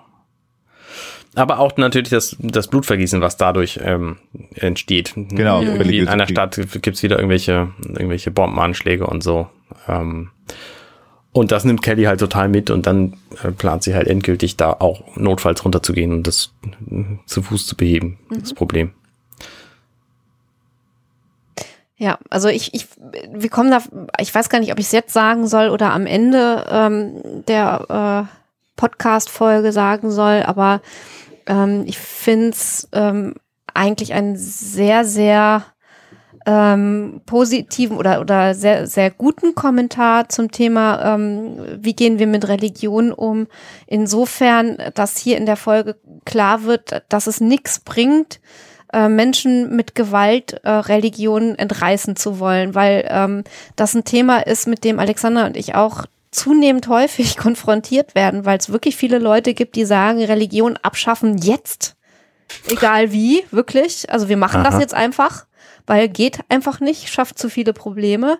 [1.34, 4.18] Aber auch natürlich das, das Blutvergießen, was dadurch ähm,
[4.54, 5.14] entsteht.
[5.14, 5.62] Genau.
[5.62, 9.48] Irgendwie in einer Stadt gibt's wieder irgendwelche, irgendwelche Bombenanschläge und so.
[9.88, 10.30] Ähm,
[11.32, 14.72] und das nimmt Kelly halt total mit und dann äh, plant sie halt endgültig da
[14.72, 16.52] auch notfalls runterzugehen und das
[16.90, 18.40] äh, zu Fuß zu beheben, mhm.
[18.40, 18.92] das Problem.
[21.96, 22.86] Ja, also ich, ich,
[23.32, 23.80] wir kommen da,
[24.20, 28.26] ich weiß gar nicht, ob ich es jetzt sagen soll oder am Ende ähm, der
[28.28, 28.36] äh,
[28.76, 30.82] Podcast-Folge sagen soll, aber
[31.46, 33.34] ähm, ich finde es ähm,
[33.74, 35.64] eigentlich einen sehr, sehr
[36.46, 42.48] ähm, positiven oder, oder sehr, sehr guten Kommentar zum Thema, ähm, wie gehen wir mit
[42.48, 43.46] Religion um.
[43.86, 48.40] Insofern, dass hier in der Folge klar wird, dass es nichts bringt,
[48.92, 53.44] äh, Menschen mit Gewalt äh, Religion entreißen zu wollen, weil ähm,
[53.76, 58.58] das ein Thema ist, mit dem Alexander und ich auch zunehmend häufig konfrontiert werden, weil
[58.58, 61.96] es wirklich viele Leute gibt, die sagen, Religion abschaffen jetzt.
[62.68, 64.10] Egal wie, wirklich.
[64.10, 64.70] Also wir machen Aha.
[64.70, 65.46] das jetzt einfach,
[65.86, 68.38] weil geht einfach nicht, schafft zu viele Probleme.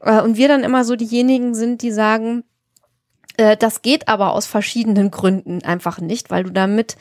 [0.00, 2.44] Äh, und wir dann immer so diejenigen sind, die sagen,
[3.36, 6.96] äh, das geht aber aus verschiedenen Gründen einfach nicht, weil du damit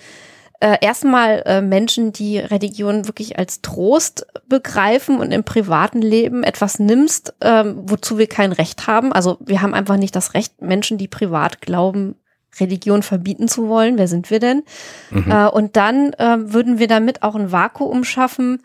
[0.60, 6.80] äh, erstmal äh, Menschen, die Religion wirklich als Trost begreifen und im privaten Leben etwas
[6.80, 9.14] nimmst, ähm, wozu wir kein Recht haben.
[9.14, 12.16] Also wir haben einfach nicht das Recht, Menschen, die privat glauben,
[12.60, 13.98] Religion verbieten zu wollen.
[13.98, 14.64] Wer sind wir denn?
[15.12, 15.32] Mhm.
[15.32, 18.62] Äh, und dann äh, würden wir damit auch ein Vakuum schaffen,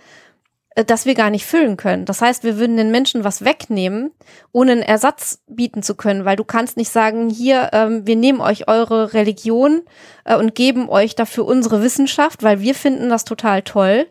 [0.74, 2.04] das wir gar nicht füllen können.
[2.04, 4.10] Das heißt, wir würden den Menschen was wegnehmen,
[4.50, 8.40] ohne einen Ersatz bieten zu können, weil du kannst nicht sagen, hier, ähm, wir nehmen
[8.40, 9.82] euch eure Religion
[10.24, 14.06] äh, und geben euch dafür unsere Wissenschaft, weil wir finden das total toll,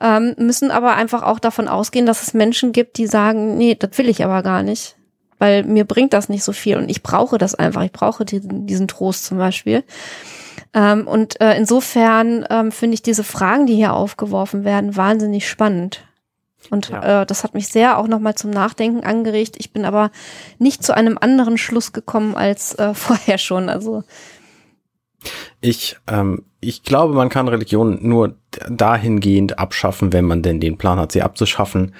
[0.00, 3.96] ähm, müssen aber einfach auch davon ausgehen, dass es Menschen gibt, die sagen, nee, das
[3.98, 4.96] will ich aber gar nicht,
[5.38, 8.66] weil mir bringt das nicht so viel und ich brauche das einfach, ich brauche diesen,
[8.66, 9.84] diesen Trost zum Beispiel.
[10.72, 16.05] Ähm, und äh, insofern ähm, finde ich diese Fragen, die hier aufgeworfen werden, wahnsinnig spannend.
[16.70, 17.22] Und ja.
[17.22, 19.56] äh, das hat mich sehr auch nochmal zum Nachdenken angeregt.
[19.58, 20.10] Ich bin aber
[20.58, 23.68] nicht zu einem anderen Schluss gekommen als äh, vorher schon.
[23.68, 24.02] Also
[25.60, 28.36] ich, ähm, ich glaube, man kann Religion nur
[28.68, 31.94] dahingehend abschaffen, wenn man denn den Plan hat, sie abzuschaffen,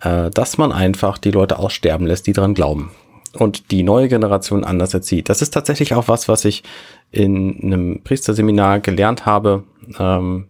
[0.00, 2.90] äh, dass man einfach die Leute aussterben lässt, die dran glauben
[3.32, 5.28] und die neue Generation anders erzieht.
[5.28, 6.62] Das ist tatsächlich auch was, was ich
[7.10, 9.64] in einem Priesterseminar gelernt habe,
[9.98, 10.48] ähm,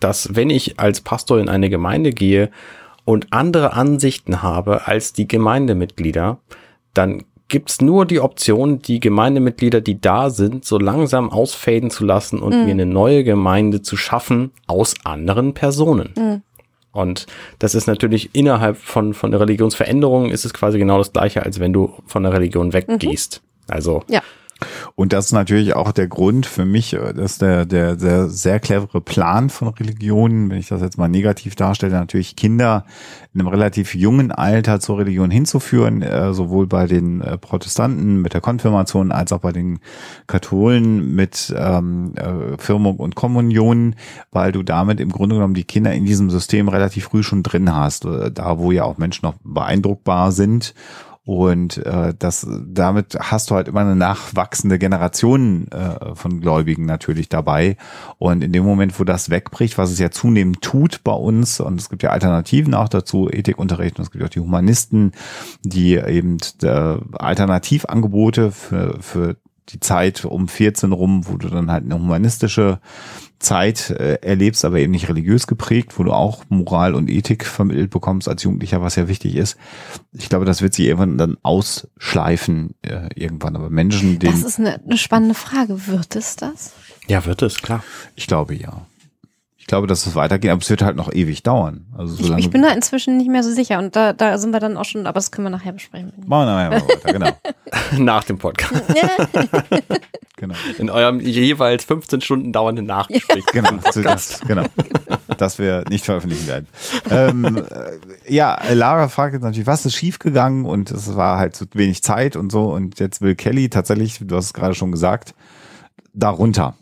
[0.00, 2.50] dass wenn ich als Pastor in eine Gemeinde gehe
[3.04, 6.38] und andere Ansichten habe als die Gemeindemitglieder,
[6.94, 12.40] dann gibt's nur die Option, die Gemeindemitglieder, die da sind, so langsam ausfaden zu lassen
[12.40, 12.64] und mhm.
[12.64, 16.14] mir eine neue Gemeinde zu schaffen aus anderen Personen.
[16.16, 16.42] Mhm.
[16.92, 17.26] Und
[17.58, 21.58] das ist natürlich innerhalb von, von der Religionsveränderung ist es quasi genau das gleiche, als
[21.58, 23.42] wenn du von der Religion weggehst.
[23.42, 23.74] Mhm.
[23.74, 24.22] Also ja.
[24.94, 28.60] Und das ist natürlich auch der Grund für mich, äh, dass der, der, der sehr
[28.60, 32.84] clevere Plan von Religionen, wenn ich das jetzt mal negativ darstelle, natürlich Kinder
[33.32, 38.34] in einem relativ jungen Alter zur Religion hinzuführen, äh, sowohl bei den äh, Protestanten mit
[38.34, 39.80] der Konfirmation als auch bei den
[40.26, 43.96] Katholen mit ähm, äh, Firmung und Kommunion,
[44.30, 47.74] weil du damit im Grunde genommen die Kinder in diesem System relativ früh schon drin
[47.74, 50.74] hast, da wo ja auch Menschen noch beeindruckbar sind
[51.24, 57.30] und äh, das, damit hast du halt immer eine nachwachsende Generation äh, von Gläubigen natürlich
[57.30, 57.78] dabei.
[58.18, 61.80] Und in dem Moment, wo das wegbricht, was es ja zunehmend tut bei uns, und
[61.80, 65.12] es gibt ja Alternativen auch dazu, Ethikunterricht, und es gibt auch die Humanisten,
[65.62, 69.36] die eben äh, Alternativangebote für, für
[69.70, 72.80] die Zeit um 14 rum, wo du dann halt eine humanistische
[73.38, 77.90] Zeit äh, erlebst, aber eben nicht religiös geprägt, wo du auch Moral und Ethik vermittelt
[77.90, 79.56] bekommst als Jugendlicher, was ja wichtig ist.
[80.12, 83.56] Ich glaube, das wird sich irgendwann dann ausschleifen äh, irgendwann.
[83.56, 84.32] Aber Menschen, denen...
[84.32, 85.86] Das ist eine, eine spannende Frage.
[85.86, 86.72] Wird es das?
[87.06, 87.84] Ja, wird es, klar.
[88.14, 88.86] Ich glaube ja.
[89.64, 91.86] Ich glaube, dass es weitergeht, aber es wird halt noch ewig dauern.
[91.96, 94.60] Also ich, ich, bin da inzwischen nicht mehr so sicher und da, da sind wir
[94.60, 96.12] dann auch schon, aber das können wir nachher besprechen.
[96.26, 97.30] Machen wir nachher mal weiter, genau.
[98.04, 98.74] Nach dem Podcast.
[100.48, 100.54] genau.
[100.78, 103.44] In eurem jeweils 15 Stunden dauernden Nachgespräch.
[103.52, 104.64] Genau, das, genau.
[105.38, 106.68] Das wir nicht veröffentlichen werden.
[107.10, 111.66] ähm, äh, ja, Lara fragt jetzt natürlich, was ist schiefgegangen und es war halt zu
[111.74, 115.34] wenig Zeit und so und jetzt will Kelly tatsächlich, du hast es gerade schon gesagt,
[116.12, 116.76] darunter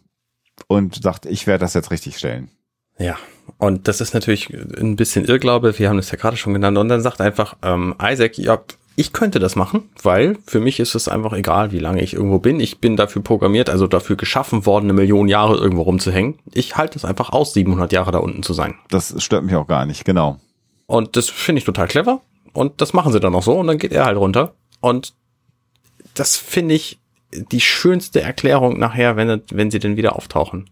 [0.66, 2.50] und sagt, ich werde das jetzt richtig stellen.
[2.98, 3.16] Ja,
[3.58, 6.88] und das ist natürlich ein bisschen Irrglaube, wir haben es ja gerade schon genannt, und
[6.88, 8.60] dann sagt einfach ähm, Isaac, ja,
[8.96, 12.38] ich könnte das machen, weil für mich ist es einfach egal, wie lange ich irgendwo
[12.38, 12.60] bin.
[12.60, 16.38] Ich bin dafür programmiert, also dafür geschaffen worden, eine Million Jahre irgendwo rumzuhängen.
[16.52, 18.74] Ich halte es einfach aus, 700 Jahre da unten zu sein.
[18.90, 20.38] Das stört mich auch gar nicht, genau.
[20.86, 22.20] Und das finde ich total clever.
[22.52, 24.54] Und das machen sie dann auch so und dann geht er halt runter.
[24.80, 25.14] Und
[26.14, 27.00] das finde ich
[27.32, 30.68] die schönste Erklärung nachher, wenn, wenn sie denn wieder auftauchen.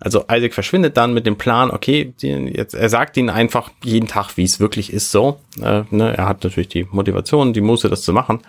[0.00, 4.36] Also Isaac verschwindet dann mit dem Plan, okay, jetzt, er sagt ihnen einfach jeden Tag,
[4.38, 5.38] wie es wirklich ist, so.
[5.62, 8.40] Äh, ne, er hat natürlich die Motivation, die Muße, das zu machen.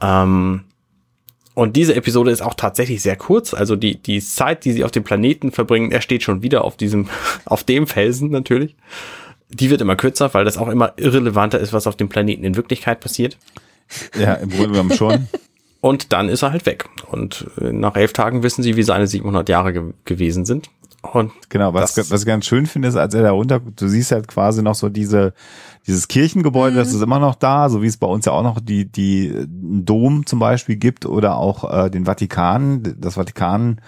[0.00, 0.64] Ähm,
[1.52, 3.52] und diese Episode ist auch tatsächlich sehr kurz.
[3.52, 6.78] Also die, die Zeit, die sie auf dem Planeten verbringen, er steht schon wieder auf
[6.78, 7.10] diesem,
[7.44, 8.76] auf dem Felsen natürlich.
[9.50, 12.56] Die wird immer kürzer, weil das auch immer irrelevanter ist, was auf dem Planeten in
[12.56, 13.36] Wirklichkeit passiert.
[14.18, 15.28] Ja, im Grunde genommen schon.
[15.80, 16.88] Und dann ist er halt weg.
[17.10, 20.70] Und äh, nach elf Tagen wissen sie, wie seine 700 Jahre ge gewesen sind.
[21.02, 24.12] Und genau, was, was ich ganz schön finde, ist, als er da runter, du siehst
[24.12, 25.32] halt quasi noch so diese,
[25.86, 26.78] dieses Kirchengebäude, mhm.
[26.78, 29.32] das ist immer noch da, so wie es bei uns ja auch noch die, die
[29.46, 33.80] Dom zum Beispiel gibt oder auch äh, den Vatikan, das Vatikan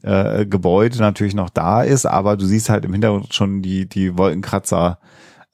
[0.00, 4.16] äh, Gebäude natürlich noch da ist, aber du siehst halt im Hintergrund schon die, die
[4.16, 4.98] Wolkenkratzer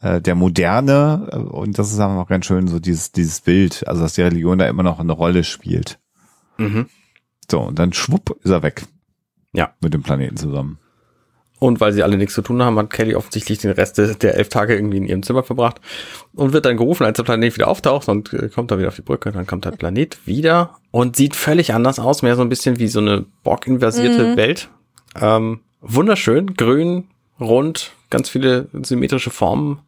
[0.01, 4.02] äh, der Moderne äh, und das ist einfach ganz schön so dieses, dieses Bild, also
[4.02, 5.98] dass die Religion da immer noch eine Rolle spielt.
[6.59, 6.86] Mhm.
[7.51, 8.85] So, und dann schwupp ist er weg.
[9.52, 9.74] Ja.
[9.81, 10.78] Mit dem Planeten zusammen.
[11.59, 14.48] Und weil sie alle nichts zu tun haben, hat Kelly offensichtlich den Rest der elf
[14.48, 15.78] Tage irgendwie in ihrem Zimmer verbracht
[16.32, 18.97] und wird dann gerufen, als der Planet wieder auftaucht und äh, kommt dann wieder auf
[18.97, 19.31] die Brücke.
[19.31, 22.89] Dann kommt der Planet wieder und sieht völlig anders aus, mehr so ein bisschen wie
[22.89, 24.36] so eine Borg-inversierte mhm.
[24.39, 24.70] Welt.
[25.20, 27.09] Ähm, wunderschön, grün,
[27.39, 29.81] rund, ganz viele symmetrische Formen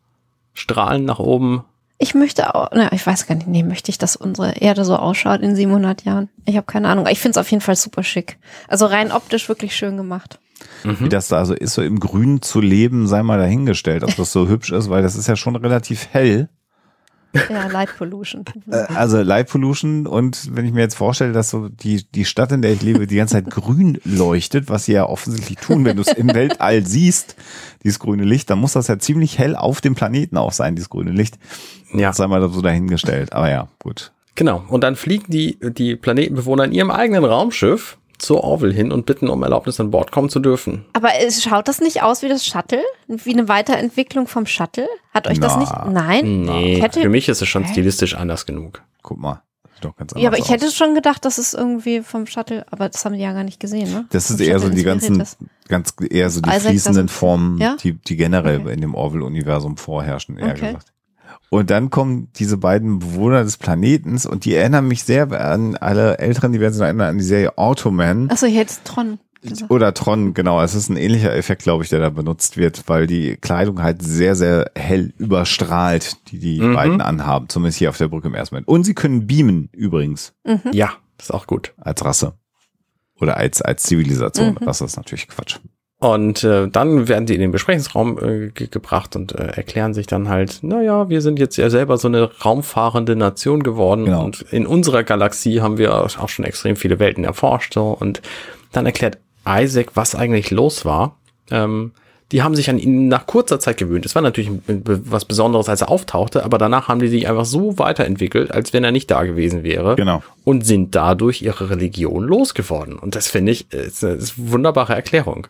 [0.52, 1.64] Strahlen nach oben.
[1.98, 4.96] Ich möchte auch, na, ich weiß gar nicht, nee, möchte ich, dass unsere Erde so
[4.96, 6.28] ausschaut in 700 Jahren?
[6.46, 7.06] Ich habe keine Ahnung.
[7.06, 8.38] Ich finde es auf jeden Fall super schick.
[8.66, 10.40] Also rein optisch wirklich schön gemacht.
[10.82, 10.96] Mhm.
[11.00, 14.32] Wie das da also ist, so im Grün zu leben, sei mal dahingestellt, ob das
[14.32, 16.48] so hübsch ist, weil das ist ja schon relativ hell.
[17.48, 18.44] Ja, Light Pollution.
[18.70, 22.52] Äh, also Light Pollution und wenn ich mir jetzt vorstelle, dass so die, die Stadt,
[22.52, 25.96] in der ich lebe, die ganze Zeit grün leuchtet, was sie ja offensichtlich tun, wenn
[25.96, 27.36] du es im Weltall siehst,
[27.82, 30.90] dieses grüne Licht, dann muss das ja ziemlich hell auf dem Planeten auch sein, dieses
[30.90, 31.38] grüne Licht.
[31.92, 32.12] Ja.
[32.12, 33.32] Sei mal so dahingestellt.
[33.32, 34.12] Aber ja, gut.
[34.34, 34.64] Genau.
[34.68, 39.28] Und dann fliegen die, die Planetenbewohner in ihrem eigenen Raumschiff zur Orville hin und bitten
[39.28, 40.84] um Erlaubnis an Bord kommen zu dürfen.
[40.92, 42.82] Aber es schaut das nicht aus wie das Shuttle?
[43.08, 44.88] Wie eine Weiterentwicklung vom Shuttle?
[45.12, 45.72] Hat euch Na, das nicht?
[45.90, 46.42] Nein?
[46.42, 48.82] Nee, hätte, für mich ist es schon stilistisch anders genug.
[49.02, 49.42] Guck mal.
[49.80, 50.50] Doch ganz ja, aber ich aus.
[50.50, 53.58] hätte schon gedacht, dass es irgendwie vom Shuttle, aber das haben die ja gar nicht
[53.58, 54.06] gesehen, ne?
[54.10, 55.22] Das ist eher so die ganzen,
[55.66, 57.76] ganz eher so die Isaac, fließenden Formen, ja?
[57.82, 58.74] die, die generell okay.
[58.74, 60.66] in dem Orville-Universum vorherrschen, eher okay.
[60.66, 60.91] gesagt.
[61.52, 66.16] Und dann kommen diese beiden Bewohner des Planetens und die erinnern mich sehr an alle
[66.16, 68.30] Älteren, die werden sich erinnern an die Serie Automan.
[68.30, 69.18] Achso, jetzt Tron.
[69.68, 70.62] Oder Tron, genau.
[70.62, 74.00] Es ist ein ähnlicher Effekt, glaube ich, der da benutzt wird, weil die Kleidung halt
[74.00, 76.72] sehr, sehr hell überstrahlt, die die mhm.
[76.72, 77.50] beiden anhaben.
[77.50, 78.68] Zumindest hier auf der Brücke im ersten Moment.
[78.68, 80.32] Und sie können beamen, übrigens.
[80.44, 80.72] Mhm.
[80.72, 81.74] Ja, das ist auch gut.
[81.76, 82.32] Als Rasse.
[83.20, 84.56] Oder als, als Zivilisation.
[84.58, 84.66] Mhm.
[84.66, 85.58] Rasse ist natürlich Quatsch.
[86.02, 90.08] Und äh, dann werden die in den Besprechungsraum äh, ge gebracht und äh, erklären sich
[90.08, 94.24] dann halt, naja, wir sind jetzt ja selber so eine raumfahrende Nation geworden genau.
[94.24, 97.74] und in unserer Galaxie haben wir auch schon extrem viele Welten erforscht.
[97.74, 97.96] So.
[97.98, 98.20] Und
[98.72, 101.18] dann erklärt Isaac, was eigentlich los war.
[101.52, 101.92] Ähm,
[102.32, 104.04] die haben sich an ihn nach kurzer Zeit gewöhnt.
[104.04, 107.78] Es war natürlich was Besonderes, als er auftauchte, aber danach haben die sich einfach so
[107.78, 109.94] weiterentwickelt, als wenn er nicht da gewesen wäre.
[109.94, 110.20] Genau.
[110.42, 112.98] Und sind dadurch ihre Religion losgeworden.
[112.98, 115.46] Und das finde ich, ist eine, ist eine wunderbare Erklärung.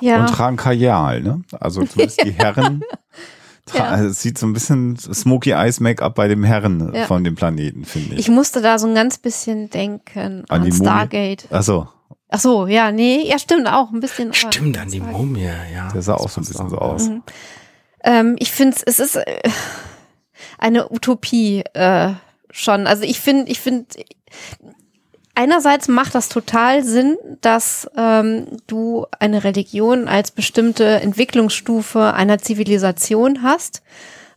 [0.00, 0.20] Ja.
[0.20, 1.42] Und tragen Kajal, ne?
[1.60, 2.82] Also zumindest die Herren.
[3.72, 3.84] Ja.
[3.86, 7.06] Also es sieht so ein bisschen Smoky Eyes Make-up bei dem Herren ja.
[7.06, 8.20] von dem Planeten, finde ich.
[8.20, 11.46] Ich musste da so ein ganz bisschen denken an, an Stargate.
[11.50, 11.88] Ach so.
[12.28, 14.34] Ach so, ja, nee, ja, stimmt auch ein bisschen.
[14.34, 15.88] Stimmt, an die Mumie, ja.
[15.92, 17.08] Der sah auch so ein bisschen so aus.
[17.08, 17.22] Mhm.
[18.02, 19.40] Ähm, ich finde, es ist äh,
[20.58, 22.12] eine Utopie äh,
[22.50, 22.86] schon.
[22.86, 23.86] Also ich finde, ich finde,
[25.34, 33.42] einerseits macht das total Sinn, dass ähm, du eine Religion als bestimmte Entwicklungsstufe einer Zivilisation
[33.42, 33.82] hast,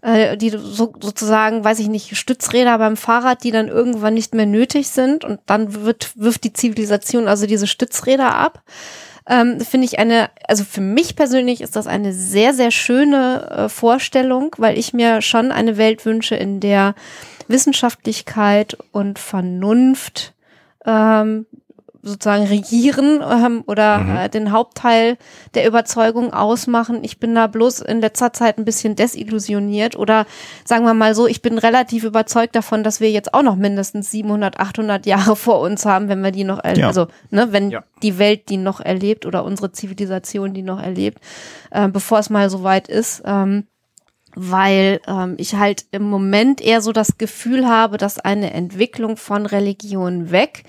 [0.02, 4.45] äh, die so, sozusagen, weiß ich nicht, Stützräder beim Fahrrad, die dann irgendwann nicht mehr
[4.45, 8.61] nötig sind und dann wird, wirft die Zivilisation also diese Stützräder ab.
[9.30, 13.69] Ähm, finde ich eine, also für mich persönlich ist das eine sehr, sehr schöne äh,
[13.69, 16.95] Vorstellung, weil ich mir schon eine Welt wünsche, in der
[17.49, 20.34] Wissenschaftlichkeit und Vernunft
[20.88, 21.45] ähm,
[22.07, 24.18] sozusagen regieren ähm, oder mhm.
[24.18, 25.18] äh, den Hauptteil
[25.53, 27.03] der Überzeugung ausmachen.
[27.03, 30.26] Ich bin da bloß in letzter Zeit ein bisschen desillusioniert oder
[30.65, 34.11] sagen wir mal so, ich bin relativ überzeugt davon, dass wir jetzt auch noch mindestens
[34.11, 36.88] 700, 800 Jahre vor uns haben, wenn wir die noch, ja.
[36.88, 37.84] also ne, wenn ja.
[38.01, 41.19] die Welt die noch erlebt oder unsere Zivilisation die noch erlebt,
[41.72, 43.22] äh, bevor es mal so weit ist.
[43.26, 43.68] Ähm,
[44.38, 49.45] weil ähm, ich halt im Moment eher so das Gefühl habe, dass eine Entwicklung von
[49.47, 50.64] Religion weg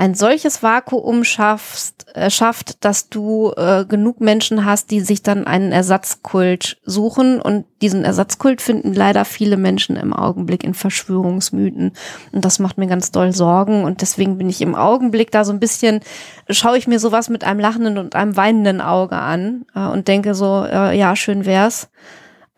[0.00, 5.46] ein solches Vakuum schaffst, äh, schafft, dass du äh, genug Menschen hast, die sich dann
[5.46, 7.38] einen Ersatzkult suchen.
[7.38, 11.92] Und diesen Ersatzkult finden leider viele Menschen im Augenblick in Verschwörungsmythen.
[12.32, 13.84] Und das macht mir ganz doll Sorgen.
[13.84, 16.00] Und deswegen bin ich im Augenblick da so ein bisschen,
[16.48, 20.34] schaue ich mir sowas mit einem lachenden und einem weinenden Auge an äh, und denke
[20.34, 21.90] so, äh, ja, schön wär's,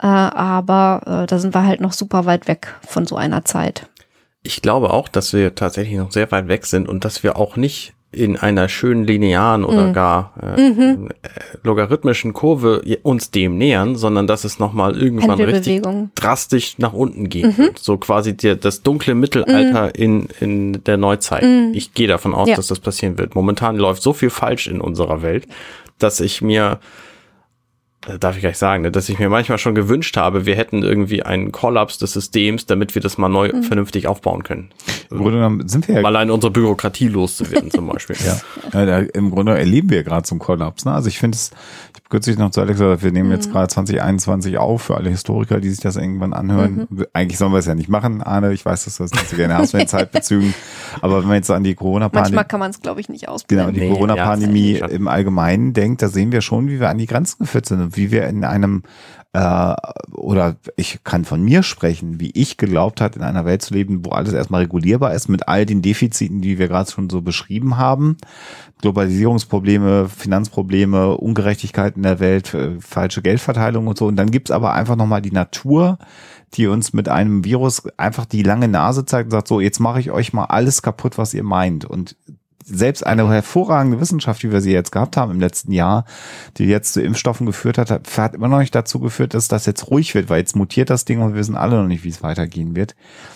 [0.06, 3.88] aber äh, da sind wir halt noch super weit weg von so einer Zeit.
[4.42, 7.56] Ich glaube auch, dass wir tatsächlich noch sehr weit weg sind und dass wir auch
[7.56, 9.92] nicht in einer schönen linearen oder Mhm.
[9.94, 11.08] gar äh, Mhm.
[11.22, 11.28] äh,
[11.62, 15.80] logarithmischen Kurve uns dem nähern, sondern dass es nochmal irgendwann richtig
[16.14, 17.58] drastisch nach unten gehen Mhm.
[17.58, 17.78] wird.
[17.78, 21.42] So quasi der, das dunkle Mittelalter in, in der Neuzeit.
[21.44, 21.70] Mhm.
[21.72, 22.56] Ich gehe davon aus, Ja.
[22.56, 23.34] dass das passieren wird.
[23.34, 25.46] Momentan läuft so viel falsch in unserer Welt,
[25.98, 26.86] dass ich mir äh,
[28.18, 31.22] darf ich gleich sagen, ne, dass ich mir manchmal schon gewünscht habe, wir hätten irgendwie
[31.22, 33.62] einen Kollaps des Systems, damit wir das mal neu Mhm.
[33.62, 34.70] vernünftig aufbauen können.
[35.10, 38.16] Im Grunde genommen sind wir ja allein unsere Bürokratie loszuwerden zum Beispiel.
[38.24, 38.40] Ja,
[38.72, 40.84] ja da, im Grunde erleben wir gerade so einen Kollaps.
[40.84, 40.92] Ne?
[40.92, 41.50] Also ich finde es,
[42.12, 43.52] kürzlich noch zu Alex gesagt, wir nehmen jetzt Mhm.
[43.52, 46.86] gerade 2021 auf für alle Historiker, die sich das irgendwann anhören.
[47.14, 48.52] Eigentlich sollen wir es ja nicht machen, Arne.
[48.52, 50.52] Ich weiß, dass du das nicht so gerne hast mit den Zeitbezügen.
[51.00, 53.32] Aber wenn man jetzt an die Corona-Pandemie Manchmal kann man es, glaube ich, nicht Genau,
[53.32, 53.74] ausblenden.
[53.74, 57.06] die Nee, Corona-Pandemie ja, im Allgemeinen denkt, da sehen wir schon, wie wir an die
[57.06, 58.82] Grenzen geführt sind und wie wir in einem
[59.34, 59.74] äh,
[60.12, 64.04] oder ich kann von mir sprechen, wie ich geglaubt hat, in einer Welt zu leben,
[64.04, 67.78] wo alles erstmal regulierbar ist, mit all den Defiziten, die wir gerade schon so beschrieben
[67.78, 68.18] haben.
[68.82, 74.06] Globalisierungsprobleme, Finanzprobleme, Ungerechtigkeit in der Welt, äh, falsche Geldverteilung und so.
[74.06, 75.98] Und dann gibt's aber einfach nochmal die Natur,
[76.54, 80.00] die uns mit einem Virus einfach die lange Nase zeigt und sagt, so, jetzt mache
[80.00, 81.86] ich euch mal alles kaputt, was ihr meint.
[81.86, 82.16] Und
[82.64, 86.04] selbst eine hervorragende Wissenschaft, wie wir sie jetzt gehabt haben im letzten Jahr,
[86.56, 89.90] die jetzt zu Impfstoffen geführt hat, hat, immer noch nicht dazu geführt, dass das jetzt
[89.90, 92.22] ruhig wird, weil jetzt mutiert das Ding und wir wissen alle noch nicht, wie es
[92.22, 92.94] weitergehen wird.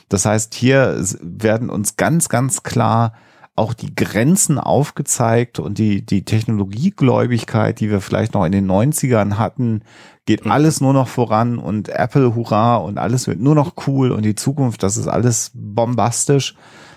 [0.09, 3.13] Das heißt, hier werden uns ganz, ganz klar
[3.57, 9.39] auch die Grenzen aufgezeigt und die, die Technologiegläubigkeit, die wir vielleicht noch in den 90ern
[9.39, 9.83] hatten,
[10.27, 10.51] geht Mhm.
[10.51, 14.35] alles nur noch voran und Apple, hurra, und alles wird nur noch cool und die
[14.35, 16.55] Zukunft, das ist alles bombastisch.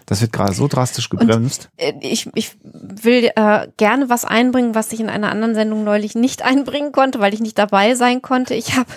[0.09, 1.69] Das wird gerade so drastisch gebremst.
[1.77, 6.15] Äh, Ich, ich will äh, gerne was einbringen, was ich in einer anderen Sendung neulich
[6.15, 8.55] nicht einbringen konnte, weil ich nicht dabei sein konnte.
[8.55, 8.89] Ich habe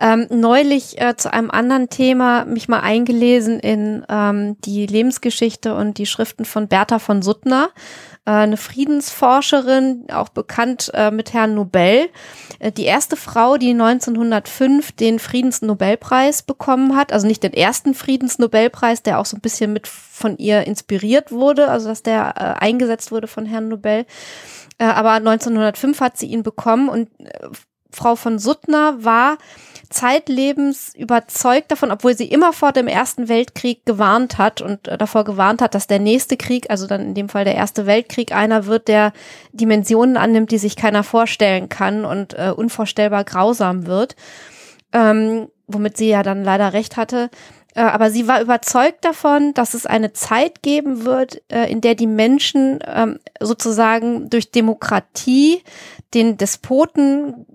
[0.00, 5.98] ähm, neulich äh, zu einem anderen Thema mich mal eingelesen in ähm, die Lebensgeschichte und
[5.98, 7.70] die Schriften von Bertha von Suttner,
[8.24, 12.08] eine Friedensforscherin, auch bekannt äh, mit Herrn Nobel.
[12.60, 19.02] Äh, die erste Frau, die 1905 den Friedensnobelpreis bekommen hat, also nicht den ersten Friedensnobelpreis,
[19.02, 23.10] der auch so ein bisschen mit von ihr inspiriert wurde, also dass der äh, eingesetzt
[23.10, 24.06] wurde von Herrn Nobel.
[24.78, 27.48] Äh, aber 1905 hat sie ihn bekommen und äh,
[27.90, 29.36] Frau von Suttner war
[29.92, 35.24] zeitlebens überzeugt davon, obwohl sie immer vor dem Ersten Weltkrieg gewarnt hat und äh, davor
[35.24, 38.66] gewarnt hat, dass der nächste Krieg, also dann in dem Fall der Erste Weltkrieg, einer
[38.66, 39.12] wird, der
[39.52, 44.16] Dimensionen annimmt, die sich keiner vorstellen kann und äh, unvorstellbar grausam wird,
[44.92, 47.30] ähm, womit sie ja dann leider recht hatte.
[47.74, 51.94] Äh, aber sie war überzeugt davon, dass es eine Zeit geben wird, äh, in der
[51.94, 55.62] die Menschen ähm, sozusagen durch Demokratie
[56.14, 57.46] den Despoten,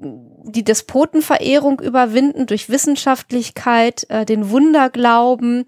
[0.44, 5.66] die Despotenverehrung überwinden, durch Wissenschaftlichkeit, äh, den Wunderglauben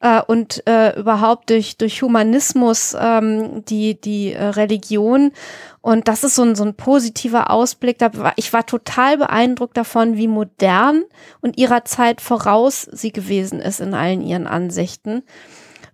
[0.00, 5.32] äh, und äh, überhaupt durch, durch Humanismus ähm, die, die äh, Religion.
[5.80, 7.98] Und das ist so ein, so ein positiver Ausblick.
[8.36, 11.04] Ich war total beeindruckt davon, wie modern
[11.40, 15.22] und ihrer Zeit voraus sie gewesen ist in allen ihren Ansichten.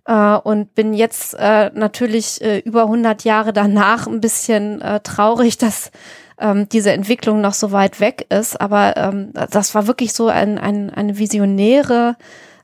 [0.05, 5.57] Äh, und bin jetzt äh, natürlich äh, über 100 Jahre danach ein bisschen äh, traurig,
[5.57, 5.91] dass
[6.39, 8.59] ähm, diese Entwicklung noch so weit weg ist.
[8.59, 12.17] Aber ähm, das war wirklich so ein, ein, eine visionäre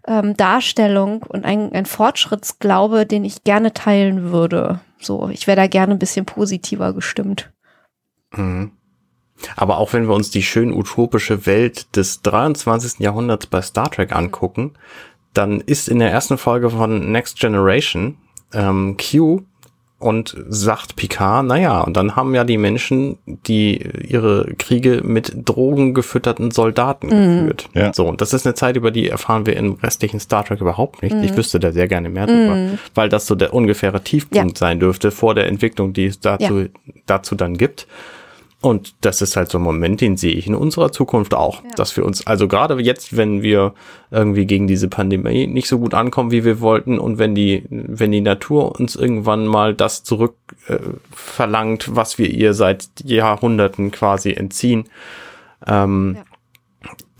[0.10, 4.82] ähm, Darstellung und ein, ein Fortschrittsglaube, den ich gerne teilen würde.
[5.00, 7.52] So, ich wäre da gerne ein bisschen positiver gestimmt.
[8.36, 8.72] Mhm.
[9.56, 13.00] Aber auch wenn wir uns die schön utopische Welt des 23.
[13.00, 14.74] Jahrhunderts bei Star Trek angucken,
[15.34, 18.18] dann ist in der ersten Folge von Next Generation
[18.52, 19.44] ähm, Q
[20.00, 23.78] und sagt Picard, naja, und dann haben ja die Menschen, die
[24.08, 27.40] ihre Kriege mit Drogen gefütterten Soldaten Mhm.
[27.42, 27.70] geführt.
[27.74, 27.94] Ja.
[27.94, 31.04] So, und das ist eine Zeit, über die erfahren wir im restlichen Star Trek überhaupt
[31.04, 31.16] nicht.
[31.22, 32.80] Ich wüsste da sehr gerne mehr drüber, Mhm.
[32.96, 36.66] weil das so der ungefähre Tiefpunkt sein dürfte vor der Entwicklung, die es dazu,
[37.06, 37.86] dazu dann gibt.
[38.62, 41.70] Und das ist halt so ein Moment, den sehe ich in unserer Zukunft auch, Ja.
[41.78, 43.74] dass wir uns, also gerade jetzt, wenn wir
[44.12, 48.12] irgendwie gegen diese Pandemie nicht so gut ankommen, wie wir wollten, und wenn die, wenn
[48.12, 50.36] die Natur uns irgendwann mal das zurück
[50.68, 50.78] äh,
[51.12, 54.90] verlangt, was wir ihr seit Jahrhunderten quasi entziehen,
[55.66, 56.24] ähm, Ja.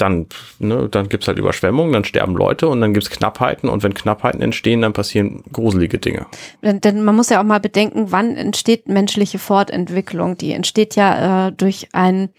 [0.02, 0.28] Dann,
[0.60, 4.42] ne, dann gibt's halt Überschwemmungen, dann sterben Leute und dann gibt's Knappheiten und wenn Knappheiten
[4.42, 6.26] entstehen, dann passieren gruselige Dinge.
[6.62, 10.38] Denn, denn man muss ja auch mal bedenken, wann entsteht menschliche Fortentwicklung?
[10.38, 12.30] Die entsteht ja äh, durch ein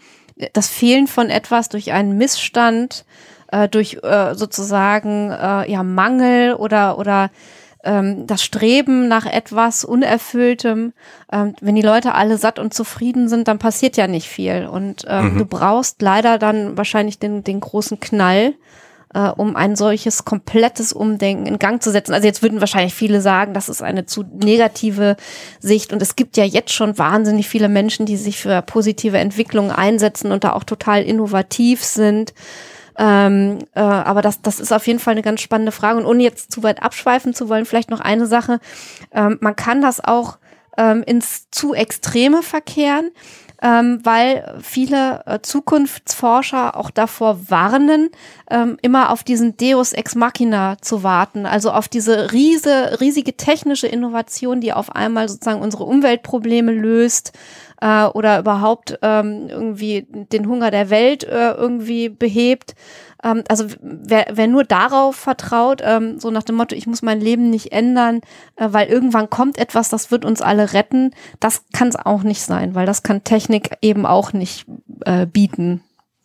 [0.53, 3.05] das Fehlen von etwas, durch einen Missstand,
[3.49, 7.31] äh, durch äh, sozusagen äh, ja Mangel oder oder
[7.85, 10.93] ähm, das Streben nach etwas Unerfülltem.
[11.33, 14.67] Ähm, wenn die Leute alle satt und zufrieden sind, dann passiert ja nicht viel.
[14.67, 15.39] Und ähm, mhm.
[15.39, 18.55] du brauchst leider dann wahrscheinlich den, den großen Knall,
[19.15, 22.13] äh, um ein solches komplettes Umdenken in Gang zu setzen.
[22.13, 25.17] Also jetzt würden wahrscheinlich viele sagen, das ist eine zu negative
[25.59, 25.93] Sicht.
[25.93, 30.33] Und es gibt ja jetzt schon wahnsinnig viele Menschen, die sich für positive Entwicklungen einsetzen
[30.33, 32.35] und da auch total innovativ sind.
[33.01, 35.99] Ähm, äh, aber das, das ist auf jeden Fall eine ganz spannende Frage.
[35.99, 38.61] Und ohne jetzt zu weit abschweifen zu wollen, vielleicht noch eine Sache.
[39.11, 40.37] Ähm, man kann das auch
[40.77, 43.11] ähm, ins zu Extreme verkehren,
[43.63, 48.11] ähm, weil viele äh, Zukunftsforscher auch davor warnen,
[48.51, 53.87] ähm, immer auf diesen Deus ex machina zu warten, also auf diese riese, riesige technische
[53.87, 57.33] Innovation, die auf einmal sozusagen unsere Umweltprobleme löst
[57.81, 62.75] äh, oder überhaupt ähm, irgendwie den Hunger der Welt äh, irgendwie behebt.
[63.23, 67.21] Ähm, also wer, wer nur darauf vertraut, ähm, so nach dem Motto, ich muss mein
[67.21, 68.21] Leben nicht ändern,
[68.57, 72.43] äh, weil irgendwann kommt etwas, das wird uns alle retten, das kann es auch nicht
[72.43, 74.67] sein, weil das kann Technik eben auch nicht
[75.05, 75.83] äh, bieten,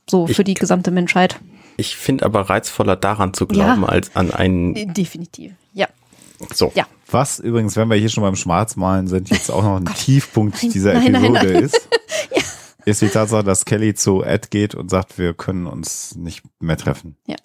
[0.10, 1.40] so ich, für die gesamte Menschheit.
[1.78, 4.94] Ich finde aber reizvoller daran zu glauben, ja, als an einen.
[4.94, 5.54] Definitiv.
[6.54, 6.72] So.
[6.76, 6.86] Ja.
[7.10, 10.72] Was übrigens, wenn wir hier schon beim Schwarzmalen sind, jetzt auch noch ein Tiefpunkt nein,
[10.72, 11.90] dieser nein, Episode nein, ist,
[12.36, 12.42] ja.
[12.86, 16.78] ist die Tatsache, dass Kelly zu Ed geht und sagt, wir können uns nicht mehr
[16.78, 17.16] treffen.
[17.28, 17.36] Ja.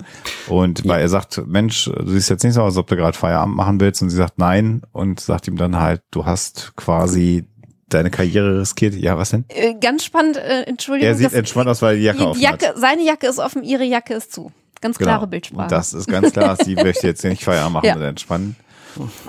[0.49, 1.03] Und weil ja.
[1.03, 3.81] er sagt, Mensch, du siehst jetzt nicht so aus, als ob du gerade Feierabend machen
[3.81, 4.03] willst.
[4.03, 7.45] Und sie sagt nein und sagt ihm dann halt, du hast quasi
[7.89, 8.95] deine Karriere riskiert.
[8.95, 9.45] Ja, was denn?
[9.49, 11.09] Äh, ganz spannend, äh, Entschuldigung.
[11.09, 12.79] Er sieht entspannt aus, weil die Jacke offen Jacke, hat.
[12.79, 14.53] Seine Jacke ist offen, ihre Jacke ist zu.
[14.81, 15.31] Ganz klare genau.
[15.31, 15.69] Bildsprache.
[15.69, 16.57] Das ist ganz klar.
[16.57, 17.97] Sie möchte jetzt nicht Feierabend machen ja.
[17.97, 18.57] oder entspannen.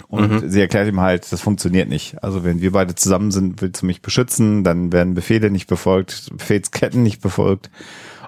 [0.08, 0.50] Und mhm.
[0.50, 2.24] sie erklärt ihm halt, das funktioniert nicht.
[2.24, 6.30] Also wenn wir beide zusammen sind, willst du mich beschützen, dann werden Befehle nicht befolgt,
[6.36, 7.70] Befehlsketten nicht befolgt.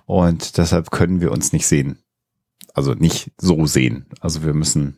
[0.05, 1.97] Und deshalb können wir uns nicht sehen.
[2.73, 4.07] Also nicht so sehen.
[4.19, 4.97] Also wir müssen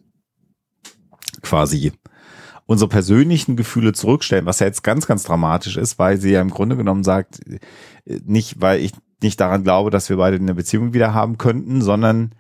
[1.42, 1.92] quasi
[2.66, 6.50] unsere persönlichen Gefühle zurückstellen, was ja jetzt ganz, ganz dramatisch ist, weil sie ja im
[6.50, 7.42] Grunde genommen sagt,
[8.06, 12.34] nicht, weil ich nicht daran glaube, dass wir beide eine Beziehung wieder haben könnten, sondern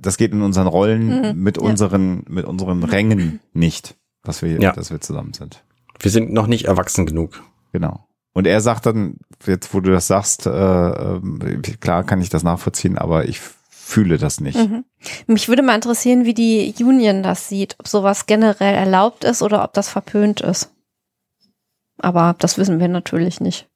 [0.00, 1.62] das geht in unseren Rollen mhm, mit ja.
[1.62, 4.72] unseren, mit unseren Rängen nicht, dass wir, ja.
[4.72, 5.62] dass wir zusammen sind.
[5.98, 7.42] Wir sind noch nicht erwachsen genug.
[7.72, 8.06] Genau.
[8.32, 12.42] Und er sagt dann, jetzt wo du das sagst, äh, äh, klar kann ich das
[12.42, 14.56] nachvollziehen, aber ich fühle das nicht.
[14.56, 14.84] Mhm.
[15.26, 19.64] Mich würde mal interessieren, wie die Union das sieht, ob sowas generell erlaubt ist oder
[19.64, 20.72] ob das verpönt ist.
[21.98, 23.68] Aber das wissen wir natürlich nicht.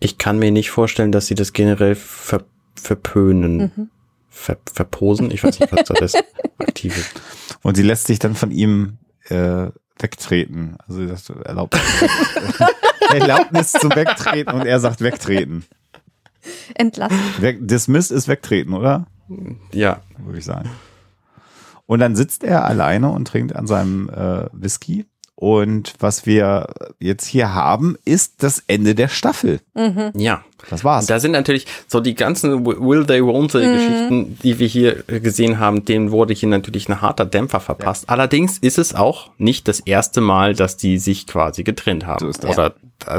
[0.00, 3.90] Ich kann mir nicht vorstellen, dass sie das generell verpönt verpönen, mhm.
[4.28, 5.30] ver, verposen.
[5.30, 6.14] Ich weiß nicht, was das
[6.58, 7.12] aktiv ist.
[7.62, 8.98] Und sie lässt sich dann von ihm
[9.28, 9.68] äh,
[9.98, 10.76] wegtreten.
[10.86, 11.78] Also das erlaubt
[13.12, 15.64] Erlaubnis zum Wegtreten und er sagt wegtreten.
[16.74, 17.18] Entlassen.
[17.38, 19.06] Weg, dismissed ist wegtreten, oder?
[19.72, 20.02] Ja.
[20.18, 20.70] Würde ich sagen.
[21.86, 25.06] Und dann sitzt er alleine und trinkt an seinem äh, Whisky
[25.36, 29.60] und was wir jetzt hier haben, ist das Ende der Staffel.
[29.74, 30.12] Mhm.
[30.14, 30.44] Ja.
[30.70, 31.06] Das war's.
[31.06, 33.74] Da sind natürlich so die ganzen Will They, Won't They mhm.
[33.74, 38.04] Geschichten, die wir hier gesehen haben, denen wurde hier natürlich ein harter Dämpfer verpasst.
[38.04, 38.08] Ja.
[38.10, 42.32] Allerdings ist es auch nicht das erste Mal, dass die sich quasi getrennt haben.
[42.32, 42.74] So oder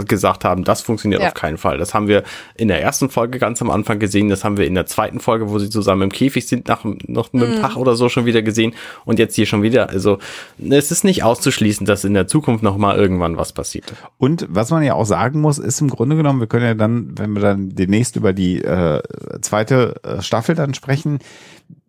[0.08, 1.28] gesagt haben, das funktioniert ja.
[1.28, 1.78] auf keinen Fall.
[1.78, 2.24] Das haben wir
[2.56, 5.50] in der ersten Folge ganz am Anfang gesehen, das haben wir in der zweiten Folge,
[5.50, 7.62] wo sie zusammen im Käfig sind, nach noch einem mhm.
[7.62, 8.74] Tag oder so schon wieder gesehen
[9.06, 9.90] und jetzt hier schon wieder.
[9.90, 10.18] Also
[10.58, 13.94] es ist nicht auszuschließen, dass in der Zukunft noch mal irgendwann was passiert.
[14.18, 17.18] Und was man ja auch sagen muss, ist im Grunde genommen, wir können ja dann,
[17.18, 19.02] wenn wir dann demnächst über die äh,
[19.42, 21.20] zweite äh, Staffel dann sprechen,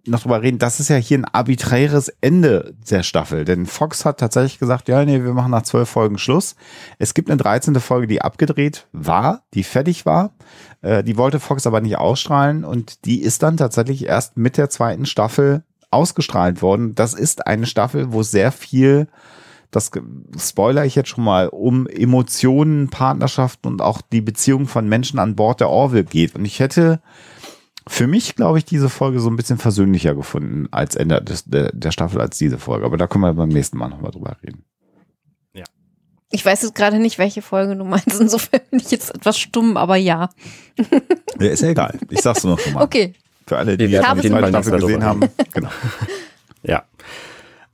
[0.07, 3.45] noch drüber reden, das ist ja hier ein arbiträres Ende der Staffel.
[3.45, 6.57] Denn Fox hat tatsächlich gesagt, ja, nee, wir machen nach zwölf Folgen Schluss.
[6.99, 7.75] Es gibt eine 13.
[7.81, 10.35] Folge, die abgedreht war, die fertig war.
[10.83, 14.71] Äh, die wollte Fox aber nicht ausstrahlen und die ist dann tatsächlich erst mit der
[14.71, 16.95] zweiten Staffel ausgestrahlt worden.
[16.95, 19.09] Das ist eine Staffel, wo sehr viel
[19.71, 19.91] das
[20.39, 25.37] spoiler ich jetzt schon mal, um Emotionen, Partnerschaften und auch die Beziehung von Menschen an
[25.37, 26.35] Bord der Orville geht.
[26.35, 27.01] Und ich hätte
[27.89, 31.71] für mich, glaube ich, diese Folge so ein bisschen versöhnlicher gefunden als Ende des, der,
[31.73, 32.85] der Staffel als diese Folge.
[32.85, 34.65] Aber da können wir beim nächsten Mal nochmal drüber reden.
[35.53, 35.65] Ja.
[36.31, 38.21] Ich weiß jetzt gerade nicht, welche Folge du meinst.
[38.21, 40.31] Insofern bin ich jetzt etwas stumm, aber ja.
[41.41, 41.99] ja ist ja egal.
[42.11, 42.83] Ich sag's nur noch schon mal.
[42.83, 43.15] Okay.
[43.47, 45.21] Für alle, die die zweite Staffel gesehen haben.
[45.53, 45.69] Genau.
[46.65, 46.85] ja.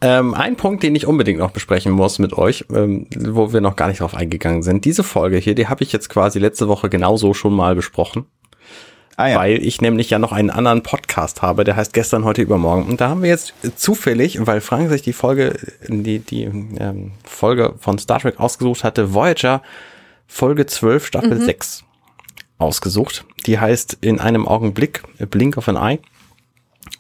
[0.05, 3.77] Ähm, ein Punkt, den ich unbedingt noch besprechen muss mit euch, ähm, wo wir noch
[3.77, 4.85] gar nicht drauf eingegangen sind.
[4.85, 8.27] Diese Folge hier, die habe ich jetzt quasi letzte Woche genauso schon mal besprochen.
[9.17, 9.39] ah, ja.
[9.39, 12.91] weil ich nämlich ja noch einen anderen Podcast habe, der heißt gestern, heute, übermorgen.
[12.91, 15.55] Und da haben wir jetzt zufällig, weil Frank sich die Folge,
[15.87, 19.63] die, die ähm, Folge von Star Trek ausgesucht hatte, Voyager
[20.27, 21.45] Folge 12, Staffel mhm.
[21.45, 21.85] 6
[22.59, 23.25] ausgesucht.
[23.47, 26.01] Die heißt in einem Augenblick, Blink of an Eye.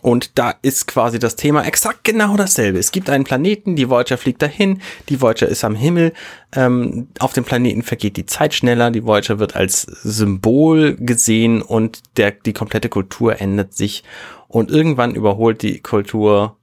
[0.02, 2.78] Und da ist quasi das Thema exakt genau dasselbe.
[2.78, 6.12] Es gibt einen Planeten, die Voyager fliegt dahin, die Voyager ist am Himmel,
[6.54, 12.00] ähm, auf dem Planeten vergeht die Zeit schneller, die Voyager wird als Symbol gesehen und
[12.16, 14.02] der, die komplette Kultur ändert sich
[14.48, 16.56] und irgendwann überholt die Kultur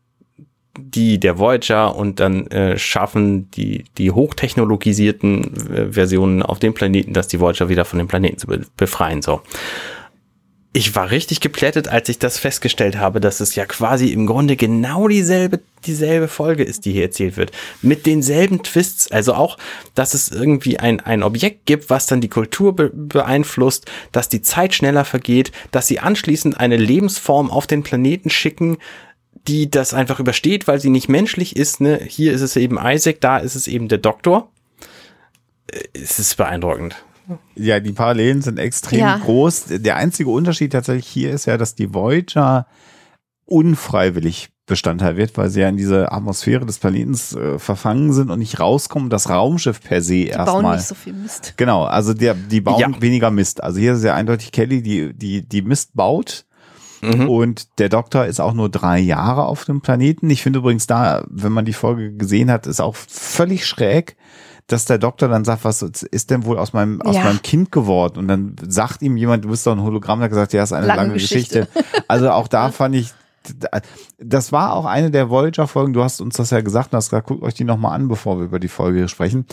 [0.78, 7.14] die der Voyager und dann äh, schaffen die, die hochtechnologisierten äh, Versionen auf dem Planeten,
[7.14, 9.22] dass die Voyager wieder von dem Planeten zu be befreien.
[9.22, 9.41] So
[10.72, 14.56] ich war richtig geplättet, als ich das festgestellt habe, dass es ja quasi im Grunde
[14.56, 17.52] genau dieselbe, dieselbe Folge ist, die hier erzählt wird.
[17.82, 19.12] Mit denselben Twists.
[19.12, 19.58] Also auch,
[19.96, 24.44] dass es irgendwie ein, ein Objekt gibt, was dann die Kultur be beeinflusst, dass die
[24.44, 28.78] Zeit schneller vergeht, dass sie anschließend eine Lebensform auf den Planeten schicken,
[29.48, 31.82] die das einfach übersteht, weil sie nicht menschlich ist.
[31.82, 32.00] Ne?
[32.08, 34.52] Hier ist es eben Isaac, da ist es eben der Doktor.
[35.72, 36.96] Äh, es ist beeindruckend.
[37.56, 39.18] Ja, die Parallelen sind extrem ja.
[39.18, 39.66] groß.
[39.68, 42.68] Der einzige Unterschied tatsächlich hier ist ja, dass die Voyager
[43.46, 48.40] unfreiwillig Bestandteil wird, weil sie ja in diese Atmosphäre des Planetens äh, verfangen sind und
[48.40, 49.10] nicht rauskommen.
[49.10, 50.46] Das Raumschiff per se erstmal.
[50.46, 51.56] Die bauen nicht so viel Mist.
[51.58, 53.02] Genau, also der, die bauen ja.
[53.02, 53.62] weniger Mist.
[53.64, 56.46] Also hier ist ja eindeutig Kelly, die, die, die Mist baut.
[57.02, 57.30] Mhm.
[57.30, 60.30] Und der Doktor ist auch nur drei Jahre auf dem Planeten.
[60.30, 64.18] Ich finde übrigens da, wenn man die Folge gesehen hat, ist auch völlig schräg,
[64.72, 67.24] dass der Doktor dann sagt, was ist denn wohl aus meinem, aus ja.
[67.24, 68.20] meinem Kind geworden?
[68.20, 70.74] Und dann sagt ihm jemand, du bist doch ein Hologramm, der hat gesagt, ja, ist
[70.74, 71.68] eine lange, lange Geschichte.
[71.74, 72.04] Geschichte.
[72.08, 73.14] Also auch da fand ich,
[74.20, 77.28] das war auch eine der Voyager-Folgen, du hast uns das ja gesagt, und hast gesagt,
[77.28, 79.46] guckt euch die nochmal an, bevor wir über die Folge sprechen.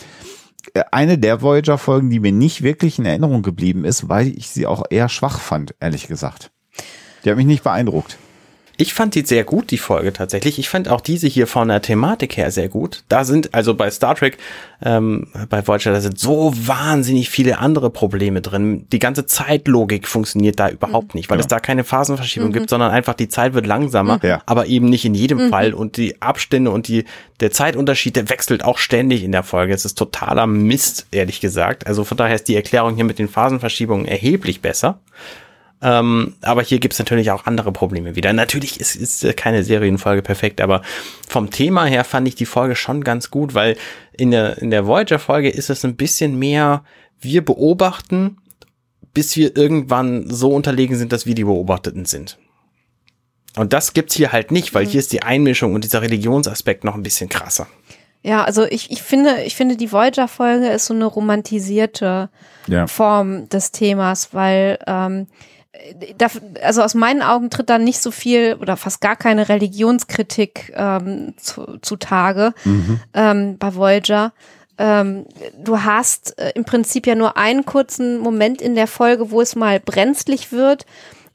[0.73, 4.67] Äh, eine der Voyager-Folgen, die mir nicht wirklich in Erinnerung geblieben ist, weil ich sie
[4.67, 6.51] auch eher schwach fand, ehrlich gesagt.
[7.25, 8.17] Die hat mich nicht beeindruckt.
[8.79, 10.59] Ich fand die sehr gut, die Folge tatsächlich.
[10.59, 13.03] Ich fand auch diese hier von der Thematik her sehr gut.
[13.09, 14.37] Da sind, also bei Star Trek,
[14.83, 18.85] ähm, bei Voyager, da sind so wahnsinnig viele andere Probleme drin.
[18.91, 21.19] Die ganze Zeitlogik funktioniert da überhaupt mhm.
[21.19, 21.41] nicht, weil ja.
[21.41, 22.53] es da keine Phasenverschiebung mhm.
[22.53, 24.37] gibt, sondern einfach die Zeit wird langsamer, mhm.
[24.45, 25.49] aber eben nicht in jedem mhm.
[25.49, 25.73] Fall.
[25.73, 27.05] Und die Abstände und die,
[27.39, 29.73] der Zeitunterschied, der wechselt auch ständig in der Folge.
[29.73, 31.87] Es ist totaler Mist, ehrlich gesagt.
[31.87, 34.99] Also von daher ist die Erklärung hier mit den Phasenverschiebungen erheblich besser.
[35.81, 38.33] Ähm, aber hier gibt's natürlich auch andere Probleme wieder.
[38.33, 40.81] Natürlich ist, ist keine Serienfolge perfekt, aber
[41.27, 43.77] vom Thema her fand ich die Folge schon ganz gut, weil
[44.13, 46.83] in der, in der Voyager-Folge ist es ein bisschen mehr,
[47.19, 48.37] wir beobachten,
[49.13, 52.37] bis wir irgendwann so unterlegen sind, dass wir die Beobachteten sind.
[53.55, 54.89] Und das gibt's hier halt nicht, weil mhm.
[54.89, 57.67] hier ist die Einmischung und dieser Religionsaspekt noch ein bisschen krasser.
[58.23, 62.29] Ja, also ich, ich finde, ich finde, die Voyager-Folge ist so eine romantisierte
[62.67, 62.87] ja.
[62.87, 65.27] Form des Themas, weil ähm,
[66.61, 71.33] also aus meinen Augen tritt da nicht so viel oder fast gar keine Religionskritik ähm,
[71.37, 72.99] zu, zutage mhm.
[73.13, 74.33] ähm, bei Voyager.
[74.77, 75.25] Ähm,
[75.57, 79.55] du hast äh, im Prinzip ja nur einen kurzen Moment in der Folge, wo es
[79.55, 80.85] mal brenzlig wird,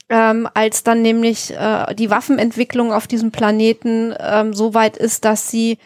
[0.09, 5.51] ähm, als dann nämlich äh, die Waffenentwicklung auf diesem Planeten ähm, so weit ist, dass
[5.51, 5.79] sie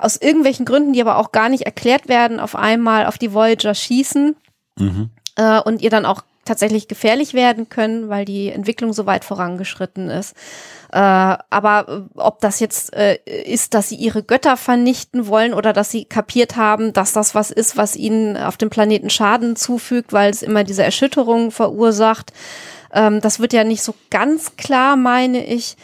[0.00, 3.74] aus irgendwelchen Gründen, die aber auch gar nicht erklärt werden, auf einmal auf die Voyager
[3.74, 4.36] schießen.
[4.78, 5.10] Mhm.
[5.36, 10.10] Äh, und ihr dann auch tatsächlich gefährlich werden können, weil die Entwicklung so weit vorangeschritten
[10.10, 10.34] ist.
[10.92, 15.72] Äh, aber äh, ob das jetzt äh, ist, dass sie ihre Götter vernichten wollen oder
[15.72, 20.12] dass sie kapiert haben, dass das was ist, was ihnen auf dem Planeten Schaden zufügt,
[20.12, 22.32] weil es immer diese Erschütterung verursacht,
[22.92, 25.76] ähm, das wird ja nicht so ganz klar, meine ich.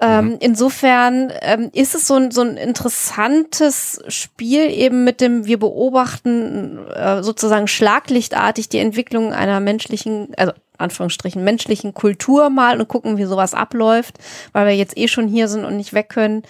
[0.00, 0.36] Ähm, mhm.
[0.40, 6.78] Insofern ähm, ist es so ein, so ein interessantes Spiel eben mit dem, wir beobachten
[6.88, 13.24] äh, sozusagen schlaglichtartig die Entwicklung einer menschlichen, also Anführungsstrichen menschlichen Kultur mal und gucken, wie
[13.24, 14.18] sowas abläuft,
[14.52, 16.42] weil wir jetzt eh schon hier sind und nicht weg können.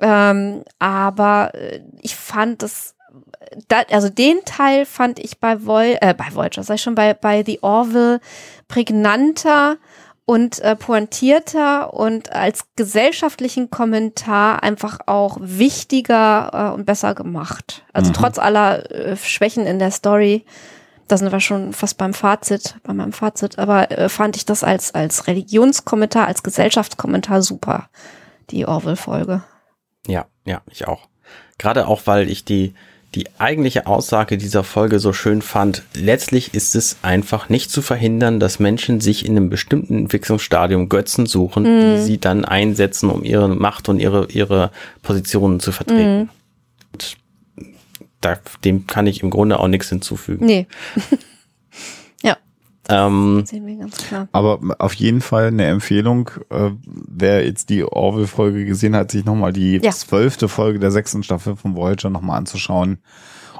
[0.00, 2.94] Ähm, aber äh, ich fand das
[3.68, 7.14] da, also den Teil fand ich bei Voy äh, bei Voyager, sag ich schon, bei,
[7.14, 8.20] bei The Orville
[8.68, 9.76] prägnanter
[10.24, 17.84] und äh, pointierter und als gesellschaftlichen Kommentar einfach auch wichtiger äh, und besser gemacht.
[17.92, 18.14] Also mhm.
[18.14, 20.44] trotz aller äh, Schwächen in der Story,
[21.08, 24.62] da sind wir schon fast beim Fazit, bei meinem Fazit, aber äh, fand ich das
[24.62, 27.88] als, als Religionskommentar, als Gesellschaftskommentar super,
[28.50, 29.42] die Orwell-Folge.
[30.06, 31.08] Ja, ja, ich auch.
[31.58, 32.74] Gerade auch, weil ich die,
[33.14, 38.40] die eigentliche Aussage dieser Folge so schön fand, letztlich ist es einfach nicht zu verhindern,
[38.40, 41.80] dass Menschen sich in einem bestimmten Entwicklungsstadium Götzen suchen, mm.
[41.80, 42.02] die mhm.
[42.02, 44.70] sie dann einsetzen, um ihre Macht und ihre, ihre
[45.02, 46.22] Positionen zu vertreten.
[46.22, 46.28] Mm.
[46.92, 47.16] Und
[48.22, 50.46] da, dem kann ich im Grunde auch nichts hinzufügen.
[50.46, 50.66] Nee.
[52.92, 53.06] ja.
[53.06, 54.28] Ähm, Sehen wir ganz klar.
[54.32, 59.52] Aber auf jeden Fall eine Empfehlung, äh, wer jetzt die Orville-Folge gesehen hat, sich nochmal
[59.52, 59.90] die Ja.
[59.90, 62.98] zwölfte Folge der sechsten Staffel von Voyager nochmal anzuschauen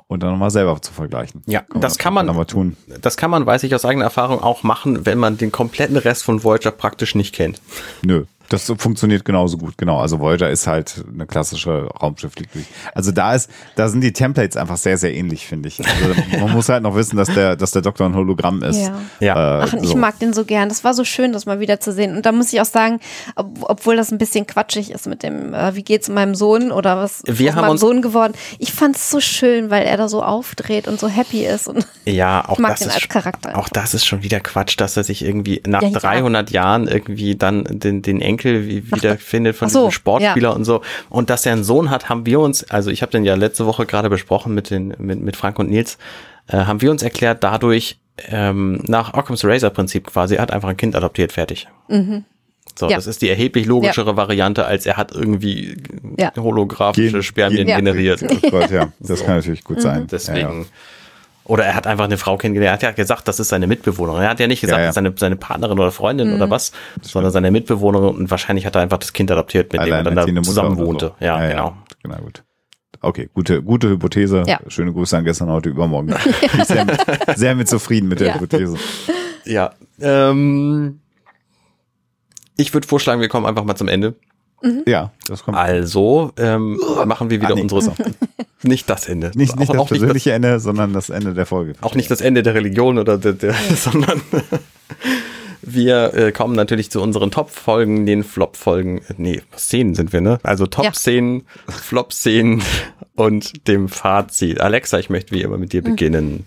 [0.08, 1.42] und dann nochmal selber zu vergleichen.
[1.46, 2.76] Ja, das kann man- aber tun.
[3.00, 6.22] das kann man, weiß ich aus eigener Erfahrung, auch machen, wenn man den kompletten Rest
[6.24, 7.60] von Voyager praktisch nicht kennt.
[8.04, 9.98] Nö, das funktioniert genauso gut, genau.
[10.00, 12.66] Also Voyager ist halt eine klassische Raumschiffliturgie.
[12.94, 15.80] Also da ist, da sind die Templates einfach sehr, sehr ähnlich, finde ich.
[15.80, 18.78] Also man muss halt noch wissen, dass der, dass der Doktor ein Hologramm ist.
[18.80, 18.94] Ja.
[19.20, 19.60] Ja.
[19.60, 19.96] Äh, Ach, und ich so.
[19.96, 20.68] mag den so gern.
[20.68, 22.16] Das war so schön, das mal wieder zu sehen.
[22.16, 23.00] Und da muss ich auch sagen,
[23.36, 26.96] ob, obwohl das ein bisschen quatschig ist mit dem, äh, wie geht's meinem Sohn oder
[26.96, 28.32] was Wir aus haben meinem uns- Sohn geworden.
[28.58, 31.68] Ich fand's so schön, weil er da so aufdreht und so happy ist.
[31.68, 34.40] Und Ja, auch Ich mag das den ist als Charakter auch das ist schon wieder
[34.40, 35.98] Quatsch, dass er sich irgendwie nach Ja, ja.
[35.98, 40.82] 300 Jahren irgendwie dann den, den Enkel wie- wiederfindet von so, diesem Sportspieler und so
[41.08, 43.66] und dass er einen Sohn hat, haben wir uns, also ich habe den ja letzte
[43.66, 45.98] Woche gerade besprochen mit den mit, mit Frank und Nils,
[46.48, 47.98] äh, haben wir uns erklärt dadurch
[48.28, 51.66] ähm, nach Occam's Razor Prinzip quasi, er hat einfach ein Kind adoptiert, fertig.
[51.88, 52.24] So, Mhm.
[52.80, 52.88] Ja.
[52.96, 55.76] das ist die erheblich logischere Variante, als er hat irgendwie
[56.18, 56.32] Ja.
[56.36, 58.22] holographische Gen- Spermien Gen- generiert.
[58.22, 60.06] Oh Gott, ja, das kann natürlich gut sein.
[60.10, 60.66] Deswegen.
[61.44, 61.54] Ja, ja.
[61.54, 62.82] Oder er hat einfach eine Frau kennengelernt.
[62.82, 64.22] Er hat ja gesagt, das ist seine Mitbewohnerin.
[64.22, 64.86] Er hat ja nicht gesagt, Ja, ja.
[64.88, 66.34] das ist seine, seine Partnerin oder Freundin Mhm.
[66.36, 68.14] oder was, sondern seine Mitbewohnerin.
[68.14, 71.14] Und wahrscheinlich hat er einfach das Kind adoptiert, mit dem er dann da zusammen wohnte.
[71.18, 71.24] so.
[71.24, 71.76] Ja, genau.
[72.02, 72.44] Genau gut.
[73.00, 74.44] Okay, gute, gute Hypothese.
[74.46, 74.60] Ja.
[74.68, 76.14] Schöne Grüße an gestern, heute, übermorgen.
[76.64, 77.00] Sehr, mit,
[77.36, 78.34] sehr mit zufrieden mit der Ja.
[78.34, 78.76] Hypothese.
[79.44, 79.72] Ja.
[80.00, 81.00] Ähm,
[82.56, 84.14] ich würde vorschlagen, wir kommen einfach mal zum Ende.
[84.86, 85.56] Ja, das kommt.
[85.58, 87.62] Also ähm, machen wir wieder Ah, nee.
[87.62, 87.80] unsere.
[88.62, 89.32] Nicht das Ende.
[89.34, 91.74] Nicht, nicht auch, das auch nicht das, persönliche Ende, sondern das Ende der Folge.
[91.80, 94.22] auch nicht das Ende der Religion oder der, der sondern
[95.62, 98.98] wir äh, kommen natürlich zu unseren Top-Folgen, den Flop-Folgen.
[98.98, 100.38] äh, Nee, Szenen sind wir, ne?
[100.42, 102.62] Also Top-Szenen, Flop-Szenen
[103.14, 104.60] und dem Fazit.
[104.60, 106.46] Alexa, ich möchte wie immer mit dir beginnen.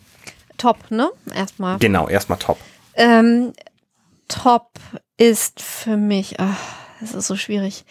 [0.58, 1.10] top, ne?
[1.34, 1.80] Erstmal.
[1.80, 2.58] Genau, erstmal Top.
[2.96, 3.52] Ähm,
[4.28, 4.70] top
[5.18, 6.58] ist für mich, ach,
[7.02, 7.86] es ist so schwierig.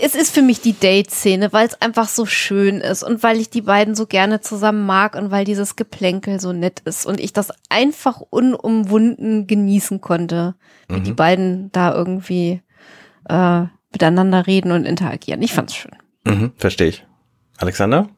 [0.00, 3.48] Es ist für mich die Date-Szene, weil es einfach so schön ist und weil ich
[3.48, 7.32] die beiden so gerne zusammen mag und weil dieses Geplänkel so nett ist und ich
[7.32, 10.54] das einfach unumwunden genießen konnte,
[10.88, 12.60] wie die beiden da irgendwie
[13.28, 13.62] äh,
[13.92, 15.40] miteinander reden und interagieren.
[15.40, 15.92] Ich fand's schön.
[16.24, 17.06] Mhm, verstehe ich.
[17.56, 18.08] Alexander?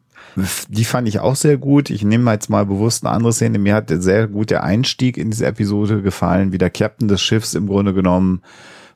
[0.69, 1.91] Die fand ich auch sehr gut.
[1.91, 3.59] Ich nehme jetzt mal bewusst eine andere Szene.
[3.59, 7.55] Mir hat sehr gut der Einstieg in diese Episode gefallen, wie der Captain des Schiffs
[7.55, 8.43] im Grunde genommen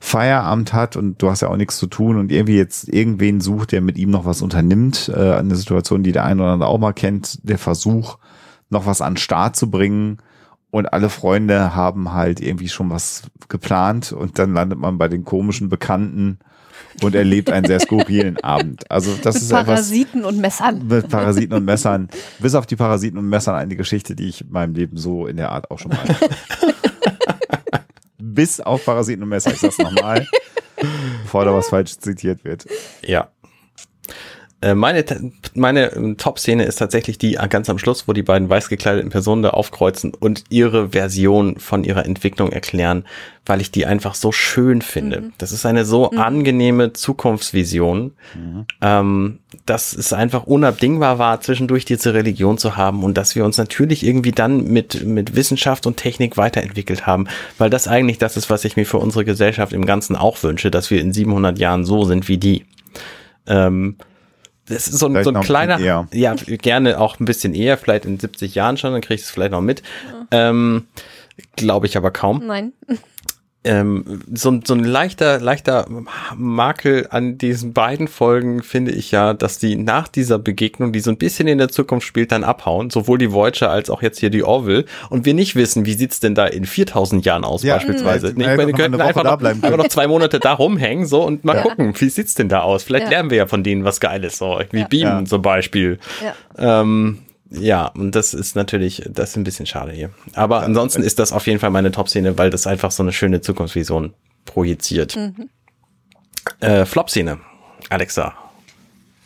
[0.04, 3.70] Feierabend hat und du hast ja auch nichts zu tun und irgendwie jetzt irgendwen sucht,
[3.70, 5.08] der mit ihm noch was unternimmt.
[5.14, 7.38] Äh, eine Situation, die der eine oder andere auch mal kennt.
[7.48, 8.18] Der Versuch,
[8.68, 10.18] noch was an den Start zu bringen.
[10.72, 15.24] Und alle Freunde haben halt irgendwie schon was geplant und dann landet man bei den
[15.24, 16.40] komischen Bekannten
[17.00, 18.90] und erlebt einen sehr skurrilen Abend.
[18.90, 20.88] Also das Mit ist etwas Parasiten und Messern.
[20.88, 22.08] mit Parasiten und Messern.
[22.40, 25.36] Bis auf die Parasiten und Messern eine Geschichte, die ich in meinem Leben so in
[25.36, 26.28] der Art auch schon mal hatte.
[28.34, 29.52] Bis auf Parasiten und Messer.
[29.52, 30.26] Ich sag's nochmal,
[31.22, 32.66] bevor da was falsch zitiert wird.
[33.02, 33.28] Ja.
[34.62, 35.04] Äh, Meine,
[35.54, 39.10] meine ähm, Top-Szene ist tatsächlich die äh, ganz am Schluss, wo die beiden weiß gekleideten
[39.10, 43.04] Personen da aufkreuzen und ihre Version von ihrer Entwicklung erklären,
[43.44, 45.32] weil ich die einfach so schön finde.
[45.38, 48.12] Das ist eine so angenehme Zukunftsvision,
[48.80, 53.58] ähm, dass es einfach unabdingbar war, zwischendurch diese Religion zu haben und dass wir uns
[53.58, 57.26] natürlich irgendwie dann mit, mit Wissenschaft und Technik weiterentwickelt haben,
[57.58, 60.70] weil das eigentlich das ist, was ich mir für unsere Gesellschaft im Ganzen auch wünsche,
[60.70, 62.64] dass wir in 700 Jahren so sind wie die.
[63.48, 63.96] Ähm,
[64.72, 67.76] das ist so ein, so ein ein kleiner, bisschen ja, gerne auch ein bisschen eher,
[67.78, 69.82] vielleicht in 70 Jahren schon, dann kriege ich es vielleicht noch mit.
[70.30, 70.86] Ähm,
[71.56, 72.46] Glaube ich aber kaum.
[72.46, 72.72] Nein.
[73.64, 75.86] Ähm, so, ein- so ein leichter, leichter
[76.36, 81.10] Makel an diesen beiden Folgen finde ich ja, dass die nach dieser Begegnung, die so
[81.10, 84.30] ein bisschen in der Zukunft spielt, dann abhauen, sowohl die Voyager als auch jetzt hier
[84.30, 87.74] die Orville und wir nicht wissen, wie sieht's denn da in 4000 Jahren aus Ja,
[87.76, 88.32] beispielsweise.
[88.34, 91.06] Nee, ich meine, wir könnten einfach da noch, bleiben einfach noch zwei Monate da rumhängen
[91.06, 91.62] so und mal Ja.
[91.62, 92.82] gucken, wie sieht's denn da aus.
[92.82, 93.10] Vielleicht Ja.
[93.10, 94.86] lernen wir ja von denen was Geiles, so wie Ja.
[94.88, 95.24] Beamen Ja.
[95.24, 96.00] zum Beispiel.
[96.58, 96.80] Ja.
[96.80, 97.18] Ähm,
[97.52, 100.10] ja, und das ist natürlich, das ist ein bisschen schade hier.
[100.34, 103.40] Aber ansonsten ist das auf jeden Fall meine Top-Szene, weil das einfach so eine schöne
[103.40, 104.14] Zukunftsvision
[104.44, 105.16] projiziert.
[106.60, 107.38] Äh, Flop-Szene.
[107.90, 108.34] Alexa.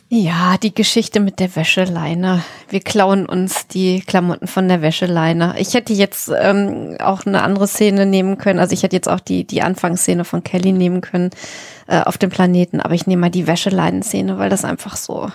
[0.09, 2.41] Ja, die Geschichte mit der Wäscheleine.
[2.69, 5.55] Wir klauen uns die Klamotten von der Wäscheleine.
[5.57, 8.59] Ich hätte jetzt ähm, auch eine andere Szene nehmen können.
[8.59, 11.31] Also ich hätte jetzt auch die, die Anfangsszene von Kelly nehmen können
[11.87, 12.79] äh, auf dem Planeten.
[12.79, 15.29] Aber ich nehme mal die Wäscheleinen-Szene, weil das einfach so,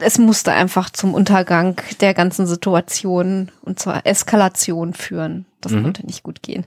[0.00, 5.46] es musste einfach zum Untergang der ganzen Situation und zur Eskalation führen.
[5.62, 6.66] Das konnte nicht gut gehen.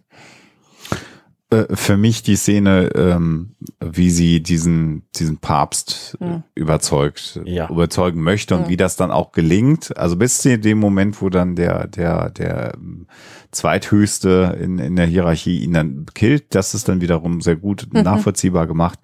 [1.51, 6.43] Äh, für mich die Szene, ähm, wie sie diesen, diesen Papst äh, Hm.
[6.53, 7.67] überzeugt, Ja.
[7.69, 8.69] überzeugen möchte und Hm.
[8.69, 9.97] wie das dann auch gelingt.
[9.97, 13.07] Also bis zu dem Moment, wo dann der, der, der ähm,
[13.51, 18.01] zweithöchste in, in der Hierarchie ihn dann killt, das ist dann wiederum sehr gut Mhm.
[18.03, 18.99] nachvollziehbar gemacht.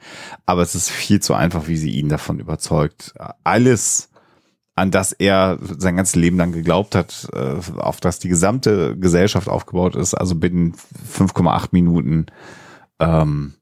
[0.45, 3.13] Aber es ist viel zu einfach, wie sie ihn davon überzeugt.
[3.43, 4.09] Alles,
[4.76, 9.47] an das er sein ganzes Leben lang geglaubt hat, äh, auf das die gesamte Gesellschaft
[9.47, 10.76] aufgebaut ist, also binnen
[11.14, 12.26] 5,8 Minuten
[12.99, 13.53] ähm,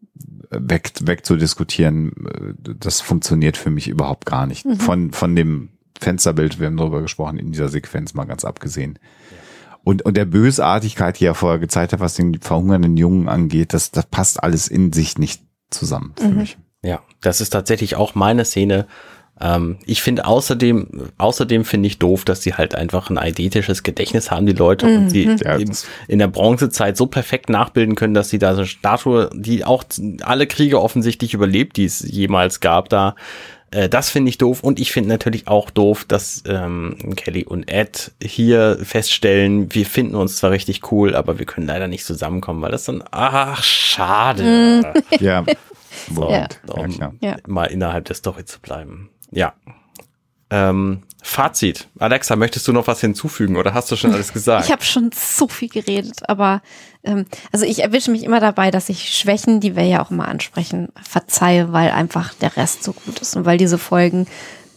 [0.49, 4.65] weg, weg zu diskutieren, äh, das funktioniert für mich überhaupt gar nicht.
[4.65, 4.75] Mhm.
[4.77, 5.69] Von, von dem
[5.99, 8.97] Fensterbild, wir haben darüber gesprochen, in dieser Sequenz mal ganz abgesehen.
[9.83, 13.91] Und, und der Bösartigkeit, die er vorher gezeigt hat, was den verhungernden Jungen angeht, das,
[13.91, 16.37] das passt alles in sich nicht zusammen für Mhm.
[16.37, 16.57] mich.
[16.81, 18.87] Ja, das ist tatsächlich auch meine Szene.
[19.41, 24.29] Ähm, ich finde außerdem, außerdem finde ich doof, dass sie halt einfach ein eidetisches Gedächtnis
[24.31, 28.13] haben, die Leute, und sie Ja, eben das- in der Bronzezeit so perfekt nachbilden können,
[28.13, 29.83] dass sie da so eine Statue, die auch
[30.21, 33.15] alle Kriege offensichtlich überlebt, die es jemals gab, da
[33.71, 37.67] äh, das finde ich doof und ich finde natürlich auch doof, dass ähm, Kelly und
[37.71, 42.61] Ed hier feststellen, wir finden uns zwar richtig cool, aber wir können leider nicht zusammenkommen,
[42.61, 44.93] weil das dann, ach, schade.
[45.19, 45.43] Ja.
[46.13, 46.47] So, um ja,
[46.87, 47.13] klar.
[47.21, 47.35] Ja.
[47.47, 49.09] mal innerhalb der Story zu bleiben.
[49.35, 49.53] Ja.
[50.49, 51.87] Ähm, Fazit.
[51.99, 54.65] Alexa, möchtest du noch was hinzufügen oder hast du schon alles gesagt?
[54.65, 56.61] Ich habe schon so viel geredet, aber
[57.03, 60.27] ähm, also ich erwische mich immer dabei, dass ich Schwächen, die wir ja auch immer
[60.27, 64.27] ansprechen, verzeihe, weil einfach der Rest so gut ist und weil diese Folgen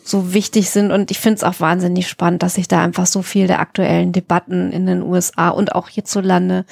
[0.05, 3.23] so wichtig sind und ich finde es auch wahnsinnig spannend, dass sich da einfach so
[3.23, 6.65] viel der aktuellen Debatten in den USA und auch hierzulande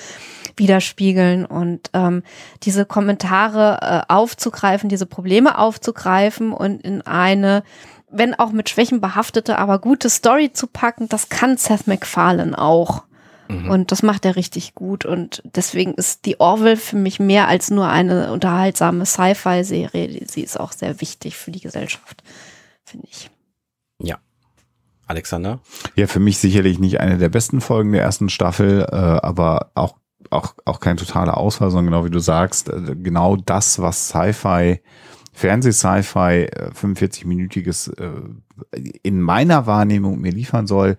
[0.56, 2.22] widerspiegeln und ähm,
[2.62, 3.78] diese Kommentare
[4.08, 7.62] äh, aufzugreifen, diese Probleme aufzugreifen und in eine
[8.16, 13.02] wenn auch mit Schwächen behaftete, aber gute Story zu packen, das kann Seth MacFarlane auch.
[13.68, 15.04] Und das macht er richtig gut.
[15.04, 20.24] Und deswegen ist die Orville für mich mehr als nur eine unterhaltsame Sci-Fi-Serie.
[20.26, 22.22] Sie ist auch sehr wichtig für die Gesellschaft,
[22.84, 23.30] finde ich.
[23.98, 24.18] Ja.
[25.06, 25.60] Alexander?
[25.94, 29.96] Ja, für mich sicherlich nicht eine der besten Folgen der ersten Staffel, äh, aber auch,
[30.34, 34.80] auch, auch kein totaler Ausfall, sondern genau wie du sagst, äh, genau das, was Sci-Fi,
[35.32, 40.96] Fernseh-Sci-Fi, äh, 45-minütiges äh, in meiner Wahrnehmung mir liefern soll,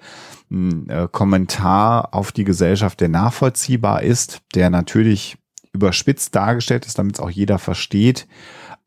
[0.51, 5.37] ein äh, Kommentar auf die Gesellschaft, der nachvollziehbar ist, der natürlich
[5.73, 8.27] überspitzt dargestellt ist, damit es auch jeder versteht,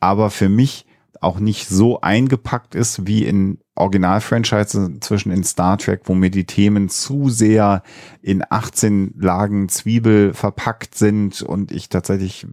[0.01, 0.87] aber für mich
[1.21, 6.45] auch nicht so eingepackt ist wie in Original-Franchise zwischen in Star Trek, wo mir die
[6.45, 7.83] Themen zu sehr
[8.23, 12.47] in 18 Lagen Zwiebel verpackt sind und ich tatsächlich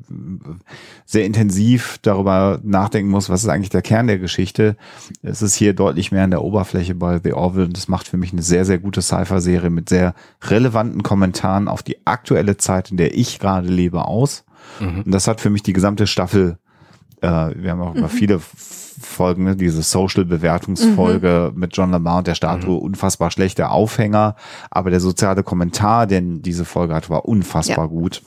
[1.06, 4.78] sehr intensiv darüber nachdenken muss, was ist eigentlich der Kern der Geschichte.
[5.24, 8.18] Es ist hier deutlich mehr an der Oberfläche bei The Orville und das macht für
[8.18, 10.14] mich eine sehr, sehr gute Sci-Fi-Serie mit sehr
[10.44, 14.46] relevanten Kommentaren auf die aktuelle Zeit, in der ich gerade lebe, aus.
[15.06, 16.58] Und das hat für mich die gesamte Staffel
[17.56, 19.56] wir haben auch immer viele F- Folgen, ne?
[19.56, 24.36] diese Social-Bewertungsfolge mit John Lamar und der Statue, unfassbar schlechter Aufhänger,
[24.72, 27.92] aber der soziale Kommentar, den diese Folge hat, war unfassbar Ja.
[27.92, 28.22] gut.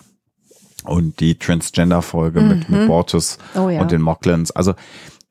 [0.85, 3.81] Und die Transgender-Folge mit, mit Bortus Oh ja.
[3.81, 4.75] und den Mocklands, also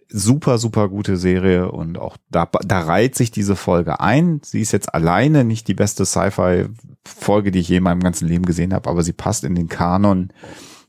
[0.09, 4.41] super, super gute Serie und auch da, da reiht sich diese Folge ein.
[4.43, 8.45] Sie ist jetzt alleine nicht die beste Sci-Fi-Folge, die ich je in meinem ganzen Leben
[8.45, 10.31] gesehen habe, aber sie passt in den Kanon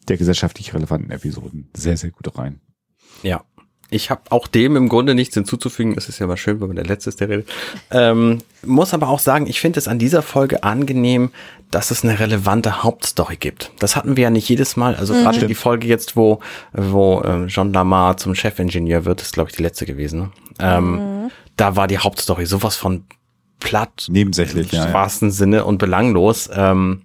[0.09, 2.60] der gesellschaftlich relevanten Episoden sehr, sehr gut rein.
[3.22, 3.42] Ja.
[3.90, 5.94] Ich habe auch dem im Grunde nichts hinzuzufügen.
[5.96, 7.48] Es ist ja mal schön, wenn man der Letzte ist, der redet.
[7.90, 11.30] Ähm, muss aber auch sagen, ich finde es an dieser Folge angenehm,
[11.70, 13.70] dass es eine relevante Hauptstory gibt.
[13.78, 14.94] Das hatten wir ja nicht jedes Mal.
[14.94, 16.40] Also gerade die Folge jetzt, wo,
[16.74, 20.20] wo ähm, John Lamar zum Chefingenieur wird, ist, glaube ich, die letzte gewesen.
[20.20, 20.30] Ne?
[20.60, 23.04] Ähm, Da war die Hauptstory sowas von
[23.58, 24.92] platt, Nebensächlich, im ja, ja.
[24.92, 26.48] wahrsten Sinne und belanglos.
[26.52, 27.02] Ähm,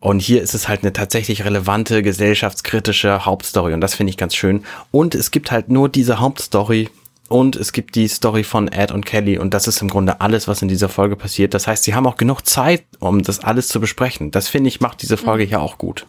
[0.00, 4.34] und hier ist es halt eine tatsächlich relevante, gesellschaftskritische Hauptstory und das finde ich ganz
[4.34, 4.64] schön.
[4.90, 6.88] Und es gibt halt nur diese Hauptstory
[7.28, 10.48] und es gibt die Story von Ed und Kelly und das ist im Grunde alles,
[10.48, 11.54] was in dieser Folge passiert.
[11.54, 14.30] Das heißt, sie haben auch genug Zeit, um das alles zu besprechen.
[14.30, 16.06] Das finde ich macht diese Folge hier auch gut.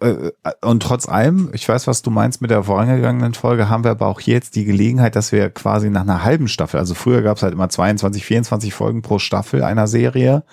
[0.00, 0.30] Äh,
[0.62, 4.06] Und trotz allem, ich weiß, was du meinst mit der vorangegangenen Folge, haben wir aber
[4.06, 7.42] auch jetzt die Gelegenheit, dass wir quasi nach einer halben Staffel, also früher gab es
[7.42, 10.44] halt immer 22, 24 Folgen pro Staffel einer Serie,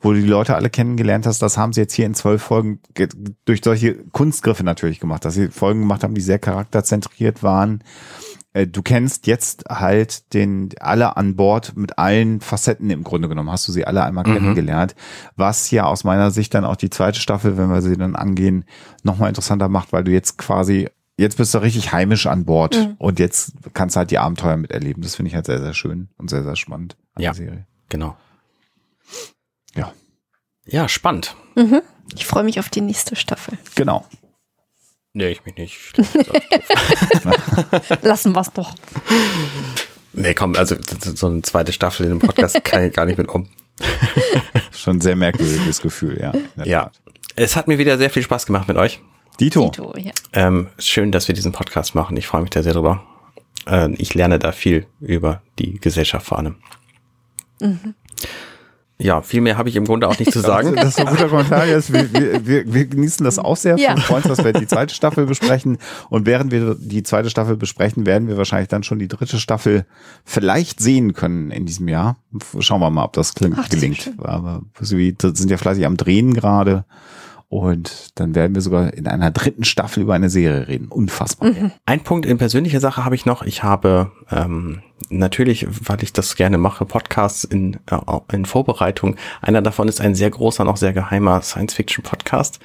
[0.00, 2.80] wo du die Leute alle kennengelernt hast, das haben sie jetzt hier in zwölf Folgen
[2.94, 3.08] ge-
[3.44, 7.82] durch solche Kunstgriffe natürlich gemacht, dass sie Folgen gemacht haben, die sehr charakterzentriert waren.
[8.52, 13.50] Äh, Du kennst jetzt halt den alle an Bord mit allen Facetten im Grunde genommen.
[13.50, 14.94] Hast du sie alle einmal kennengelernt,
[15.36, 18.64] was ja aus meiner Sicht dann auch die zweite Staffel, wenn wir sie dann angehen,
[19.02, 23.18] nochmal interessanter macht, weil du jetzt quasi jetzt bist du richtig heimisch an Bord und
[23.18, 25.02] jetzt kannst du halt die Abenteuer miterleben.
[25.02, 27.30] Das finde ich halt sehr, sehr schön und sehr, sehr spannend an Ja.
[27.30, 27.66] der Serie.
[27.88, 28.16] Genau.
[29.76, 29.92] Ja,
[30.64, 31.36] Ja, spannend.
[32.14, 33.58] Ich freue mich auf die nächste Staffel.
[33.74, 34.06] genau.
[35.12, 35.78] Nee, ich mich nicht.
[38.02, 38.74] Lassen wir's doch.
[40.12, 40.76] nee, komm, also
[41.14, 43.48] so eine zweite Staffel in einem Podcast kann ich gar nicht mit um.
[44.72, 46.32] Schon ein sehr merkwürdiges Gefühl, ja.
[46.64, 46.90] Ja.
[47.34, 49.00] Es hat mir wieder sehr viel Spaß gemacht mit euch.
[49.40, 49.70] Dito.
[49.70, 50.12] Dito, ja.
[50.34, 52.14] Ähm, schön, dass wir diesen Podcast machen.
[52.18, 53.02] Ich freue mich da sehr drüber.
[53.66, 56.56] Äh, ich lerne da viel über die Gesellschaft vor allem.
[58.98, 60.74] Ja, viel mehr habe ich im Grunde auch nicht zu sagen.
[60.74, 61.66] Das ist ein guter Kommentar.
[61.66, 61.92] Jetzt.
[61.92, 63.76] Wir, wir, wir, wir genießen das auch sehr.
[63.76, 63.94] Ja.
[63.94, 65.78] Wir freuen uns, dass wir die zweite Staffel besprechen.
[66.08, 69.84] Und während wir die zweite Staffel besprechen, werden wir wahrscheinlich dann schon die dritte Staffel
[70.24, 72.16] vielleicht sehen können in diesem Jahr.
[72.60, 74.12] Schauen wir mal, ob das klingt, Ach, gelingt.
[74.18, 76.84] Aber wir sind ja fleißig am Drehen gerade.
[77.48, 80.88] Und dann werden wir sogar in einer dritten Staffel über eine Serie reden.
[80.88, 81.52] Unfassbar.
[81.84, 83.42] Ein Punkt in persönlicher Sache habe ich noch.
[83.42, 87.96] Ich habe ähm, natürlich, weil ich das gerne mache, Podcasts in, äh,
[88.32, 89.16] in Vorbereitung.
[89.42, 92.58] Einer davon ist ein sehr großer, noch sehr geheimer Science-Fiction-Podcast.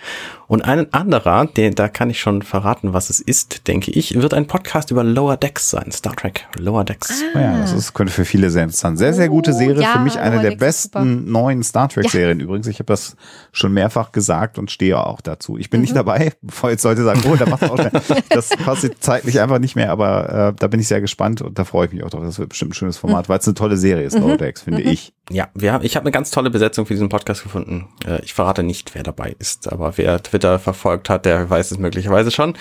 [0.48, 4.34] Und ein anderer, den, da kann ich schon verraten, was es ist, denke ich, wird
[4.34, 5.92] ein Podcast über Lower Decks sein.
[5.94, 7.24] Star Trek Lower Decks.
[7.34, 8.98] Oh Ja, das ist, könnte für viele sehr interessant.
[8.98, 9.82] Sehr, sehr gute Oh, Serie.
[9.82, 12.68] ja, für mich eine Lower der Decks besten neuen Star Trek-Serien übrigens.
[12.68, 13.16] Ich habe das
[13.54, 15.58] schon mehrfach gesagt und stehe auch dazu.
[15.58, 15.84] Ich bin Mhm.
[15.84, 17.78] nicht dabei, bevor jetzt Leute sagen, oh, da macht auch.
[18.30, 21.64] Das passt zeitlich einfach nicht mehr, aber äh, da bin ich sehr gespannt und da
[21.64, 22.24] freue ich mich auch drauf.
[22.32, 25.12] Das wird bestimmt ein schönes Format, weil es eine tolle Serie ist, Decks, finde ich.
[25.30, 27.90] Ja, wir haben, ich habe eine ganz tolle Besetzung für diesen Podcast gefunden.
[28.08, 31.78] Äh, ich verrate nicht, wer dabei ist, aber wer Twitter verfolgt hat, der weiß es
[31.78, 32.56] möglicherweise schon.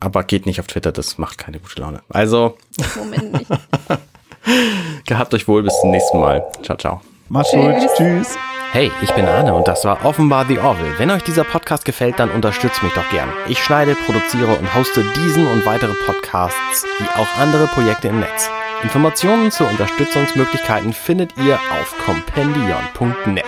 [0.00, 2.00] Aber geht nicht auf Twitter, das macht keine gute Laune.
[2.08, 2.56] Also,
[2.96, 3.50] Moment nicht.
[5.06, 6.44] gehabt euch wohl, bis zum nächsten Mal.
[6.64, 7.00] Ciao, ciao.
[7.28, 7.76] Mach's gut.
[7.96, 8.36] Tschüss.
[8.72, 10.98] Hey, ich bin Arne und das war offenbar The Orville.
[10.98, 13.32] Wenn euch dieser Podcast gefällt, dann unterstützt mich doch gern.
[13.46, 18.50] Ich schneide, produziere und hoste diesen und weitere Podcasts, wie auch andere Projekte im Netz.
[18.84, 23.44] Informationen zu Unterstützungsmöglichkeiten findet ihr auf compendion.net.